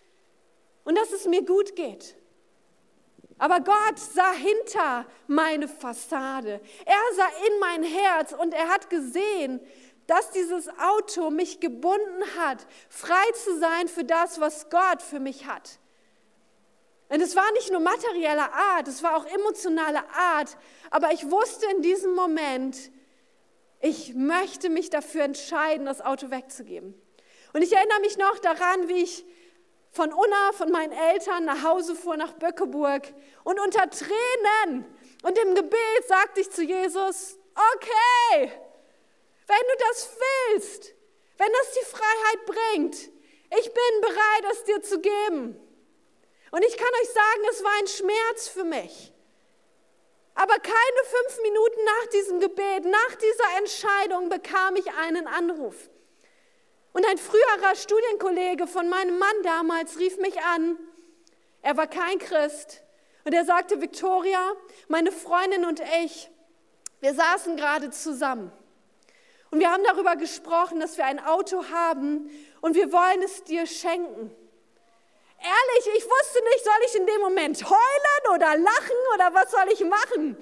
und 0.84 0.96
dass 0.96 1.12
es 1.12 1.26
mir 1.26 1.44
gut 1.44 1.76
geht. 1.76 2.16
Aber 3.38 3.60
Gott 3.60 3.98
sah 3.98 4.32
hinter 4.32 5.06
meine 5.26 5.66
Fassade. 5.66 6.60
Er 6.84 7.14
sah 7.16 7.28
in 7.46 7.58
mein 7.60 7.82
Herz 7.82 8.32
und 8.32 8.54
er 8.54 8.68
hat 8.68 8.90
gesehen, 8.90 9.60
dass 10.06 10.30
dieses 10.30 10.68
Auto 10.78 11.30
mich 11.30 11.60
gebunden 11.60 12.22
hat, 12.38 12.66
frei 12.88 13.24
zu 13.32 13.58
sein 13.58 13.88
für 13.88 14.04
das, 14.04 14.40
was 14.40 14.70
Gott 14.70 15.02
für 15.02 15.18
mich 15.18 15.46
hat. 15.46 15.78
Und 17.08 17.20
es 17.20 17.36
war 17.36 17.50
nicht 17.52 17.70
nur 17.70 17.80
materieller 17.80 18.52
Art, 18.52 18.88
es 18.88 19.02
war 19.02 19.16
auch 19.16 19.26
emotionaler 19.26 20.04
Art, 20.14 20.56
aber 20.90 21.12
ich 21.12 21.30
wusste 21.30 21.66
in 21.66 21.82
diesem 21.82 22.14
Moment, 22.14 22.90
ich 23.80 24.14
möchte 24.14 24.70
mich 24.70 24.90
dafür 24.90 25.22
entscheiden, 25.22 25.86
das 25.86 26.00
Auto 26.00 26.30
wegzugeben. 26.30 26.94
Und 27.52 27.62
ich 27.62 27.72
erinnere 27.72 28.00
mich 28.00 28.16
noch 28.16 28.38
daran, 28.38 28.88
wie 28.88 29.02
ich 29.02 29.24
von 29.94 30.12
Unna, 30.12 30.52
von 30.52 30.72
meinen 30.72 30.92
Eltern 30.92 31.44
nach 31.44 31.62
Hause 31.62 31.94
fuhr 31.94 32.16
nach 32.16 32.32
Böckeburg 32.32 33.14
und 33.44 33.60
unter 33.60 33.88
Tränen 33.88 34.84
und 35.22 35.38
im 35.38 35.54
Gebet 35.54 36.08
sagte 36.08 36.40
ich 36.40 36.50
zu 36.50 36.64
Jesus, 36.64 37.38
okay, 37.54 38.52
wenn 39.46 39.56
du 39.56 39.84
das 39.88 40.10
willst, 40.50 40.92
wenn 41.38 41.52
das 41.52 41.72
die 41.74 41.86
Freiheit 41.86 42.46
bringt, 42.46 42.96
ich 43.56 43.72
bin 43.72 44.00
bereit, 44.00 44.52
es 44.52 44.64
dir 44.64 44.82
zu 44.82 45.00
geben. 45.00 45.60
Und 46.50 46.64
ich 46.64 46.76
kann 46.76 46.88
euch 47.00 47.08
sagen, 47.10 47.42
es 47.50 47.62
war 47.62 47.72
ein 47.78 47.86
Schmerz 47.86 48.48
für 48.48 48.64
mich. 48.64 49.12
Aber 50.34 50.54
keine 50.54 51.04
fünf 51.04 51.42
Minuten 51.42 51.84
nach 51.84 52.06
diesem 52.08 52.40
Gebet, 52.40 52.84
nach 52.84 53.14
dieser 53.14 53.58
Entscheidung 53.58 54.28
bekam 54.28 54.74
ich 54.74 54.92
einen 54.92 55.28
Anruf. 55.28 55.88
Und 56.94 57.04
ein 57.06 57.18
früherer 57.18 57.74
Studienkollege 57.74 58.68
von 58.68 58.88
meinem 58.88 59.18
Mann 59.18 59.42
damals 59.42 59.98
rief 59.98 60.16
mich 60.18 60.40
an. 60.40 60.78
Er 61.60 61.76
war 61.76 61.88
kein 61.88 62.20
Christ. 62.20 62.82
Und 63.24 63.34
er 63.34 63.44
sagte, 63.44 63.80
Victoria, 63.80 64.52
meine 64.86 65.10
Freundin 65.10 65.64
und 65.64 65.82
ich, 66.04 66.30
wir 67.00 67.12
saßen 67.14 67.56
gerade 67.56 67.90
zusammen. 67.90 68.52
Und 69.50 69.58
wir 69.58 69.72
haben 69.72 69.82
darüber 69.82 70.14
gesprochen, 70.14 70.78
dass 70.78 70.96
wir 70.96 71.04
ein 71.04 71.18
Auto 71.18 71.64
haben 71.70 72.30
und 72.60 72.76
wir 72.76 72.92
wollen 72.92 73.22
es 73.24 73.42
dir 73.42 73.66
schenken. 73.66 74.30
Ehrlich, 75.38 75.98
ich 75.98 76.04
wusste 76.04 76.44
nicht, 76.44 76.64
soll 76.64 76.86
ich 76.86 76.94
in 76.94 77.06
dem 77.06 77.20
Moment 77.22 77.64
heulen 77.68 78.34
oder 78.34 78.56
lachen 78.56 78.96
oder 79.14 79.34
was 79.34 79.50
soll 79.50 79.66
ich 79.72 79.80
machen? 79.84 80.36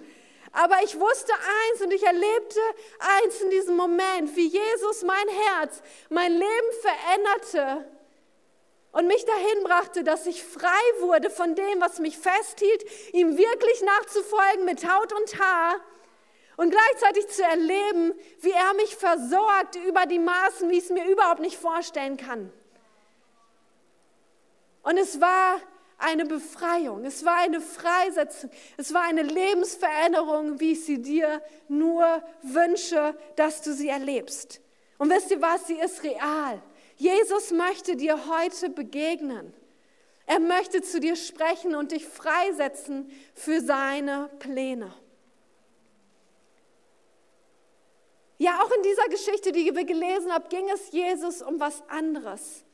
Aber 0.52 0.82
ich 0.84 0.98
wusste 1.00 1.32
eins 1.32 1.80
und 1.82 1.92
ich 1.92 2.02
erlebte 2.02 2.60
eins 2.98 3.40
in 3.40 3.50
diesem 3.50 3.76
Moment, 3.76 4.36
wie 4.36 4.48
Jesus 4.48 5.02
mein 5.02 5.28
Herz, 5.28 5.82
mein 6.10 6.32
Leben 6.32 6.72
veränderte 6.82 7.90
und 8.92 9.06
mich 9.06 9.24
dahin 9.24 9.64
brachte, 9.64 10.04
dass 10.04 10.26
ich 10.26 10.44
frei 10.44 10.68
wurde 11.00 11.30
von 11.30 11.54
dem, 11.54 11.80
was 11.80 11.98
mich 11.98 12.18
festhielt, 12.18 12.84
ihm 13.14 13.38
wirklich 13.38 13.82
nachzufolgen 13.82 14.66
mit 14.66 14.86
Haut 14.86 15.14
und 15.14 15.40
Haar 15.40 15.80
und 16.56 16.70
gleichzeitig 16.70 17.28
zu 17.28 17.42
erleben, 17.42 18.12
wie 18.40 18.52
er 18.52 18.74
mich 18.74 18.94
versorgt 18.96 19.76
über 19.76 20.04
die 20.04 20.18
Maßen, 20.18 20.68
wie 20.68 20.76
ich 20.76 20.84
es 20.84 20.90
mir 20.90 21.10
überhaupt 21.10 21.40
nicht 21.40 21.56
vorstellen 21.56 22.18
kann. 22.18 22.52
Und 24.82 24.98
es 24.98 25.18
war 25.18 25.60
eine 26.02 26.24
Befreiung, 26.24 27.04
es 27.04 27.24
war 27.24 27.36
eine 27.38 27.60
Freisetzung, 27.60 28.50
es 28.76 28.92
war 28.92 29.02
eine 29.02 29.22
Lebensveränderung, 29.22 30.60
wie 30.60 30.72
ich 30.72 30.84
sie 30.84 31.00
dir 31.00 31.42
nur 31.68 32.22
wünsche, 32.42 33.16
dass 33.36 33.62
du 33.62 33.72
sie 33.72 33.88
erlebst. 33.88 34.60
Und 34.98 35.10
wisst 35.10 35.30
ihr 35.30 35.40
was, 35.40 35.66
sie 35.66 35.78
ist 35.78 36.02
real. 36.02 36.62
Jesus 36.96 37.50
möchte 37.50 37.96
dir 37.96 38.28
heute 38.28 38.70
begegnen. 38.70 39.52
Er 40.26 40.38
möchte 40.38 40.82
zu 40.82 41.00
dir 41.00 41.16
sprechen 41.16 41.74
und 41.74 41.92
dich 41.92 42.06
freisetzen 42.06 43.10
für 43.34 43.60
seine 43.60 44.30
Pläne. 44.38 44.94
Ja, 48.38 48.60
auch 48.62 48.70
in 48.72 48.82
dieser 48.82 49.08
Geschichte, 49.08 49.52
die 49.52 49.74
wir 49.74 49.84
gelesen 49.84 50.32
haben, 50.32 50.48
ging 50.48 50.68
es 50.70 50.90
Jesus 50.90 51.42
um 51.42 51.60
was 51.60 51.82
anderes. 51.88 52.64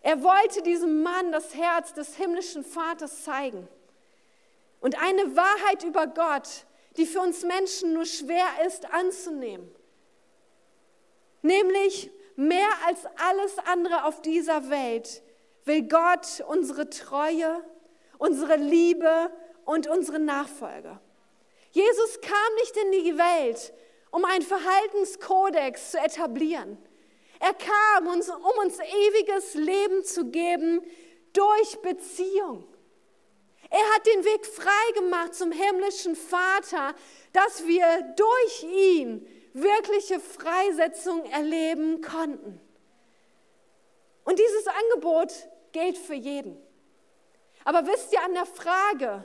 Er 0.00 0.22
wollte 0.22 0.62
diesem 0.62 1.02
Mann 1.02 1.32
das 1.32 1.54
Herz 1.54 1.92
des 1.92 2.16
himmlischen 2.16 2.64
Vaters 2.64 3.24
zeigen. 3.24 3.68
Und 4.80 5.00
eine 5.02 5.36
Wahrheit 5.36 5.82
über 5.84 6.06
Gott, 6.06 6.66
die 6.96 7.06
für 7.06 7.20
uns 7.20 7.42
Menschen 7.42 7.92
nur 7.92 8.06
schwer 8.06 8.46
ist 8.66 8.90
anzunehmen. 8.92 9.74
Nämlich 11.42 12.10
mehr 12.36 12.68
als 12.86 13.00
alles 13.16 13.58
andere 13.66 14.04
auf 14.04 14.22
dieser 14.22 14.70
Welt 14.70 15.22
will 15.64 15.82
Gott 15.88 16.42
unsere 16.46 16.88
Treue, 16.88 17.62
unsere 18.18 18.56
Liebe 18.56 19.30
und 19.64 19.86
unsere 19.86 20.18
Nachfolge. 20.18 20.98
Jesus 21.70 22.20
kam 22.20 22.54
nicht 22.60 22.76
in 22.76 22.92
die 22.92 23.18
Welt, 23.18 23.72
um 24.10 24.24
einen 24.24 24.42
Verhaltenskodex 24.42 25.92
zu 25.92 25.98
etablieren. 25.98 26.78
Er 27.40 27.54
kam, 27.54 28.06
um 28.08 28.64
uns 28.64 28.78
ewiges 28.78 29.54
Leben 29.54 30.04
zu 30.04 30.26
geben 30.30 30.80
durch 31.32 31.80
Beziehung. 31.82 32.66
Er 33.70 33.94
hat 33.94 34.06
den 34.06 34.24
Weg 34.24 34.46
frei 34.46 34.92
gemacht 34.94 35.34
zum 35.34 35.52
himmlischen 35.52 36.16
Vater, 36.16 36.94
dass 37.32 37.66
wir 37.66 38.14
durch 38.16 38.62
ihn 38.64 39.26
wirkliche 39.52 40.20
Freisetzung 40.20 41.24
erleben 41.26 42.00
konnten. 42.00 42.60
Und 44.24 44.38
dieses 44.38 44.66
Angebot 44.66 45.32
gilt 45.72 45.98
für 45.98 46.14
jeden. 46.14 46.56
Aber 47.64 47.86
wisst 47.86 48.12
ihr 48.12 48.22
an 48.22 48.34
der 48.34 48.46
Frage, 48.46 49.24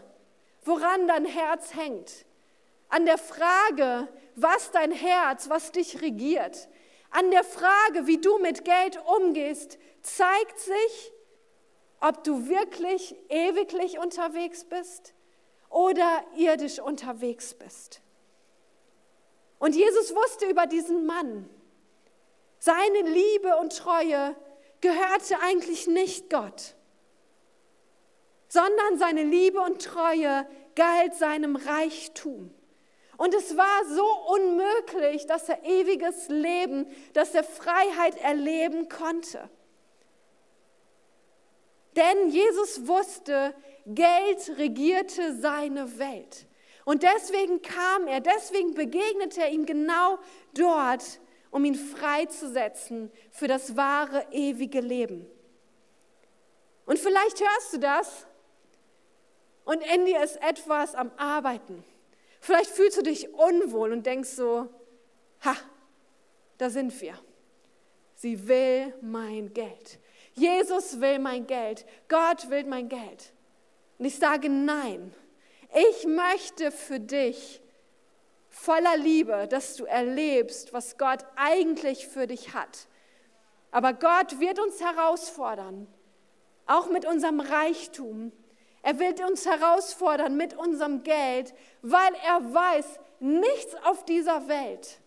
woran 0.63 1.08
dein 1.08 1.26
Herz 1.26 1.73
hängt, 1.73 2.26
an 2.89 3.06
der 3.06 3.17
Frage, 3.17 4.08
was 4.36 4.71
dein 4.71 4.91
Herz, 4.91 5.49
was 5.49 5.71
dich 5.71 6.02
regiert, 6.02 6.67
an 7.13 7.30
der 7.30 7.43
Frage, 7.43 8.08
wie 8.08 8.17
du 8.17 8.39
mit 8.39 8.65
Geld 8.65 8.99
umgehst, 9.19 9.78
zeigt 10.02 10.60
sich, 10.60 11.13
ob 12.02 12.23
du 12.23 12.49
wirklich 12.49 13.15
ewiglich 13.30 13.99
unterwegs 13.99 14.65
bist 14.65 15.13
oder 15.69 16.23
irdisch 16.36 16.80
unterwegs 16.80 17.54
bist. 17.54 18.02
Und 19.60 19.76
Jesus 19.76 20.13
wusste 20.13 20.47
über 20.47 20.65
diesen 20.65 21.06
Mann. 21.06 21.49
Seine 22.60 23.02
Liebe 23.02 23.58
und 23.58 23.78
Treue 23.78 24.36
gehörte 24.82 25.39
eigentlich 25.39 25.88
nicht 25.88 26.30
Gott, 26.30 26.76
sondern 28.47 28.97
seine 28.97 29.23
Liebe 29.23 29.62
und 29.62 29.82
Treue 29.82 30.47
galt 30.76 31.13
seinem 31.15 31.56
Reichtum. 31.56 32.54
Und 33.17 33.34
es 33.34 33.56
war 33.56 33.86
so 33.86 34.06
unmöglich, 34.34 35.26
dass 35.28 35.47
er 35.47 35.63
ewiges 35.63 36.30
Leben, 36.30 36.88
dass 37.13 37.36
er 37.36 37.43
Freiheit 37.43 38.17
erleben 38.17 38.89
konnte. 38.89 39.49
Denn 41.95 42.30
Jesus 42.30 42.88
wusste, 42.88 43.54
Geld 43.86 44.58
regierte 44.58 45.36
seine 45.39 45.99
Welt. 45.99 46.47
Und 46.86 47.04
deswegen 47.04 47.62
kam 47.62 48.08
er, 48.08 48.19
deswegen 48.19 48.73
begegnete 48.73 49.41
er 49.41 49.49
ihm 49.52 49.65
genau 49.65 50.19
dort, 50.54 51.19
um 51.52 51.65
ihn 51.65 51.76
freizusetzen 51.76 53.12
für 53.32 53.47
das 53.47 53.78
wahre, 53.78 54.26
ewige 54.32 54.82
Leben. 54.82 55.30
Und 56.86 56.99
vielleicht 56.99 57.39
hörst 57.39 57.73
du 57.73 57.78
das 57.78 58.26
und 59.63 59.82
in 59.93 60.06
dir 60.06 60.21
ist 60.23 60.41
etwas 60.41 60.95
am 60.95 61.12
Arbeiten. 61.15 61.86
Vielleicht 62.43 62.71
fühlst 62.71 62.97
du 62.97 63.03
dich 63.03 63.34
unwohl 63.34 63.93
und 63.93 64.06
denkst 64.06 64.32
so, 64.32 64.67
ha, 65.45 65.56
da 66.58 66.69
sind 66.69 66.99
wir. 66.99 67.17
Sie 68.15 68.49
will 68.49 68.93
mein 69.01 69.53
Geld. 69.53 69.97
Jesus 70.34 70.99
will 70.99 71.19
mein 71.19 71.47
Geld. 71.47 71.86
Gott 72.10 72.49
will 72.49 72.65
mein 72.65 72.89
Geld. 72.89 73.32
Und 73.97 74.03
ich 74.03 74.17
sage 74.17 74.49
nein. 74.49 75.15
Ich 75.73 76.06
möchte 76.06 76.71
für 76.71 76.99
dich 76.99 77.62
voller 78.49 78.97
Liebe, 78.97 79.47
dass 79.47 79.77
du 79.77 79.86
erlebst, 79.86 80.73
was 80.73 80.97
Gott 80.97 81.25
eigentlich 81.38 82.10
für 82.10 82.27
dich 82.27 82.53
hat. 82.53 82.89
Aber 83.71 83.93
Gott 83.93 84.41
wird 84.41 84.60
uns 84.60 84.82
herausfordern, 84.82 85.88
auch 86.65 86.89
mit 86.89 87.06
unserem 87.06 87.39
Reichtum, 87.39 88.34
er 88.84 89.00
will 89.00 89.15
uns 89.28 89.46
herausfordern 89.46 90.38
mit 90.38 90.56
unserem 90.56 91.04
Geld, 91.04 91.54
weil 91.82 92.13
er 92.26 92.54
weiß, 92.54 92.86
nichts 93.19 93.74
auf 93.86 94.06
dieser 94.06 94.48
Welt, 94.48 95.00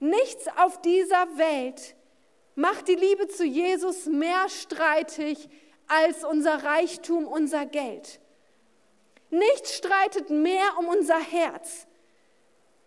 nichts 0.00 0.46
auf 0.56 0.80
dieser 0.80 1.28
Welt 1.36 1.94
macht 2.54 2.88
die 2.88 2.94
Liebe 2.94 3.28
zu 3.28 3.44
Jesus 3.44 4.06
mehr 4.06 4.48
streitig 4.48 5.48
als 5.88 6.24
unser 6.24 6.64
Reichtum, 6.64 7.26
unser 7.26 7.66
Geld. 7.66 8.20
Nichts 9.30 9.74
streitet 9.76 10.30
mehr 10.30 10.78
um 10.78 10.88
unser 10.88 11.18
Herz. 11.18 11.86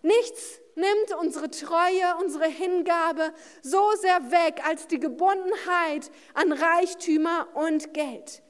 Nichts 0.02 0.60
nimmt 0.76 1.20
unsere 1.20 1.50
Treue, 1.50 2.16
unsere 2.20 2.46
Hingabe 2.46 3.34
so 3.64 3.92
sehr 4.00 4.32
weg 4.32 4.62
als 4.68 4.88
die 4.88 5.00
Gebundenheit 5.00 6.12
an 6.36 6.52
Reichtümer 6.52 7.48
und 7.56 7.94
Geld. 7.94 8.44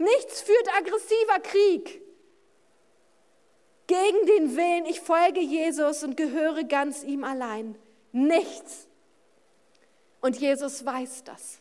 Nichts 0.00 0.40
führt 0.40 0.68
aggressiver 0.78 1.40
Krieg 1.42 2.00
gegen 3.86 4.24
den 4.26 4.56
Willen, 4.56 4.86
ich 4.86 5.00
folge 5.00 5.40
Jesus 5.40 6.04
und 6.04 6.16
gehöre 6.16 6.62
ganz 6.62 7.02
ihm 7.02 7.24
allein. 7.24 7.76
Nichts. 8.12 8.86
Und 10.20 10.36
Jesus 10.36 10.86
weiß 10.86 11.24
das. 11.24 11.60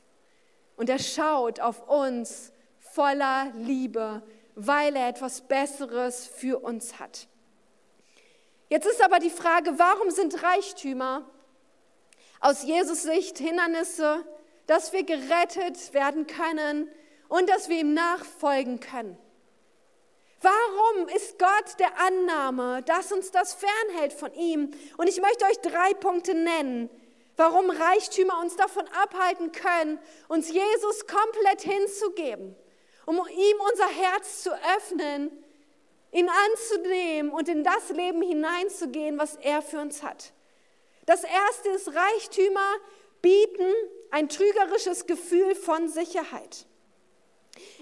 Und 0.77 0.89
er 0.89 0.99
schaut 0.99 1.59
auf 1.59 1.89
uns 1.89 2.53
voller 2.79 3.51
Liebe, 3.55 4.21
weil 4.53 4.95
er 4.95 5.09
etwas 5.09 5.41
Besseres 5.41 6.27
für 6.27 6.59
uns 6.59 6.99
hat. 6.99 7.27
Jetzt 8.69 8.85
ist 8.85 9.03
aber 9.03 9.17
die 9.17 9.31
Frage, 9.31 9.79
warum 9.79 10.11
sind 10.11 10.43
Reichtümer 10.43 11.27
aus 12.39 12.63
Jesus 12.63 13.01
Sicht 13.03 13.39
Hindernisse, 13.39 14.23
dass 14.67 14.93
wir 14.93 15.03
gerettet 15.03 15.95
werden 15.95 16.27
können, 16.27 16.91
und 17.29 17.49
dass 17.49 17.69
wir 17.69 17.79
ihm 17.79 17.93
nachfolgen 17.93 18.81
können. 18.81 19.17
Warum 20.41 21.07
ist 21.09 21.37
Gott 21.37 21.79
der 21.79 21.99
Annahme, 21.99 22.81
dass 22.83 23.11
uns 23.11 23.31
das 23.31 23.53
fernhält 23.55 24.13
von 24.13 24.33
ihm? 24.33 24.71
Und 24.97 25.07
ich 25.07 25.21
möchte 25.21 25.45
euch 25.45 25.59
drei 25.59 25.93
Punkte 25.93 26.33
nennen, 26.33 26.89
warum 27.35 27.69
Reichtümer 27.69 28.39
uns 28.39 28.55
davon 28.55 28.87
abhalten 29.01 29.51
können, 29.51 29.99
uns 30.27 30.49
Jesus 30.49 31.07
komplett 31.07 31.61
hinzugeben, 31.61 32.55
um 33.05 33.15
ihm 33.15 33.57
unser 33.71 33.87
Herz 33.87 34.43
zu 34.43 34.51
öffnen, 34.77 35.31
ihn 36.11 36.29
anzunehmen 36.29 37.31
und 37.31 37.49
in 37.49 37.63
das 37.63 37.89
Leben 37.89 38.21
hineinzugehen, 38.21 39.17
was 39.19 39.35
er 39.35 39.61
für 39.61 39.79
uns 39.79 40.03
hat. 40.03 40.31
Das 41.05 41.23
erste 41.23 41.69
ist, 41.69 41.93
Reichtümer 41.93 42.75
bieten 43.21 43.73
ein 44.11 44.29
trügerisches 44.29 45.05
Gefühl 45.05 45.53
von 45.55 45.89
Sicherheit. 45.89 46.65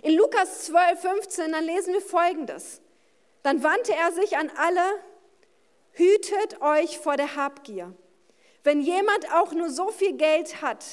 In 0.02 0.16
Lukas 0.16 0.66
12, 0.66 1.02
15, 1.02 1.52
dann 1.52 1.66
lesen 1.66 1.94
wir 1.94 2.02
Folgendes. 2.02 2.82
Dann 3.44 3.64
wandte 3.64 3.94
er 3.94 4.12
sich 4.12 4.38
an 4.38 4.52
alle, 4.58 4.82
hütet 5.92 6.62
euch 6.62 6.98
vor 7.00 7.18
der 7.18 7.36
Habgier. 7.36 7.94
Wenn 8.64 8.82
jemand 8.82 9.34
auch 9.34 9.54
nur 9.54 9.70
so 9.70 9.90
viel 9.90 10.14
Geld 10.14 10.62
hat, 10.62 10.84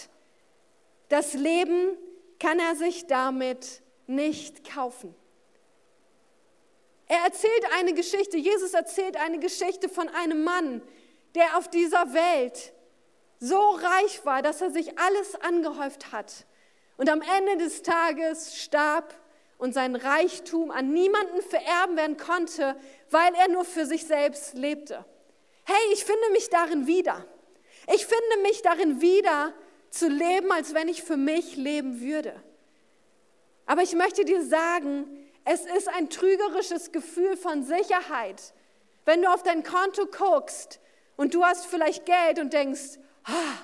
das 1.09 1.35
Leben 1.35 1.97
kann 2.39 2.59
er 2.59 2.77
sich 2.77 3.07
damit 3.07 3.83
nicht 4.07 4.69
kaufen. 4.69 5.15
Er 7.07 7.19
erzählt 7.25 7.65
eine 7.77 7.95
Geschichte, 7.95 8.37
Jesus 8.37 8.75
erzählt 8.75 9.17
eine 9.17 9.39
Geschichte 9.39 9.89
von 9.89 10.09
einem 10.09 10.45
Mann, 10.45 10.83
der 11.35 11.59
auf 11.59 11.69
dieser 11.69 12.15
Welt 12.15 12.73
so 13.41 13.59
reich 13.59 14.25
war, 14.25 14.43
dass 14.43 14.61
er 14.63 14.71
sich 14.71 14.99
alles 14.99 15.35
angehäuft 15.37 16.13
hat 16.13 16.47
und 16.97 17.09
am 17.09 17.23
Ende 17.23 17.65
des 17.65 17.83
Tages 17.83 18.57
starb 18.57 19.15
und 19.59 19.73
sein 19.75 19.97
Reichtum 19.97 20.71
an 20.71 20.93
niemanden 20.93 21.43
vererben 21.43 21.97
werden 21.97 22.17
konnte, 22.17 22.77
weil 23.11 23.35
er 23.35 23.49
nur 23.49 23.65
für 23.65 23.87
sich 23.87 24.05
selbst 24.07 24.55
lebte. 24.55 25.05
Hey, 25.65 25.93
ich 25.93 26.05
finde 26.05 26.31
mich 26.33 26.51
darin 26.51 26.87
wieder. 26.87 27.25
Ich 27.93 28.07
finde 28.07 28.43
mich 28.43 28.63
darin 28.63 29.01
wieder 29.01 29.53
zu 29.91 30.09
leben, 30.09 30.51
als 30.53 30.75
wenn 30.75 30.89
ich 30.89 31.03
für 31.03 31.17
mich 31.17 31.57
leben 31.57 32.01
würde. 32.01 32.35
Aber 33.67 33.83
ich 33.83 33.95
möchte 33.95 34.25
dir 34.25 34.45
sagen, 34.45 35.07
es 35.45 35.65
ist 35.65 35.89
ein 35.89 36.11
trügerisches 36.11 36.93
Gefühl 36.93 37.37
von 37.37 37.65
Sicherheit, 37.65 38.55
wenn 39.05 39.23
du 39.23 39.29
auf 39.33 39.43
dein 39.43 39.63
Konto 39.63 40.07
guckst 40.07 40.81
und 41.17 41.35
du 41.35 41.45
hast 41.45 41.67
vielleicht 41.67 42.07
Geld 42.07 42.39
und 42.39 42.53
denkst, 42.53 42.99
ah, 43.25 43.59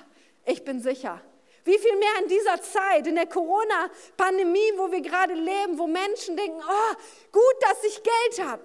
ich 0.45 0.63
bin 0.63 0.81
sicher. 0.81 1.21
Wie 1.63 1.77
viel 1.77 1.95
mehr 1.97 2.23
in 2.23 2.27
dieser 2.27 2.61
Zeit, 2.61 3.05
in 3.05 3.15
der 3.15 3.27
Corona-Pandemie, 3.27 4.73
wo 4.77 4.91
wir 4.91 5.01
gerade 5.01 5.33
leben, 5.33 5.77
wo 5.77 5.87
Menschen 5.87 6.35
denken, 6.35 6.59
oh, 6.59 6.95
gut, 7.31 7.55
dass 7.61 7.83
ich 7.83 8.01
Geld 8.01 8.47
habe. 8.47 8.63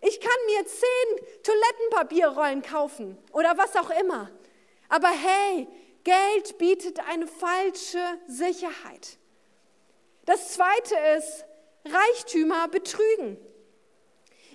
Ich 0.00 0.20
kann 0.20 0.36
mir 0.46 0.64
zehn 0.66 1.42
Toilettenpapierrollen 1.42 2.62
kaufen 2.62 3.18
oder 3.32 3.58
was 3.58 3.76
auch 3.76 3.90
immer. 3.90 4.30
Aber 4.88 5.08
hey, 5.08 5.68
Geld 6.04 6.56
bietet 6.58 7.00
eine 7.08 7.26
falsche 7.26 8.02
Sicherheit. 8.26 9.18
Das 10.24 10.52
zweite 10.54 10.94
ist, 11.16 11.44
Reichtümer 11.84 12.68
betrügen. 12.68 13.38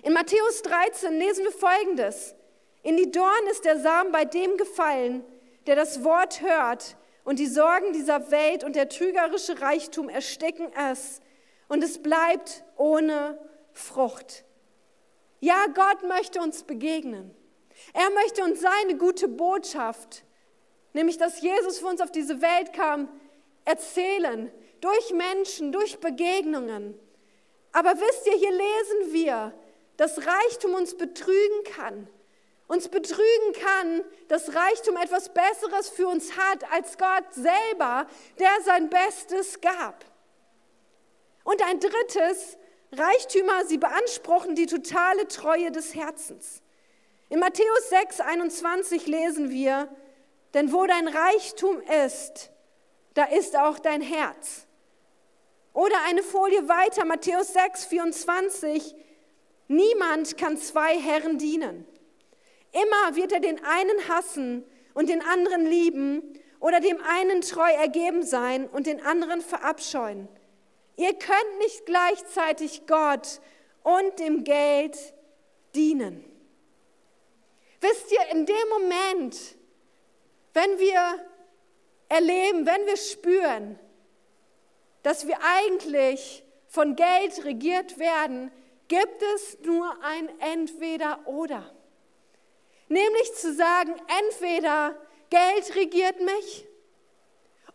In 0.02 0.12
Matthäus 0.12 0.62
13 0.62 1.18
lesen 1.18 1.44
wir 1.44 1.52
folgendes. 1.52 2.34
In 2.82 2.96
die 2.96 3.10
Dorn 3.10 3.46
ist 3.50 3.64
der 3.64 3.80
Samen 3.80 4.12
bei 4.12 4.24
dem 4.24 4.56
gefallen, 4.56 5.24
der 5.66 5.76
das 5.76 6.04
Wort 6.04 6.40
hört, 6.40 6.96
und 7.24 7.38
die 7.38 7.46
Sorgen 7.46 7.92
dieser 7.92 8.30
Welt 8.30 8.62
und 8.62 8.76
der 8.76 8.88
trügerische 8.88 9.60
Reichtum 9.60 10.08
ersticken 10.08 10.70
es, 10.90 11.20
und 11.66 11.82
es 11.82 12.02
bleibt 12.02 12.62
ohne 12.76 13.38
Frucht. 13.72 14.44
Ja, 15.40 15.66
Gott 15.74 16.02
möchte 16.06 16.40
uns 16.40 16.62
begegnen. 16.62 17.34
Er 17.92 18.10
möchte 18.10 18.44
uns 18.44 18.60
seine 18.60 18.96
gute 18.96 19.28
Botschaft, 19.28 20.24
nämlich 20.92 21.18
dass 21.18 21.40
Jesus 21.40 21.78
für 21.78 21.86
uns 21.86 22.00
auf 22.00 22.12
diese 22.12 22.40
Welt 22.40 22.72
kam, 22.72 23.08
erzählen, 23.64 24.52
durch 24.80 25.12
Menschen, 25.12 25.72
durch 25.72 25.98
Begegnungen. 25.98 26.98
Aber 27.72 27.94
wisst 27.94 28.26
ihr, 28.26 28.34
hier 28.34 28.52
lesen 28.52 29.12
wir, 29.12 29.52
dass 29.96 30.26
Reichtum 30.26 30.74
uns 30.74 30.96
betrügen 30.96 31.64
kann. 31.74 32.08
Uns 32.66 32.88
betrügen 32.88 33.52
kann, 33.60 34.04
dass 34.28 34.54
Reichtum 34.54 34.96
etwas 34.96 35.32
Besseres 35.32 35.90
für 35.90 36.08
uns 36.08 36.36
hat 36.36 36.70
als 36.72 36.96
Gott 36.96 37.32
selber, 37.32 38.06
der 38.38 38.50
sein 38.64 38.88
Bestes 38.88 39.60
gab. 39.60 40.04
Und 41.44 41.62
ein 41.62 41.78
drittes, 41.78 42.56
Reichtümer, 42.92 43.66
sie 43.66 43.78
beanspruchen 43.78 44.54
die 44.54 44.66
totale 44.66 45.28
Treue 45.28 45.70
des 45.70 45.94
Herzens. 45.94 46.62
In 47.28 47.38
Matthäus 47.38 47.90
6, 47.90 48.20
21 48.20 49.06
lesen 49.06 49.50
wir, 49.50 49.88
denn 50.54 50.72
wo 50.72 50.86
dein 50.86 51.08
Reichtum 51.08 51.82
ist, 52.06 52.50
da 53.14 53.24
ist 53.24 53.56
auch 53.56 53.78
dein 53.78 54.00
Herz. 54.00 54.66
Oder 55.72 55.96
eine 56.06 56.22
Folie 56.22 56.68
weiter, 56.68 57.04
Matthäus 57.04 57.52
6, 57.52 57.86
24, 57.86 58.94
niemand 59.68 60.38
kann 60.38 60.56
zwei 60.56 60.98
Herren 60.98 61.38
dienen. 61.38 61.86
Immer 62.74 63.14
wird 63.14 63.30
er 63.30 63.40
den 63.40 63.64
einen 63.64 64.08
hassen 64.08 64.64
und 64.94 65.08
den 65.08 65.22
anderen 65.22 65.64
lieben 65.64 66.22
oder 66.58 66.80
dem 66.80 67.00
einen 67.02 67.40
treu 67.40 67.70
ergeben 67.70 68.24
sein 68.24 68.68
und 68.68 68.86
den 68.86 69.00
anderen 69.04 69.40
verabscheuen. 69.40 70.28
Ihr 70.96 71.14
könnt 71.14 71.58
nicht 71.58 71.86
gleichzeitig 71.86 72.86
Gott 72.86 73.40
und 73.84 74.18
dem 74.18 74.42
Geld 74.42 74.96
dienen. 75.74 76.24
Wisst 77.80 78.10
ihr, 78.10 78.32
in 78.32 78.46
dem 78.46 78.68
Moment, 78.70 79.36
wenn 80.52 80.78
wir 80.78 81.26
erleben, 82.08 82.66
wenn 82.66 82.86
wir 82.86 82.96
spüren, 82.96 83.78
dass 85.02 85.28
wir 85.28 85.38
eigentlich 85.42 86.42
von 86.66 86.96
Geld 86.96 87.44
regiert 87.44 87.98
werden, 87.98 88.50
gibt 88.88 89.22
es 89.34 89.58
nur 89.60 90.02
ein 90.02 90.28
Entweder-Oder. 90.40 91.72
Nämlich 92.94 93.34
zu 93.34 93.52
sagen, 93.52 93.92
entweder 94.20 94.94
Geld 95.28 95.74
regiert 95.74 96.20
mich 96.20 96.64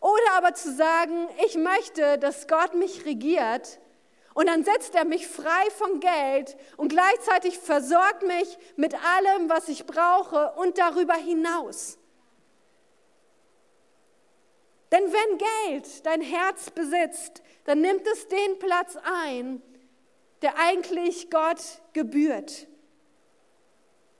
oder 0.00 0.32
aber 0.32 0.54
zu 0.54 0.74
sagen, 0.74 1.28
ich 1.44 1.56
möchte, 1.56 2.16
dass 2.16 2.48
Gott 2.48 2.72
mich 2.72 3.04
regiert 3.04 3.80
und 4.32 4.46
dann 4.46 4.64
setzt 4.64 4.94
er 4.94 5.04
mich 5.04 5.28
frei 5.28 5.70
von 5.76 6.00
Geld 6.00 6.56
und 6.78 6.88
gleichzeitig 6.88 7.58
versorgt 7.58 8.22
mich 8.22 8.56
mit 8.76 8.94
allem, 8.94 9.50
was 9.50 9.68
ich 9.68 9.84
brauche 9.84 10.52
und 10.52 10.78
darüber 10.78 11.16
hinaus. 11.16 11.98
Denn 14.90 15.04
wenn 15.04 15.38
Geld 15.68 16.06
dein 16.06 16.22
Herz 16.22 16.70
besitzt, 16.70 17.42
dann 17.64 17.82
nimmt 17.82 18.06
es 18.06 18.26
den 18.28 18.58
Platz 18.58 18.96
ein, 19.26 19.60
der 20.40 20.56
eigentlich 20.56 21.28
Gott 21.30 21.60
gebührt. 21.92 22.69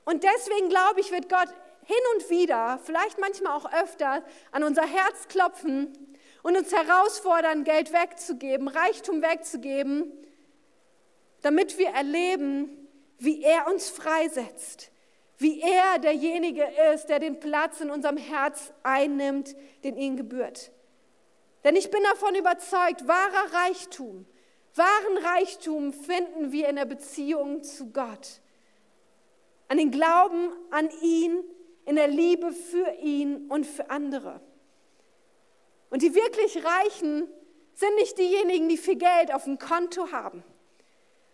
Und 0.04 0.24
deswegen 0.24 0.68
glaube 0.68 1.00
ich, 1.00 1.10
wird 1.10 1.28
Gott 1.28 1.48
hin 1.84 1.96
und 2.14 2.30
wieder, 2.30 2.78
vielleicht 2.84 3.18
manchmal 3.18 3.56
auch 3.56 3.72
öfter, 3.72 4.22
an 4.52 4.64
unser 4.64 4.86
Herz 4.86 5.28
klopfen 5.28 5.92
und 6.42 6.56
uns 6.56 6.72
herausfordern, 6.72 7.64
Geld 7.64 7.92
wegzugeben, 7.92 8.68
Reichtum 8.68 9.22
wegzugeben, 9.22 10.12
damit 11.42 11.78
wir 11.78 11.88
erleben, 11.88 12.88
wie 13.18 13.42
er 13.42 13.66
uns 13.66 13.90
freisetzt, 13.90 14.90
wie 15.38 15.60
er 15.60 15.98
derjenige 15.98 16.66
ist, 16.94 17.06
der 17.06 17.18
den 17.18 17.40
Platz 17.40 17.80
in 17.80 17.90
unserem 17.90 18.16
Herz 18.16 18.72
einnimmt, 18.82 19.54
den 19.84 19.96
ihm 19.96 20.16
gebührt. 20.16 20.70
Denn 21.64 21.76
ich 21.76 21.90
bin 21.90 22.02
davon 22.04 22.34
überzeugt, 22.34 23.06
wahrer 23.06 23.52
Reichtum, 23.64 24.26
wahren 24.74 25.18
Reichtum 25.18 25.92
finden 25.92 26.52
wir 26.52 26.68
in 26.68 26.76
der 26.76 26.86
Beziehung 26.86 27.62
zu 27.62 27.90
Gott. 27.90 28.40
An 29.70 29.76
den 29.76 29.92
Glauben 29.92 30.50
an 30.72 30.90
ihn, 31.00 31.44
in 31.84 31.94
der 31.94 32.08
Liebe 32.08 32.50
für 32.50 32.90
ihn 33.00 33.48
und 33.48 33.64
für 33.64 33.88
andere. 33.88 34.40
Und 35.90 36.02
die 36.02 36.12
wirklich 36.12 36.64
Reichen 36.64 37.28
sind 37.74 37.94
nicht 37.94 38.18
diejenigen, 38.18 38.68
die 38.68 38.76
viel 38.76 38.96
Geld 38.96 39.32
auf 39.32 39.44
dem 39.44 39.60
Konto 39.60 40.10
haben, 40.10 40.42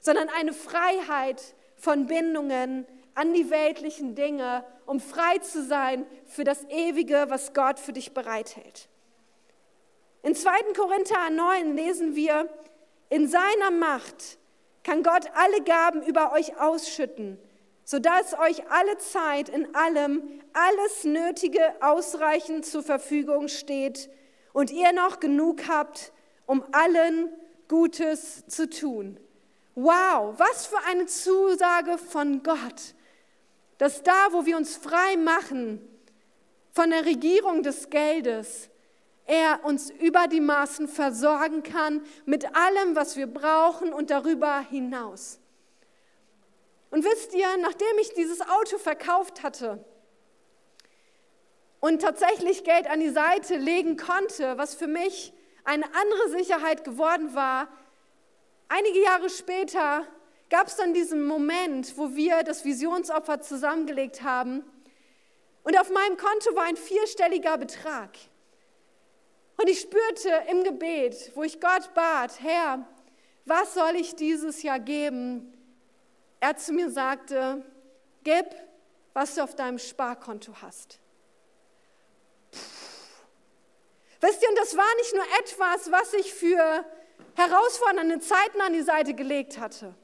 sondern 0.01 0.28
eine 0.28 0.53
Freiheit 0.53 1.55
von 1.76 2.07
Bindungen 2.09 2.87
an 3.14 3.32
die 3.32 3.49
weltlichen 3.49 4.14
Dinge, 4.14 4.66
um 4.84 5.01
frei 5.01 5.39
zu 5.39 5.64
sein 5.64 6.07
für 6.26 6.45
das 6.45 6.62
Ewige, 6.68 7.24
was 7.30 7.55
Gott 7.55 7.80
für 7.80 7.95
dich 7.95 8.12
bereithält. 8.12 8.91
In 10.22 10.34
2. 10.34 10.74
Korinther 10.76 11.30
9 11.30 11.74
lesen 11.74 12.14
wir, 12.14 12.51
in 13.09 13.28
seiner 13.28 13.70
Macht 13.70 14.37
kann 14.84 15.03
Gott 15.03 15.24
alle 15.32 15.62
Gaben 15.62 16.03
über 16.03 16.32
euch 16.32 16.61
ausschütten, 16.61 17.39
sodass 17.87 18.37
euch 18.39 18.68
alle 18.68 18.99
Zeit 18.99 19.49
in 19.49 19.72
allem 19.74 20.28
alles 20.53 21.05
Nötige 21.05 21.61
ausreichend 21.80 22.66
zur 22.66 22.82
Verfügung 22.82 23.47
steht 23.47 24.11
und 24.53 24.72
ihr 24.72 24.93
noch 24.93 25.20
genug 25.20 25.68
habt, 25.68 26.12
um 26.47 26.64
allen 26.72 27.30
Gutes 27.68 28.45
zu 28.49 28.68
tun. 28.68 29.20
Wow, 29.76 30.34
was 30.37 30.66
für 30.66 30.82
eine 30.89 31.07
Zusage 31.07 31.97
von 31.97 32.43
Gott, 32.43 32.95
dass 33.78 34.03
da, 34.03 34.32
wo 34.32 34.45
wir 34.47 34.57
uns 34.57 34.76
frei 34.76 35.16
machen 35.16 35.80
von 36.72 36.91
der 36.91 37.07
Regierung 37.07 37.62
des 37.62 37.89
Geldes, 37.89 38.68
er 39.26 39.64
uns 39.64 39.91
über 39.91 40.26
die 40.26 40.41
Maßen 40.41 40.89
versorgen 40.89 41.62
kann 41.62 42.03
mit 42.24 42.47
allem, 42.57 42.97
was 42.97 43.16
wir 43.16 43.28
brauchen 43.28 43.93
und 43.93 44.11
darüber 44.11 44.59
hinaus. 44.61 45.39
Und 46.91 47.05
wisst 47.05 47.34
ihr, 47.34 47.57
nachdem 47.59 47.99
ich 48.01 48.14
dieses 48.14 48.41
Auto 48.41 48.78
verkauft 48.78 49.43
hatte 49.43 49.84
und 51.80 52.01
tatsächlich 52.01 52.64
Geld 52.64 52.89
an 52.89 53.01
die 53.01 53.11
Seite 53.11 53.57
legen 53.57 53.97
konnte, 53.97 54.57
was 54.57 54.74
für 54.74 54.87
mich 54.87 55.32
eine 55.64 55.84
andere 55.95 56.30
Sicherheit 56.39 56.84
geworden 56.84 57.34
war, 57.34 57.68
einige 58.68 59.03
Jahre 59.03 59.30
später 59.30 60.07
gab 60.49 60.68
es 60.68 60.76
dann 60.76 60.95
diesen 60.95 61.26
Moment, 61.26 61.99
wo 61.99 62.14
wir 62.14 62.45
das 62.45 62.64
Visionsopfer 62.64 63.41
zusammengelegt 63.41 64.22
haben. 64.22 64.64
Und 65.64 65.78
auf 65.78 65.91
meinem 65.91 66.16
Konto 66.16 66.55
war 66.55 66.64
ein 66.64 66.76
vierstelliger 66.76 67.59
Betrag. 67.59 68.11
Und 69.57 69.68
ich 69.68 69.80
spürte 69.80 70.30
im 70.51 70.62
Gebet, 70.62 71.32
wo 71.34 71.43
ich 71.43 71.61
Gott 71.61 71.93
bat, 71.95 72.41
Herr, 72.41 72.87
was 73.45 73.74
soll 73.74 73.97
ich 73.97 74.14
dieses 74.14 74.62
Jahr 74.62 74.78
geben, 74.78 75.53
er 76.41 76.57
zu 76.57 76.72
mir 76.72 76.91
sagte, 76.91 77.64
gib, 78.24 78.47
was 79.14 79.34
du 79.34 79.43
auf 79.43 79.55
deinem 79.55 79.78
Sparkonto 79.78 80.53
hast. 80.61 80.99
Puh. 82.51 82.59
Wisst 84.20 84.43
ihr, 84.43 84.49
und 84.49 84.59
das 84.59 84.76
war 84.76 84.95
nicht 84.97 85.14
nur 85.14 85.24
etwas, 85.41 85.93
was 85.93 86.14
ich 86.14 86.32
für 86.32 86.84
herausfordernde 87.34 88.20
Zeiten 88.20 88.61
an 88.61 88.72
die 88.72 88.82
Seite 88.82 89.14
gelegt 89.14 89.59
hatte, 89.59 89.95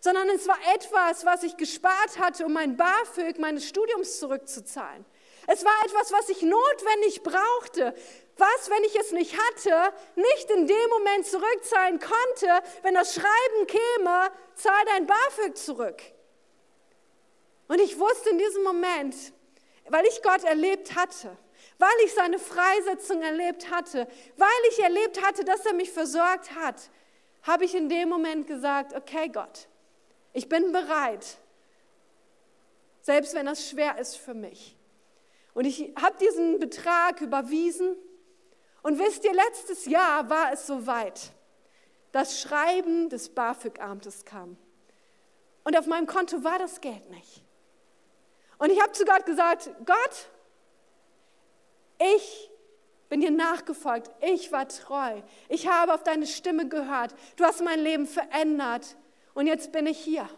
sondern 0.00 0.28
es 0.30 0.48
war 0.48 0.58
etwas, 0.74 1.24
was 1.24 1.42
ich 1.42 1.56
gespart 1.56 2.18
hatte, 2.18 2.44
um 2.44 2.52
mein 2.52 2.76
BAföG 2.76 3.38
meines 3.38 3.68
Studiums 3.68 4.18
zurückzuzahlen. 4.18 5.04
Es 5.46 5.64
war 5.64 5.72
etwas, 5.84 6.12
was 6.12 6.28
ich 6.28 6.42
notwendig 6.42 7.22
brauchte, 7.22 7.94
was, 8.40 8.70
wenn 8.70 8.82
ich 8.84 8.96
es 8.96 9.12
nicht 9.12 9.36
hatte, 9.38 9.94
nicht 10.16 10.50
in 10.50 10.66
dem 10.66 10.90
Moment 10.90 11.26
zurückzahlen 11.26 12.00
konnte, 12.00 12.66
wenn 12.82 12.94
das 12.94 13.14
Schreiben 13.14 13.66
käme, 13.66 14.30
zahl 14.54 14.84
dein 14.86 15.06
BAföG 15.06 15.56
zurück. 15.56 16.02
Und 17.68 17.80
ich 17.80 17.98
wusste 17.98 18.30
in 18.30 18.38
diesem 18.38 18.64
Moment, 18.64 19.14
weil 19.88 20.04
ich 20.06 20.22
Gott 20.22 20.42
erlebt 20.44 20.96
hatte, 20.96 21.36
weil 21.78 21.88
ich 22.04 22.14
seine 22.14 22.38
Freisetzung 22.38 23.22
erlebt 23.22 23.70
hatte, 23.70 24.08
weil 24.36 24.48
ich 24.70 24.80
erlebt 24.80 25.22
hatte, 25.22 25.44
dass 25.44 25.64
er 25.64 25.74
mich 25.74 25.92
versorgt 25.92 26.54
hat, 26.54 26.90
habe 27.42 27.64
ich 27.64 27.74
in 27.74 27.88
dem 27.88 28.08
Moment 28.08 28.46
gesagt, 28.46 28.94
okay 28.94 29.28
Gott, 29.28 29.68
ich 30.32 30.48
bin 30.48 30.72
bereit, 30.72 31.38
selbst 33.02 33.34
wenn 33.34 33.46
das 33.46 33.68
schwer 33.68 33.98
ist 33.98 34.16
für 34.16 34.34
mich. 34.34 34.76
Und 35.54 35.64
ich 35.64 35.92
habe 36.00 36.16
diesen 36.18 36.58
Betrag 36.58 37.20
überwiesen 37.20 37.96
und 38.82 38.98
wisst 38.98 39.24
ihr, 39.24 39.32
letztes 39.32 39.86
Jahr 39.86 40.28
war 40.30 40.52
es 40.52 40.66
soweit. 40.66 41.32
Das 42.12 42.40
Schreiben 42.40 43.08
des 43.08 43.28
BAföG-Amtes 43.28 44.24
kam. 44.24 44.56
Und 45.64 45.78
auf 45.78 45.86
meinem 45.86 46.06
Konto 46.06 46.42
war 46.42 46.58
das 46.58 46.80
Geld 46.80 47.08
nicht. 47.10 47.42
Und 48.58 48.70
ich 48.70 48.80
habe 48.80 48.92
zu 48.92 49.04
Gott 49.04 49.26
gesagt, 49.26 49.70
Gott, 49.86 50.28
ich 51.98 52.50
bin 53.08 53.20
dir 53.20 53.30
nachgefolgt, 53.30 54.10
ich 54.20 54.52
war 54.52 54.68
treu, 54.68 55.20
ich 55.48 55.66
habe 55.68 55.94
auf 55.94 56.02
deine 56.02 56.26
Stimme 56.26 56.68
gehört, 56.68 57.14
du 57.36 57.44
hast 57.44 57.62
mein 57.62 57.80
Leben 57.80 58.06
verändert 58.06 58.96
und 59.34 59.46
jetzt 59.46 59.72
bin 59.72 59.86
ich 59.86 59.98
hier. 59.98 60.28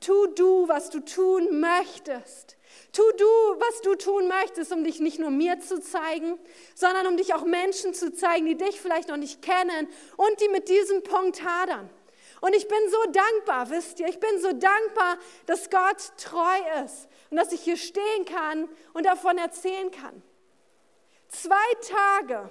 Tu 0.00 0.26
du, 0.28 0.68
was 0.68 0.90
du 0.90 1.00
tun 1.00 1.60
möchtest. 1.60 2.56
Tu 2.92 3.02
du, 3.18 3.24
was 3.24 3.80
du 3.82 3.94
tun 3.94 4.26
möchtest, 4.26 4.72
um 4.72 4.82
dich 4.82 4.98
nicht 4.98 5.18
nur 5.18 5.30
mir 5.30 5.60
zu 5.60 5.80
zeigen, 5.80 6.38
sondern 6.74 7.06
um 7.06 7.16
dich 7.16 7.34
auch 7.34 7.44
Menschen 7.44 7.94
zu 7.94 8.12
zeigen, 8.12 8.46
die 8.46 8.56
dich 8.56 8.80
vielleicht 8.80 9.08
noch 9.08 9.16
nicht 9.16 9.42
kennen 9.42 9.88
und 10.16 10.40
die 10.40 10.48
mit 10.48 10.68
diesem 10.68 11.02
Punkt 11.02 11.44
hadern. 11.44 11.88
Und 12.40 12.56
ich 12.56 12.66
bin 12.66 12.78
so 12.88 13.12
dankbar, 13.12 13.70
wisst 13.70 14.00
ihr, 14.00 14.08
ich 14.08 14.18
bin 14.18 14.40
so 14.40 14.52
dankbar, 14.52 15.18
dass 15.46 15.70
Gott 15.70 16.12
treu 16.16 16.84
ist 16.84 17.08
und 17.30 17.36
dass 17.36 17.52
ich 17.52 17.60
hier 17.60 17.76
stehen 17.76 18.24
kann 18.24 18.68
und 18.94 19.06
davon 19.06 19.38
erzählen 19.38 19.90
kann. 19.90 20.22
Zwei 21.28 21.54
Tage 21.88 22.50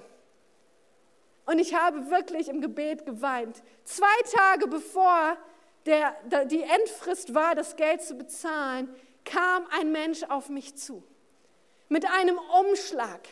und 1.46 1.58
ich 1.58 1.74
habe 1.74 2.10
wirklich 2.10 2.48
im 2.48 2.60
Gebet 2.60 3.04
geweint. 3.04 3.62
Zwei 3.84 4.06
Tage 4.32 4.68
bevor 4.68 5.36
der, 5.84 6.14
der, 6.26 6.44
die 6.44 6.62
Endfrist 6.62 7.34
war, 7.34 7.54
das 7.54 7.74
Geld 7.76 8.02
zu 8.02 8.14
bezahlen, 8.14 8.94
kam 9.24 9.66
ein 9.78 9.92
Mensch 9.92 10.22
auf 10.24 10.48
mich 10.48 10.76
zu 10.76 11.04
mit 11.90 12.06
einem 12.06 12.38
Umschlag. 12.38 13.28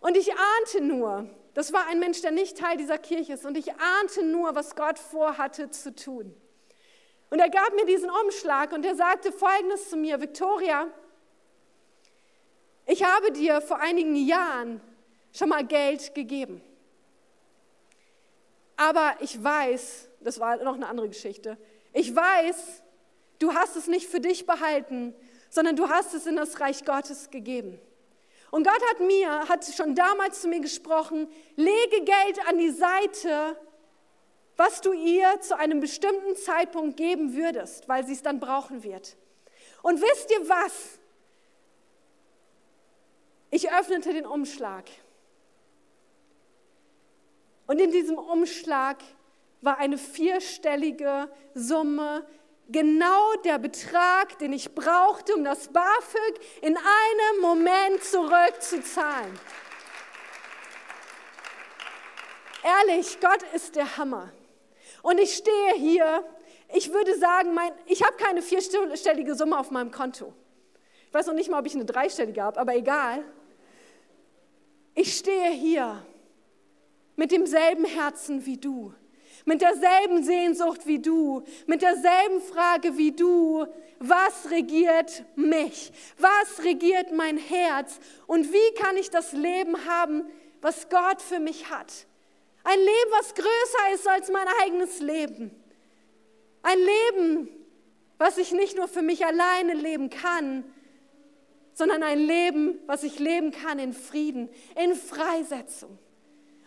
Und 0.00 0.16
ich 0.18 0.30
ahnte 0.32 0.82
nur, 0.82 1.30
das 1.54 1.72
war 1.72 1.86
ein 1.86 2.00
Mensch, 2.00 2.20
der 2.20 2.32
nicht 2.32 2.58
Teil 2.58 2.76
dieser 2.76 2.98
Kirche 2.98 3.34
ist, 3.34 3.46
und 3.46 3.56
ich 3.56 3.72
ahnte 3.74 4.22
nur, 4.22 4.54
was 4.54 4.76
Gott 4.76 4.98
vorhatte 4.98 5.70
zu 5.70 5.94
tun. 5.94 6.34
Und 7.30 7.38
er 7.38 7.48
gab 7.48 7.74
mir 7.74 7.86
diesen 7.86 8.10
Umschlag 8.10 8.72
und 8.72 8.84
er 8.84 8.96
sagte 8.96 9.32
Folgendes 9.32 9.88
zu 9.88 9.96
mir, 9.96 10.20
Victoria, 10.20 10.88
ich 12.86 13.02
habe 13.02 13.32
dir 13.32 13.60
vor 13.62 13.80
einigen 13.80 14.14
Jahren 14.14 14.80
schon 15.32 15.48
mal 15.48 15.64
Geld 15.64 16.14
gegeben. 16.14 16.60
Aber 18.76 19.16
ich 19.20 19.42
weiß, 19.42 20.08
das 20.20 20.38
war 20.38 20.56
noch 20.56 20.74
eine 20.74 20.88
andere 20.88 21.08
Geschichte, 21.08 21.56
ich 21.92 22.14
weiß, 22.14 22.83
Du 23.44 23.52
hast 23.52 23.76
es 23.76 23.88
nicht 23.88 24.08
für 24.08 24.20
dich 24.20 24.46
behalten, 24.46 25.14
sondern 25.50 25.76
du 25.76 25.90
hast 25.90 26.14
es 26.14 26.24
in 26.24 26.36
das 26.36 26.60
Reich 26.60 26.86
Gottes 26.86 27.28
gegeben. 27.28 27.78
Und 28.50 28.66
Gott 28.66 28.80
hat 28.90 29.00
mir, 29.00 29.46
hat 29.50 29.66
schon 29.66 29.94
damals 29.94 30.40
zu 30.40 30.48
mir 30.48 30.60
gesprochen, 30.60 31.28
lege 31.54 32.04
Geld 32.04 32.48
an 32.48 32.56
die 32.56 32.70
Seite, 32.70 33.54
was 34.56 34.80
du 34.80 34.94
ihr 34.94 35.42
zu 35.42 35.58
einem 35.58 35.80
bestimmten 35.80 36.36
Zeitpunkt 36.36 36.96
geben 36.96 37.36
würdest, 37.36 37.86
weil 37.86 38.06
sie 38.06 38.14
es 38.14 38.22
dann 38.22 38.40
brauchen 38.40 38.82
wird. 38.82 39.14
Und 39.82 40.00
wisst 40.00 40.30
ihr 40.30 40.48
was? 40.48 40.98
Ich 43.50 43.70
öffnete 43.70 44.14
den 44.14 44.24
Umschlag. 44.24 44.86
Und 47.66 47.78
in 47.78 47.90
diesem 47.90 48.16
Umschlag 48.16 49.02
war 49.60 49.76
eine 49.76 49.98
vierstellige 49.98 51.28
Summe, 51.52 52.26
genau 52.68 53.34
der 53.44 53.58
Betrag, 53.58 54.38
den 54.38 54.52
ich 54.52 54.74
brauchte, 54.74 55.34
um 55.34 55.44
das 55.44 55.68
BAföG 55.68 56.40
in 56.62 56.76
einem 56.76 57.40
Moment 57.40 58.02
zurückzuzahlen. 58.02 59.38
Ehrlich, 62.62 63.20
Gott 63.20 63.42
ist 63.54 63.76
der 63.76 63.96
Hammer. 63.98 64.32
Und 65.02 65.18
ich 65.18 65.34
stehe 65.34 65.74
hier, 65.74 66.24
ich 66.72 66.92
würde 66.92 67.18
sagen, 67.18 67.52
mein, 67.52 67.72
ich 67.86 68.02
habe 68.02 68.16
keine 68.16 68.40
vierstellige 68.40 69.34
Summe 69.34 69.58
auf 69.58 69.70
meinem 69.70 69.90
Konto. 69.90 70.32
Ich 71.06 71.14
weiß 71.14 71.26
noch 71.26 71.34
nicht 71.34 71.50
mal, 71.50 71.60
ob 71.60 71.66
ich 71.66 71.74
eine 71.74 71.84
dreistellige 71.84 72.42
habe, 72.42 72.58
aber 72.58 72.74
egal. 72.74 73.22
Ich 74.94 75.16
stehe 75.16 75.50
hier 75.50 76.04
mit 77.16 77.32
demselben 77.32 77.84
Herzen 77.84 78.46
wie 78.46 78.56
du 78.56 78.94
mit 79.44 79.60
derselben 79.60 80.22
Sehnsucht 80.22 80.86
wie 80.86 80.98
du, 80.98 81.42
mit 81.66 81.82
derselben 81.82 82.40
Frage 82.40 82.96
wie 82.96 83.12
du, 83.12 83.66
was 83.98 84.50
regiert 84.50 85.24
mich? 85.36 85.92
Was 86.18 86.64
regiert 86.64 87.12
mein 87.12 87.36
Herz? 87.36 87.98
Und 88.26 88.52
wie 88.52 88.74
kann 88.74 88.96
ich 88.96 89.10
das 89.10 89.32
Leben 89.32 89.86
haben, 89.86 90.24
was 90.60 90.88
Gott 90.88 91.20
für 91.20 91.40
mich 91.40 91.70
hat? 91.70 92.06
Ein 92.64 92.78
Leben, 92.78 93.10
was 93.10 93.34
größer 93.34 93.94
ist 93.94 94.08
als 94.08 94.30
mein 94.30 94.46
eigenes 94.62 95.00
Leben. 95.00 95.50
Ein 96.62 96.78
Leben, 96.78 97.48
was 98.16 98.38
ich 98.38 98.52
nicht 98.52 98.76
nur 98.76 98.88
für 98.88 99.02
mich 99.02 99.26
alleine 99.26 99.74
leben 99.74 100.08
kann, 100.08 100.64
sondern 101.74 102.02
ein 102.02 102.20
Leben, 102.20 102.78
was 102.86 103.02
ich 103.02 103.18
leben 103.18 103.50
kann 103.50 103.78
in 103.78 103.92
Frieden, 103.92 104.48
in 104.82 104.94
Freisetzung. 104.94 105.98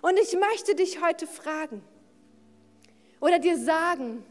Und 0.02 0.20
ich 0.20 0.38
möchte 0.38 0.76
dich 0.76 1.02
heute 1.02 1.26
fragen, 1.26 1.82
oder 3.20 3.40
dir 3.40 3.58
sagen, 3.58 4.24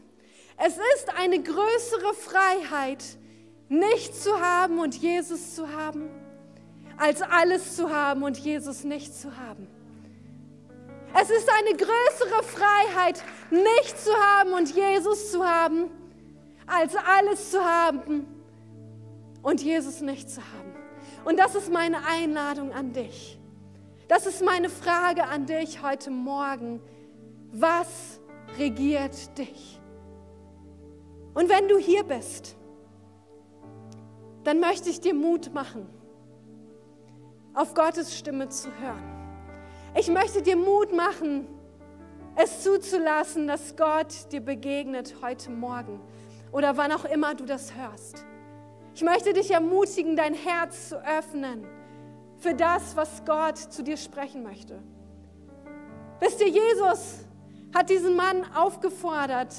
es 0.57 0.77
ist 0.95 1.13
eine 1.17 1.41
größere 1.41 2.13
Freiheit, 2.13 3.03
nichts 3.69 4.23
zu 4.23 4.39
haben 4.39 4.79
und 4.79 4.95
Jesus 4.95 5.55
zu 5.55 5.71
haben, 5.71 6.09
als 6.97 7.21
alles 7.21 7.75
zu 7.75 7.93
haben 7.93 8.23
und 8.23 8.37
Jesus 8.37 8.83
nicht 8.83 9.13
zu 9.13 9.35
haben. 9.37 9.67
Es 11.19 11.29
ist 11.29 11.49
eine 11.49 11.77
größere 11.77 12.43
Freiheit, 12.43 13.23
nichts 13.49 14.03
zu 14.03 14.13
haben 14.13 14.53
und 14.53 14.75
Jesus 14.75 15.31
zu 15.31 15.45
haben, 15.45 15.89
als 16.65 16.95
alles 16.95 17.51
zu 17.51 17.63
haben 17.63 18.27
und 19.41 19.61
Jesus 19.61 20.01
nicht 20.01 20.29
zu 20.29 20.41
haben. 20.41 20.75
Und 21.23 21.37
das 21.37 21.55
ist 21.55 21.71
meine 21.71 22.05
Einladung 22.05 22.73
an 22.73 22.93
dich. 22.93 23.39
Das 24.07 24.25
ist 24.25 24.43
meine 24.43 24.69
Frage 24.69 25.23
an 25.23 25.45
dich 25.45 25.81
heute 25.81 26.09
Morgen. 26.09 26.81
Was 27.51 28.19
regiert 28.57 29.37
dich. 29.37 29.79
Und 31.33 31.49
wenn 31.49 31.67
du 31.67 31.77
hier 31.77 32.03
bist, 32.03 32.55
dann 34.43 34.59
möchte 34.59 34.89
ich 34.89 34.99
dir 34.99 35.13
Mut 35.13 35.53
machen, 35.53 35.87
auf 37.53 37.73
Gottes 37.73 38.17
Stimme 38.17 38.49
zu 38.49 38.69
hören. 38.79 39.03
Ich 39.95 40.09
möchte 40.09 40.41
dir 40.41 40.55
Mut 40.55 40.95
machen, 40.95 41.47
es 42.35 42.63
zuzulassen, 42.63 43.47
dass 43.47 43.75
Gott 43.75 44.31
dir 44.31 44.41
begegnet 44.41 45.15
heute 45.21 45.51
Morgen 45.51 45.99
oder 46.51 46.77
wann 46.77 46.91
auch 46.91 47.05
immer 47.05 47.35
du 47.35 47.45
das 47.45 47.75
hörst. 47.75 48.25
Ich 48.93 49.03
möchte 49.03 49.33
dich 49.33 49.51
ermutigen, 49.51 50.15
dein 50.15 50.33
Herz 50.33 50.89
zu 50.89 51.03
öffnen 51.03 51.67
für 52.37 52.53
das, 52.53 52.95
was 52.95 53.23
Gott 53.25 53.57
zu 53.57 53.83
dir 53.83 53.97
sprechen 53.97 54.43
möchte. 54.43 54.81
Wisst 56.19 56.41
ihr, 56.41 56.49
Jesus 56.49 57.26
hat 57.73 57.89
diesen 57.89 58.15
Mann 58.15 58.43
aufgefordert 58.55 59.53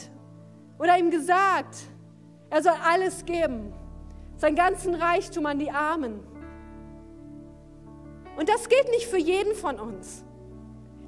oder 0.78 0.98
ihm 0.98 1.10
gesagt, 1.10 1.76
er 2.50 2.62
soll 2.62 2.74
alles 2.84 3.24
geben, 3.24 3.72
seinen 4.36 4.56
ganzen 4.56 4.94
Reichtum 4.94 5.46
an 5.46 5.58
die 5.58 5.70
Armen. 5.70 6.20
Und 8.36 8.48
das 8.48 8.68
gilt 8.68 8.88
nicht 8.90 9.06
für 9.06 9.18
jeden 9.18 9.54
von 9.54 9.78
uns. 9.80 10.24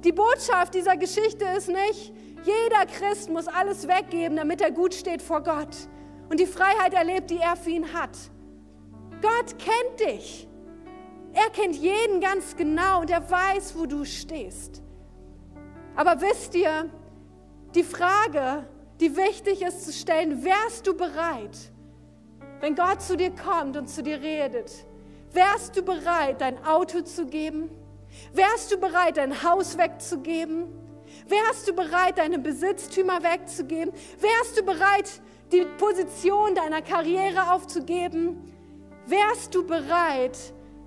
Die 0.03 0.11
Botschaft 0.11 0.73
dieser 0.73 0.97
Geschichte 0.97 1.45
ist 1.57 1.69
nicht, 1.69 2.13
jeder 2.43 2.85
Christ 2.87 3.29
muss 3.29 3.47
alles 3.47 3.87
weggeben, 3.87 4.35
damit 4.35 4.61
er 4.61 4.71
gut 4.71 4.93
steht 4.93 5.21
vor 5.21 5.41
Gott 5.41 5.75
und 6.29 6.39
die 6.39 6.45
Freiheit 6.45 6.93
erlebt, 6.93 7.29
die 7.29 7.37
er 7.37 7.55
für 7.55 7.69
ihn 7.69 7.93
hat. 7.93 8.17
Gott 9.21 9.57
kennt 9.59 9.99
dich. 9.99 10.47
Er 11.33 11.49
kennt 11.51 11.75
jeden 11.75 12.19
ganz 12.19 12.55
genau 12.55 13.01
und 13.01 13.09
er 13.09 13.29
weiß, 13.29 13.77
wo 13.77 13.85
du 13.85 14.03
stehst. 14.03 14.81
Aber 15.95 16.21
wisst 16.21 16.55
ihr, 16.55 16.89
die 17.75 17.83
Frage, 17.83 18.65
die 18.99 19.15
wichtig 19.15 19.61
ist 19.61 19.85
zu 19.85 19.91
stellen, 19.91 20.43
wärst 20.43 20.87
du 20.87 20.95
bereit, 20.95 21.57
wenn 22.59 22.75
Gott 22.75 23.01
zu 23.01 23.17
dir 23.17 23.31
kommt 23.31 23.75
und 23.75 23.89
zu 23.89 24.03
dir 24.03 24.21
redet, 24.21 24.71
wärst 25.33 25.75
du 25.75 25.81
bereit, 25.81 26.41
dein 26.41 26.63
Auto 26.65 27.01
zu 27.01 27.25
geben? 27.25 27.69
Wärst 28.33 28.71
du 28.71 28.77
bereit, 28.77 29.17
dein 29.17 29.43
Haus 29.43 29.77
wegzugeben? 29.77 30.67
Wärst 31.27 31.67
du 31.67 31.73
bereit, 31.73 32.17
deine 32.17 32.39
Besitztümer 32.39 33.23
wegzugeben? 33.23 33.93
Wärst 34.19 34.59
du 34.59 34.63
bereit, 34.63 35.21
die 35.51 35.65
Position 35.77 36.55
deiner 36.55 36.81
Karriere 36.81 37.51
aufzugeben? 37.51 38.53
Wärst 39.07 39.55
du 39.55 39.65
bereit, 39.65 40.37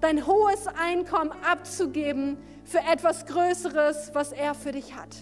dein 0.00 0.26
hohes 0.26 0.66
Einkommen 0.66 1.32
abzugeben 1.50 2.38
für 2.64 2.78
etwas 2.78 3.26
Größeres, 3.26 4.10
was 4.14 4.32
er 4.32 4.54
für 4.54 4.72
dich 4.72 4.94
hat? 4.94 5.16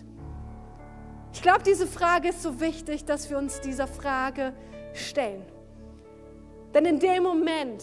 Ich 1.33 1.43
glaube, 1.43 1.63
diese 1.65 1.87
Frage 1.87 2.29
ist 2.29 2.43
so 2.43 2.61
wichtig, 2.61 3.05
dass 3.05 3.31
wir 3.31 3.39
uns 3.39 3.61
dieser 3.61 3.87
Frage 3.87 4.53
stellen. 4.93 5.45
Denn 6.75 6.85
in 6.85 6.99
dem 6.99 7.23
Moment, 7.23 7.83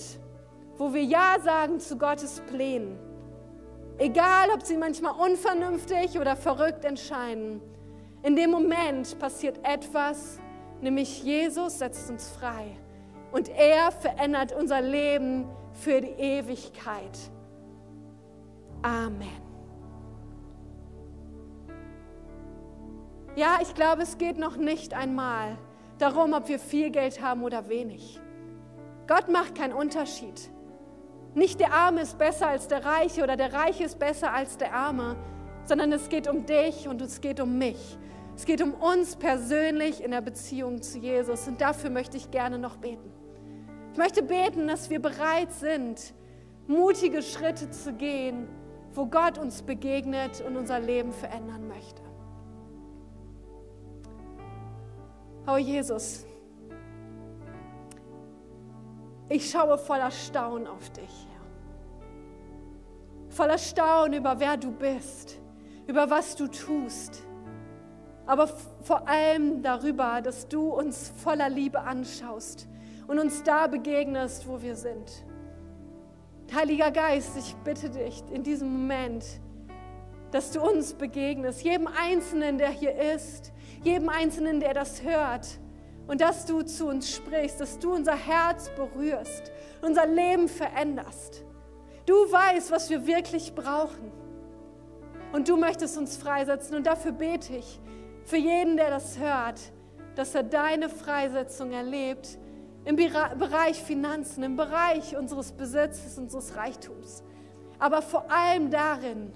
wo 0.77 0.93
wir 0.93 1.03
Ja 1.03 1.37
sagen 1.43 1.79
zu 1.79 1.97
Gottes 1.97 2.41
Plänen, 2.49 2.97
egal 3.97 4.49
ob 4.53 4.63
sie 4.63 4.77
manchmal 4.77 5.13
unvernünftig 5.13 6.19
oder 6.19 6.35
verrückt 6.35 6.85
entscheiden, 6.85 7.61
in 8.23 8.35
dem 8.35 8.51
Moment 8.51 9.17
passiert 9.19 9.59
etwas, 9.63 10.39
nämlich 10.81 11.23
Jesus 11.23 11.79
setzt 11.79 12.09
uns 12.09 12.29
frei. 12.29 12.77
und 13.31 13.49
er 13.49 13.91
verändert 13.91 14.51
unser 14.51 14.81
Leben 14.81 15.45
für 15.73 16.01
die 16.01 16.07
Ewigkeit. 16.07 17.17
Amen. 18.81 19.48
Ja, 23.35 23.59
ich 23.61 23.73
glaube, 23.73 24.01
es 24.01 24.17
geht 24.17 24.37
noch 24.37 24.57
nicht 24.57 24.93
einmal 24.93 25.57
darum, 25.97 26.33
ob 26.33 26.47
wir 26.49 26.59
viel 26.59 26.89
Geld 26.89 27.21
haben 27.21 27.43
oder 27.43 27.69
wenig. 27.69 28.19
Gott 29.07 29.29
macht 29.29 29.55
keinen 29.55 29.73
Unterschied. 29.73 30.49
Nicht 31.35 31.59
der 31.59 31.73
Arme 31.73 32.01
ist 32.01 32.17
besser 32.17 32.47
als 32.47 32.67
der 32.67 32.83
Reiche 32.83 33.23
oder 33.23 33.37
der 33.37 33.53
Reiche 33.53 33.83
ist 33.83 33.99
besser 33.99 34.33
als 34.33 34.57
der 34.57 34.73
Arme, 34.73 35.15
sondern 35.63 35.91
es 35.91 36.09
geht 36.09 36.27
um 36.27 36.45
dich 36.45 36.87
und 36.87 37.01
es 37.01 37.21
geht 37.21 37.39
um 37.39 37.57
mich. 37.57 37.97
Es 38.35 38.45
geht 38.45 38.61
um 38.61 38.73
uns 38.73 39.15
persönlich 39.15 40.03
in 40.03 40.11
der 40.11 40.21
Beziehung 40.21 40.81
zu 40.81 40.97
Jesus 40.97 41.47
und 41.47 41.61
dafür 41.61 41.89
möchte 41.89 42.17
ich 42.17 42.31
gerne 42.31 42.57
noch 42.57 42.77
beten. 42.77 43.11
Ich 43.91 43.97
möchte 43.97 44.23
beten, 44.23 44.67
dass 44.67 44.89
wir 44.89 45.01
bereit 45.01 45.51
sind, 45.51 46.13
mutige 46.67 47.21
Schritte 47.21 47.69
zu 47.69 47.93
gehen, 47.93 48.47
wo 48.93 49.05
Gott 49.05 49.37
uns 49.37 49.61
begegnet 49.61 50.41
und 50.41 50.55
unser 50.55 50.79
Leben 50.79 51.11
verändern 51.11 51.67
möchte. 51.67 51.98
Oh 55.51 55.57
Jesus, 55.57 56.27
ich 59.29 59.49
schaue 59.49 59.79
voller 59.79 60.11
Staunen 60.11 60.67
auf 60.67 60.91
dich. 60.91 61.27
Voller 63.29 63.57
Staunen 63.57 64.13
über 64.19 64.39
wer 64.39 64.57
du 64.57 64.71
bist, 64.71 65.39
über 65.87 66.07
was 66.09 66.35
du 66.35 66.47
tust, 66.47 67.23
aber 68.27 68.47
vor 68.83 69.07
allem 69.07 69.63
darüber, 69.63 70.21
dass 70.21 70.47
du 70.47 70.69
uns 70.69 71.11
voller 71.23 71.49
Liebe 71.49 71.79
anschaust 71.79 72.67
und 73.07 73.17
uns 73.17 73.41
da 73.41 73.65
begegnest, 73.65 74.47
wo 74.47 74.61
wir 74.61 74.75
sind. 74.75 75.25
Heiliger 76.53 76.91
Geist, 76.91 77.37
ich 77.37 77.55
bitte 77.63 77.89
dich 77.89 78.23
in 78.31 78.43
diesem 78.43 78.69
Moment, 78.71 79.25
dass 80.29 80.51
du 80.51 80.61
uns 80.61 80.93
begegnest, 80.93 81.63
jedem 81.63 81.87
Einzelnen, 81.87 82.59
der 82.59 82.69
hier 82.69 82.93
ist, 83.15 83.51
jedem 83.83 84.09
Einzelnen, 84.09 84.59
der 84.59 84.73
das 84.73 85.03
hört. 85.03 85.47
Und 86.07 86.21
dass 86.21 86.45
du 86.45 86.63
zu 86.63 86.87
uns 86.87 87.11
sprichst, 87.11 87.61
dass 87.61 87.77
du 87.77 87.93
unser 87.93 88.15
Herz 88.15 88.71
berührst, 88.75 89.51
unser 89.81 90.07
Leben 90.07 90.47
veränderst. 90.47 91.43
Du 92.05 92.13
weißt, 92.13 92.71
was 92.71 92.89
wir 92.89 93.05
wirklich 93.05 93.53
brauchen. 93.53 94.11
Und 95.31 95.47
du 95.47 95.55
möchtest 95.55 95.97
uns 95.97 96.17
freisetzen. 96.17 96.75
Und 96.75 96.87
dafür 96.87 97.11
bete 97.11 97.57
ich 97.57 97.79
für 98.25 98.37
jeden, 98.37 98.77
der 98.77 98.89
das 98.89 99.19
hört, 99.19 99.59
dass 100.15 100.33
er 100.33 100.43
deine 100.43 100.89
Freisetzung 100.89 101.71
erlebt 101.71 102.39
im 102.85 102.95
Bereich 102.95 103.81
Finanzen, 103.81 104.41
im 104.43 104.55
Bereich 104.55 105.15
unseres 105.15 105.51
Besitzes, 105.51 106.17
unseres 106.17 106.55
Reichtums. 106.55 107.23
Aber 107.77 108.01
vor 108.01 108.31
allem 108.31 108.71
darin, 108.71 109.31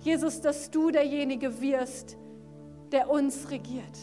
Jesus, 0.00 0.40
dass 0.40 0.70
du 0.70 0.90
derjenige 0.90 1.60
wirst, 1.60 2.16
der 2.92 3.10
uns 3.10 3.50
regiert, 3.50 3.98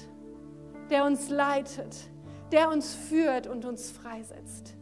der 0.90 1.06
uns 1.06 1.30
leitet, 1.30 2.10
der 2.52 2.70
uns 2.70 2.94
führt 2.94 3.48
und 3.48 3.66
uns 3.66 3.92
freisetzt. 3.92 4.76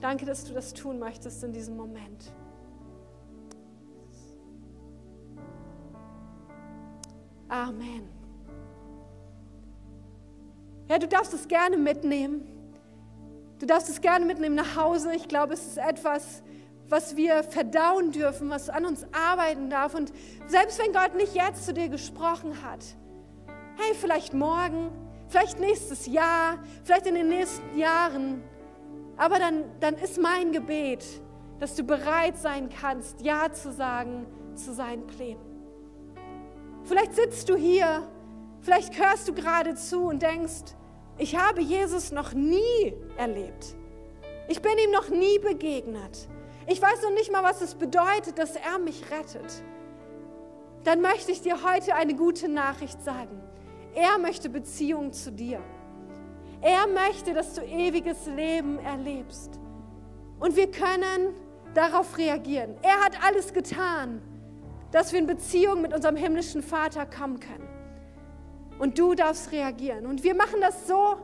Danke, 0.00 0.26
dass 0.26 0.44
du 0.44 0.52
das 0.52 0.74
tun 0.74 0.98
möchtest 0.98 1.42
in 1.44 1.52
diesem 1.52 1.76
Moment. 1.76 2.32
Amen. 7.48 8.08
Ja, 10.88 10.98
du 10.98 11.08
darfst 11.08 11.32
es 11.32 11.48
gerne 11.48 11.76
mitnehmen. 11.76 12.42
Du 13.58 13.66
darfst 13.66 13.88
es 13.88 14.00
gerne 14.00 14.26
mitnehmen 14.26 14.56
nach 14.56 14.76
Hause. 14.76 15.14
Ich 15.14 15.28
glaube, 15.28 15.54
es 15.54 15.64
ist 15.66 15.78
etwas, 15.78 16.42
was 16.88 17.16
wir 17.16 17.42
verdauen 17.42 18.12
dürfen, 18.12 18.50
was 18.50 18.68
an 18.68 18.84
uns 18.84 19.06
arbeiten 19.12 19.70
darf. 19.70 19.94
Und 19.94 20.12
selbst 20.46 20.78
wenn 20.78 20.92
Gott 20.92 21.14
nicht 21.14 21.34
jetzt 21.34 21.64
zu 21.64 21.72
dir 21.72 21.88
gesprochen 21.88 22.62
hat, 22.62 22.84
hey, 23.76 23.94
vielleicht 23.94 24.34
morgen, 24.34 24.90
vielleicht 25.28 25.60
nächstes 25.60 26.06
Jahr, 26.06 26.58
vielleicht 26.84 27.06
in 27.06 27.14
den 27.14 27.28
nächsten 27.28 27.76
Jahren, 27.76 28.42
aber 29.16 29.38
dann, 29.38 29.64
dann 29.80 29.94
ist 29.94 30.20
mein 30.20 30.52
Gebet, 30.52 31.04
dass 31.60 31.74
du 31.74 31.84
bereit 31.84 32.36
sein 32.36 32.68
kannst, 32.68 33.20
Ja 33.20 33.52
zu 33.52 33.72
sagen 33.72 34.26
zu 34.54 34.72
seinen 34.72 35.06
Plänen. 35.06 35.42
Vielleicht 36.84 37.14
sitzt 37.14 37.48
du 37.48 37.56
hier, 37.56 38.06
vielleicht 38.60 38.98
hörst 38.98 39.28
du 39.28 39.32
gerade 39.32 39.74
zu 39.74 40.04
und 40.04 40.22
denkst, 40.22 40.74
ich 41.16 41.36
habe 41.36 41.60
Jesus 41.60 42.12
noch 42.12 42.32
nie 42.32 42.94
erlebt. 43.16 43.76
Ich 44.48 44.60
bin 44.60 44.72
ihm 44.84 44.90
noch 44.90 45.08
nie 45.08 45.38
begegnet. 45.38 46.28
Ich 46.66 46.80
weiß 46.80 47.02
noch 47.02 47.12
nicht 47.12 47.30
mal, 47.30 47.42
was 47.42 47.60
es 47.60 47.74
bedeutet, 47.74 48.38
dass 48.38 48.56
er 48.56 48.78
mich 48.78 49.02
rettet. 49.10 49.62
Dann 50.84 51.00
möchte 51.00 51.32
ich 51.32 51.42
dir 51.42 51.62
heute 51.62 51.94
eine 51.94 52.14
gute 52.14 52.48
Nachricht 52.48 53.02
sagen. 53.02 53.42
Er 53.94 54.18
möchte 54.18 54.48
Beziehung 54.48 55.12
zu 55.12 55.30
dir. 55.30 55.60
Er 56.60 56.86
möchte, 56.86 57.34
dass 57.34 57.54
du 57.54 57.62
ewiges 57.62 58.26
Leben 58.26 58.78
erlebst. 58.78 59.60
Und 60.40 60.56
wir 60.56 60.70
können 60.70 61.34
darauf 61.74 62.16
reagieren. 62.16 62.76
Er 62.82 63.04
hat 63.04 63.22
alles 63.24 63.52
getan, 63.52 64.22
dass 64.90 65.12
wir 65.12 65.18
in 65.18 65.26
Beziehung 65.26 65.82
mit 65.82 65.92
unserem 65.92 66.16
himmlischen 66.16 66.62
Vater 66.62 67.04
kommen 67.04 67.40
können. 67.40 67.68
Und 68.78 68.98
du 68.98 69.14
darfst 69.14 69.52
reagieren. 69.52 70.06
Und 70.06 70.24
wir 70.24 70.34
machen 70.34 70.60
das 70.60 70.86
so, 70.86 71.16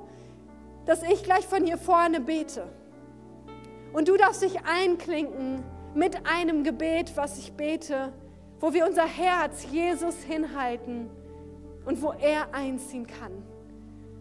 dass 0.87 1.03
ich 1.03 1.23
gleich 1.23 1.47
von 1.47 1.65
hier 1.65 1.79
vorne 1.79 2.21
bete. 2.21 2.65
Und 3.93 4.09
du 4.09 4.17
darfst 4.17 4.43
dich 4.43 4.61
einklinken 4.65 5.65
mit 5.95 6.27
einem 6.27 6.63
Gebet, 6.65 7.17
was 7.17 7.39
ich 7.39 7.53
bete, 7.53 8.13
wo 8.61 8.73
wir 8.73 8.87
unser 8.87 9.07
Herz 9.07 9.67
Jesus 9.71 10.17
hinhalten 10.23 11.11
und 11.85 12.03
wo 12.03 12.13
er 12.13 12.55
einziehen 12.55 13.07
kann. 13.07 13.43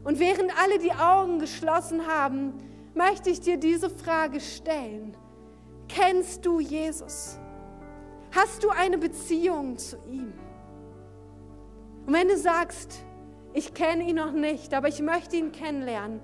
Und 0.03 0.20
während 0.20 0.51
alle 0.59 0.80
die 0.80 0.93
Augen 0.93 1.39
geschlossen 1.39 2.07
haben, 2.07 2.53
möchte 2.95 3.30
ich 3.30 3.41
dir 3.41 3.57
diese 3.57 3.89
Frage 3.89 4.39
stellen. 4.39 5.15
Kennst 5.88 6.45
du 6.45 6.59
Jesus? 6.59 7.38
Hast 8.32 8.63
du 8.63 8.70
eine 8.70 8.97
Beziehung 8.97 9.78
zu 9.78 9.97
ihm? 10.07 10.34
Und 12.05 12.13
wenn 12.13 12.28
du 12.28 12.38
sagst, 12.38 13.03
ich 13.53 13.74
kenne 13.74 14.03
ihn 14.03 14.15
noch 14.15 14.32
nicht, 14.32 14.74
aber 14.74 14.88
ich 14.88 15.01
möchte 15.01 15.36
ihn 15.36 15.51
kennenlernen, 15.51 16.22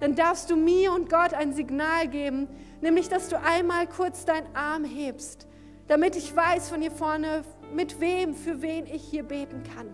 dann 0.00 0.14
darfst 0.14 0.50
du 0.50 0.56
mir 0.56 0.92
und 0.92 1.08
Gott 1.08 1.32
ein 1.32 1.52
Signal 1.52 2.08
geben, 2.08 2.48
nämlich 2.82 3.08
dass 3.08 3.28
du 3.28 3.40
einmal 3.40 3.86
kurz 3.86 4.26
deinen 4.26 4.54
Arm 4.54 4.84
hebst, 4.84 5.46
damit 5.86 6.16
ich 6.16 6.36
weiß 6.36 6.68
von 6.68 6.82
hier 6.82 6.90
vorne, 6.90 7.42
mit 7.72 8.00
wem, 8.00 8.34
für 8.34 8.60
wen 8.60 8.86
ich 8.86 9.02
hier 9.02 9.22
beten 9.22 9.62
kann. 9.62 9.88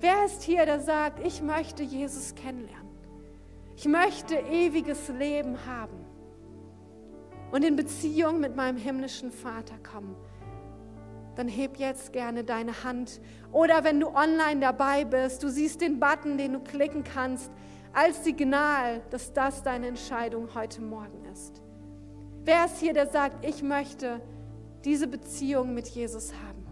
Wer 0.00 0.26
ist 0.26 0.42
hier, 0.42 0.66
der 0.66 0.80
sagt, 0.80 1.24
ich 1.26 1.42
möchte 1.42 1.82
Jesus 1.82 2.34
kennenlernen? 2.34 2.86
Ich 3.76 3.86
möchte 3.86 4.34
ewiges 4.34 5.08
Leben 5.08 5.64
haben 5.66 6.04
und 7.52 7.64
in 7.64 7.76
Beziehung 7.76 8.40
mit 8.40 8.56
meinem 8.56 8.76
himmlischen 8.76 9.32
Vater 9.32 9.76
kommen. 9.78 10.16
Dann 11.36 11.46
heb 11.46 11.76
jetzt 11.76 12.12
gerne 12.12 12.42
deine 12.42 12.82
Hand. 12.82 13.20
Oder 13.52 13.84
wenn 13.84 14.00
du 14.00 14.08
online 14.08 14.60
dabei 14.60 15.04
bist, 15.04 15.44
du 15.44 15.48
siehst 15.48 15.80
den 15.80 16.00
Button, 16.00 16.36
den 16.36 16.54
du 16.54 16.60
klicken 16.60 17.04
kannst 17.04 17.52
als 17.98 18.22
Signal, 18.22 19.02
dass 19.10 19.32
das 19.32 19.64
deine 19.64 19.88
Entscheidung 19.88 20.54
heute 20.54 20.80
Morgen 20.80 21.24
ist. 21.32 21.60
Wer 22.44 22.66
ist 22.66 22.78
hier, 22.78 22.92
der 22.92 23.08
sagt, 23.08 23.44
ich 23.44 23.60
möchte 23.60 24.20
diese 24.84 25.08
Beziehung 25.08 25.74
mit 25.74 25.88
Jesus 25.88 26.32
haben? 26.32 26.64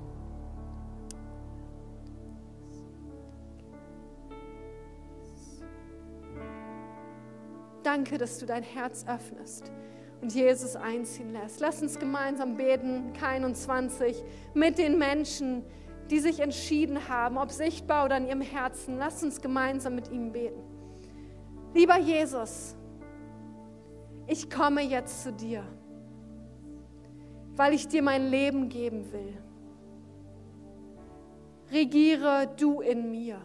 Danke, 7.82 8.18
dass 8.18 8.38
du 8.38 8.46
dein 8.46 8.62
Herz 8.62 9.04
öffnest 9.08 9.72
und 10.22 10.32
Jesus 10.32 10.76
einziehen 10.76 11.32
lässt. 11.32 11.58
Lass 11.58 11.82
uns 11.82 11.98
gemeinsam 11.98 12.56
beten, 12.56 13.12
K21, 13.20 14.14
mit 14.54 14.78
den 14.78 14.96
Menschen, 14.96 15.64
die 16.08 16.20
sich 16.20 16.38
entschieden 16.38 17.08
haben, 17.08 17.36
ob 17.36 17.50
sichtbar 17.50 18.04
oder 18.04 18.16
in 18.16 18.28
ihrem 18.28 18.42
Herzen. 18.42 18.96
Lass 18.96 19.24
uns 19.24 19.40
gemeinsam 19.40 19.96
mit 19.96 20.08
ihm 20.12 20.30
beten. 20.30 20.75
Lieber 21.76 21.98
Jesus, 21.98 22.74
ich 24.26 24.48
komme 24.48 24.80
jetzt 24.80 25.24
zu 25.24 25.30
dir, 25.30 25.62
weil 27.54 27.74
ich 27.74 27.86
dir 27.86 28.00
mein 28.02 28.30
Leben 28.30 28.70
geben 28.70 29.12
will. 29.12 29.36
Regiere 31.70 32.48
du 32.56 32.80
in 32.80 33.10
mir. 33.10 33.42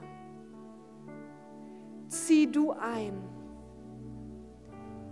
Zieh 2.08 2.50
du 2.50 2.72
ein. 2.72 3.22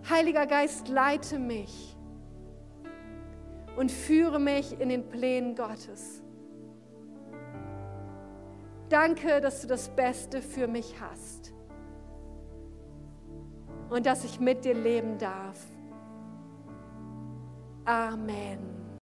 Heiliger 0.09 0.47
Geist, 0.47 0.87
leite 0.87 1.39
mich 1.39 1.97
und 3.75 3.91
führe 3.91 4.39
mich 4.39 4.79
in 4.79 4.87
den 4.87 5.09
Plänen 5.09 5.55
Gottes. 5.55 6.23
Danke, 8.87 9.41
dass 9.41 9.59
du 9.59 9.67
das 9.67 9.89
Beste 9.89 10.41
für 10.41 10.69
mich 10.69 10.95
hast. 11.01 11.38
Und 13.89 14.05
dass 14.05 14.23
ich 14.23 14.39
mit 14.39 14.63
dir 14.65 14.75
leben 14.75 15.17
darf. 15.17 15.59
Amen. 17.85 18.78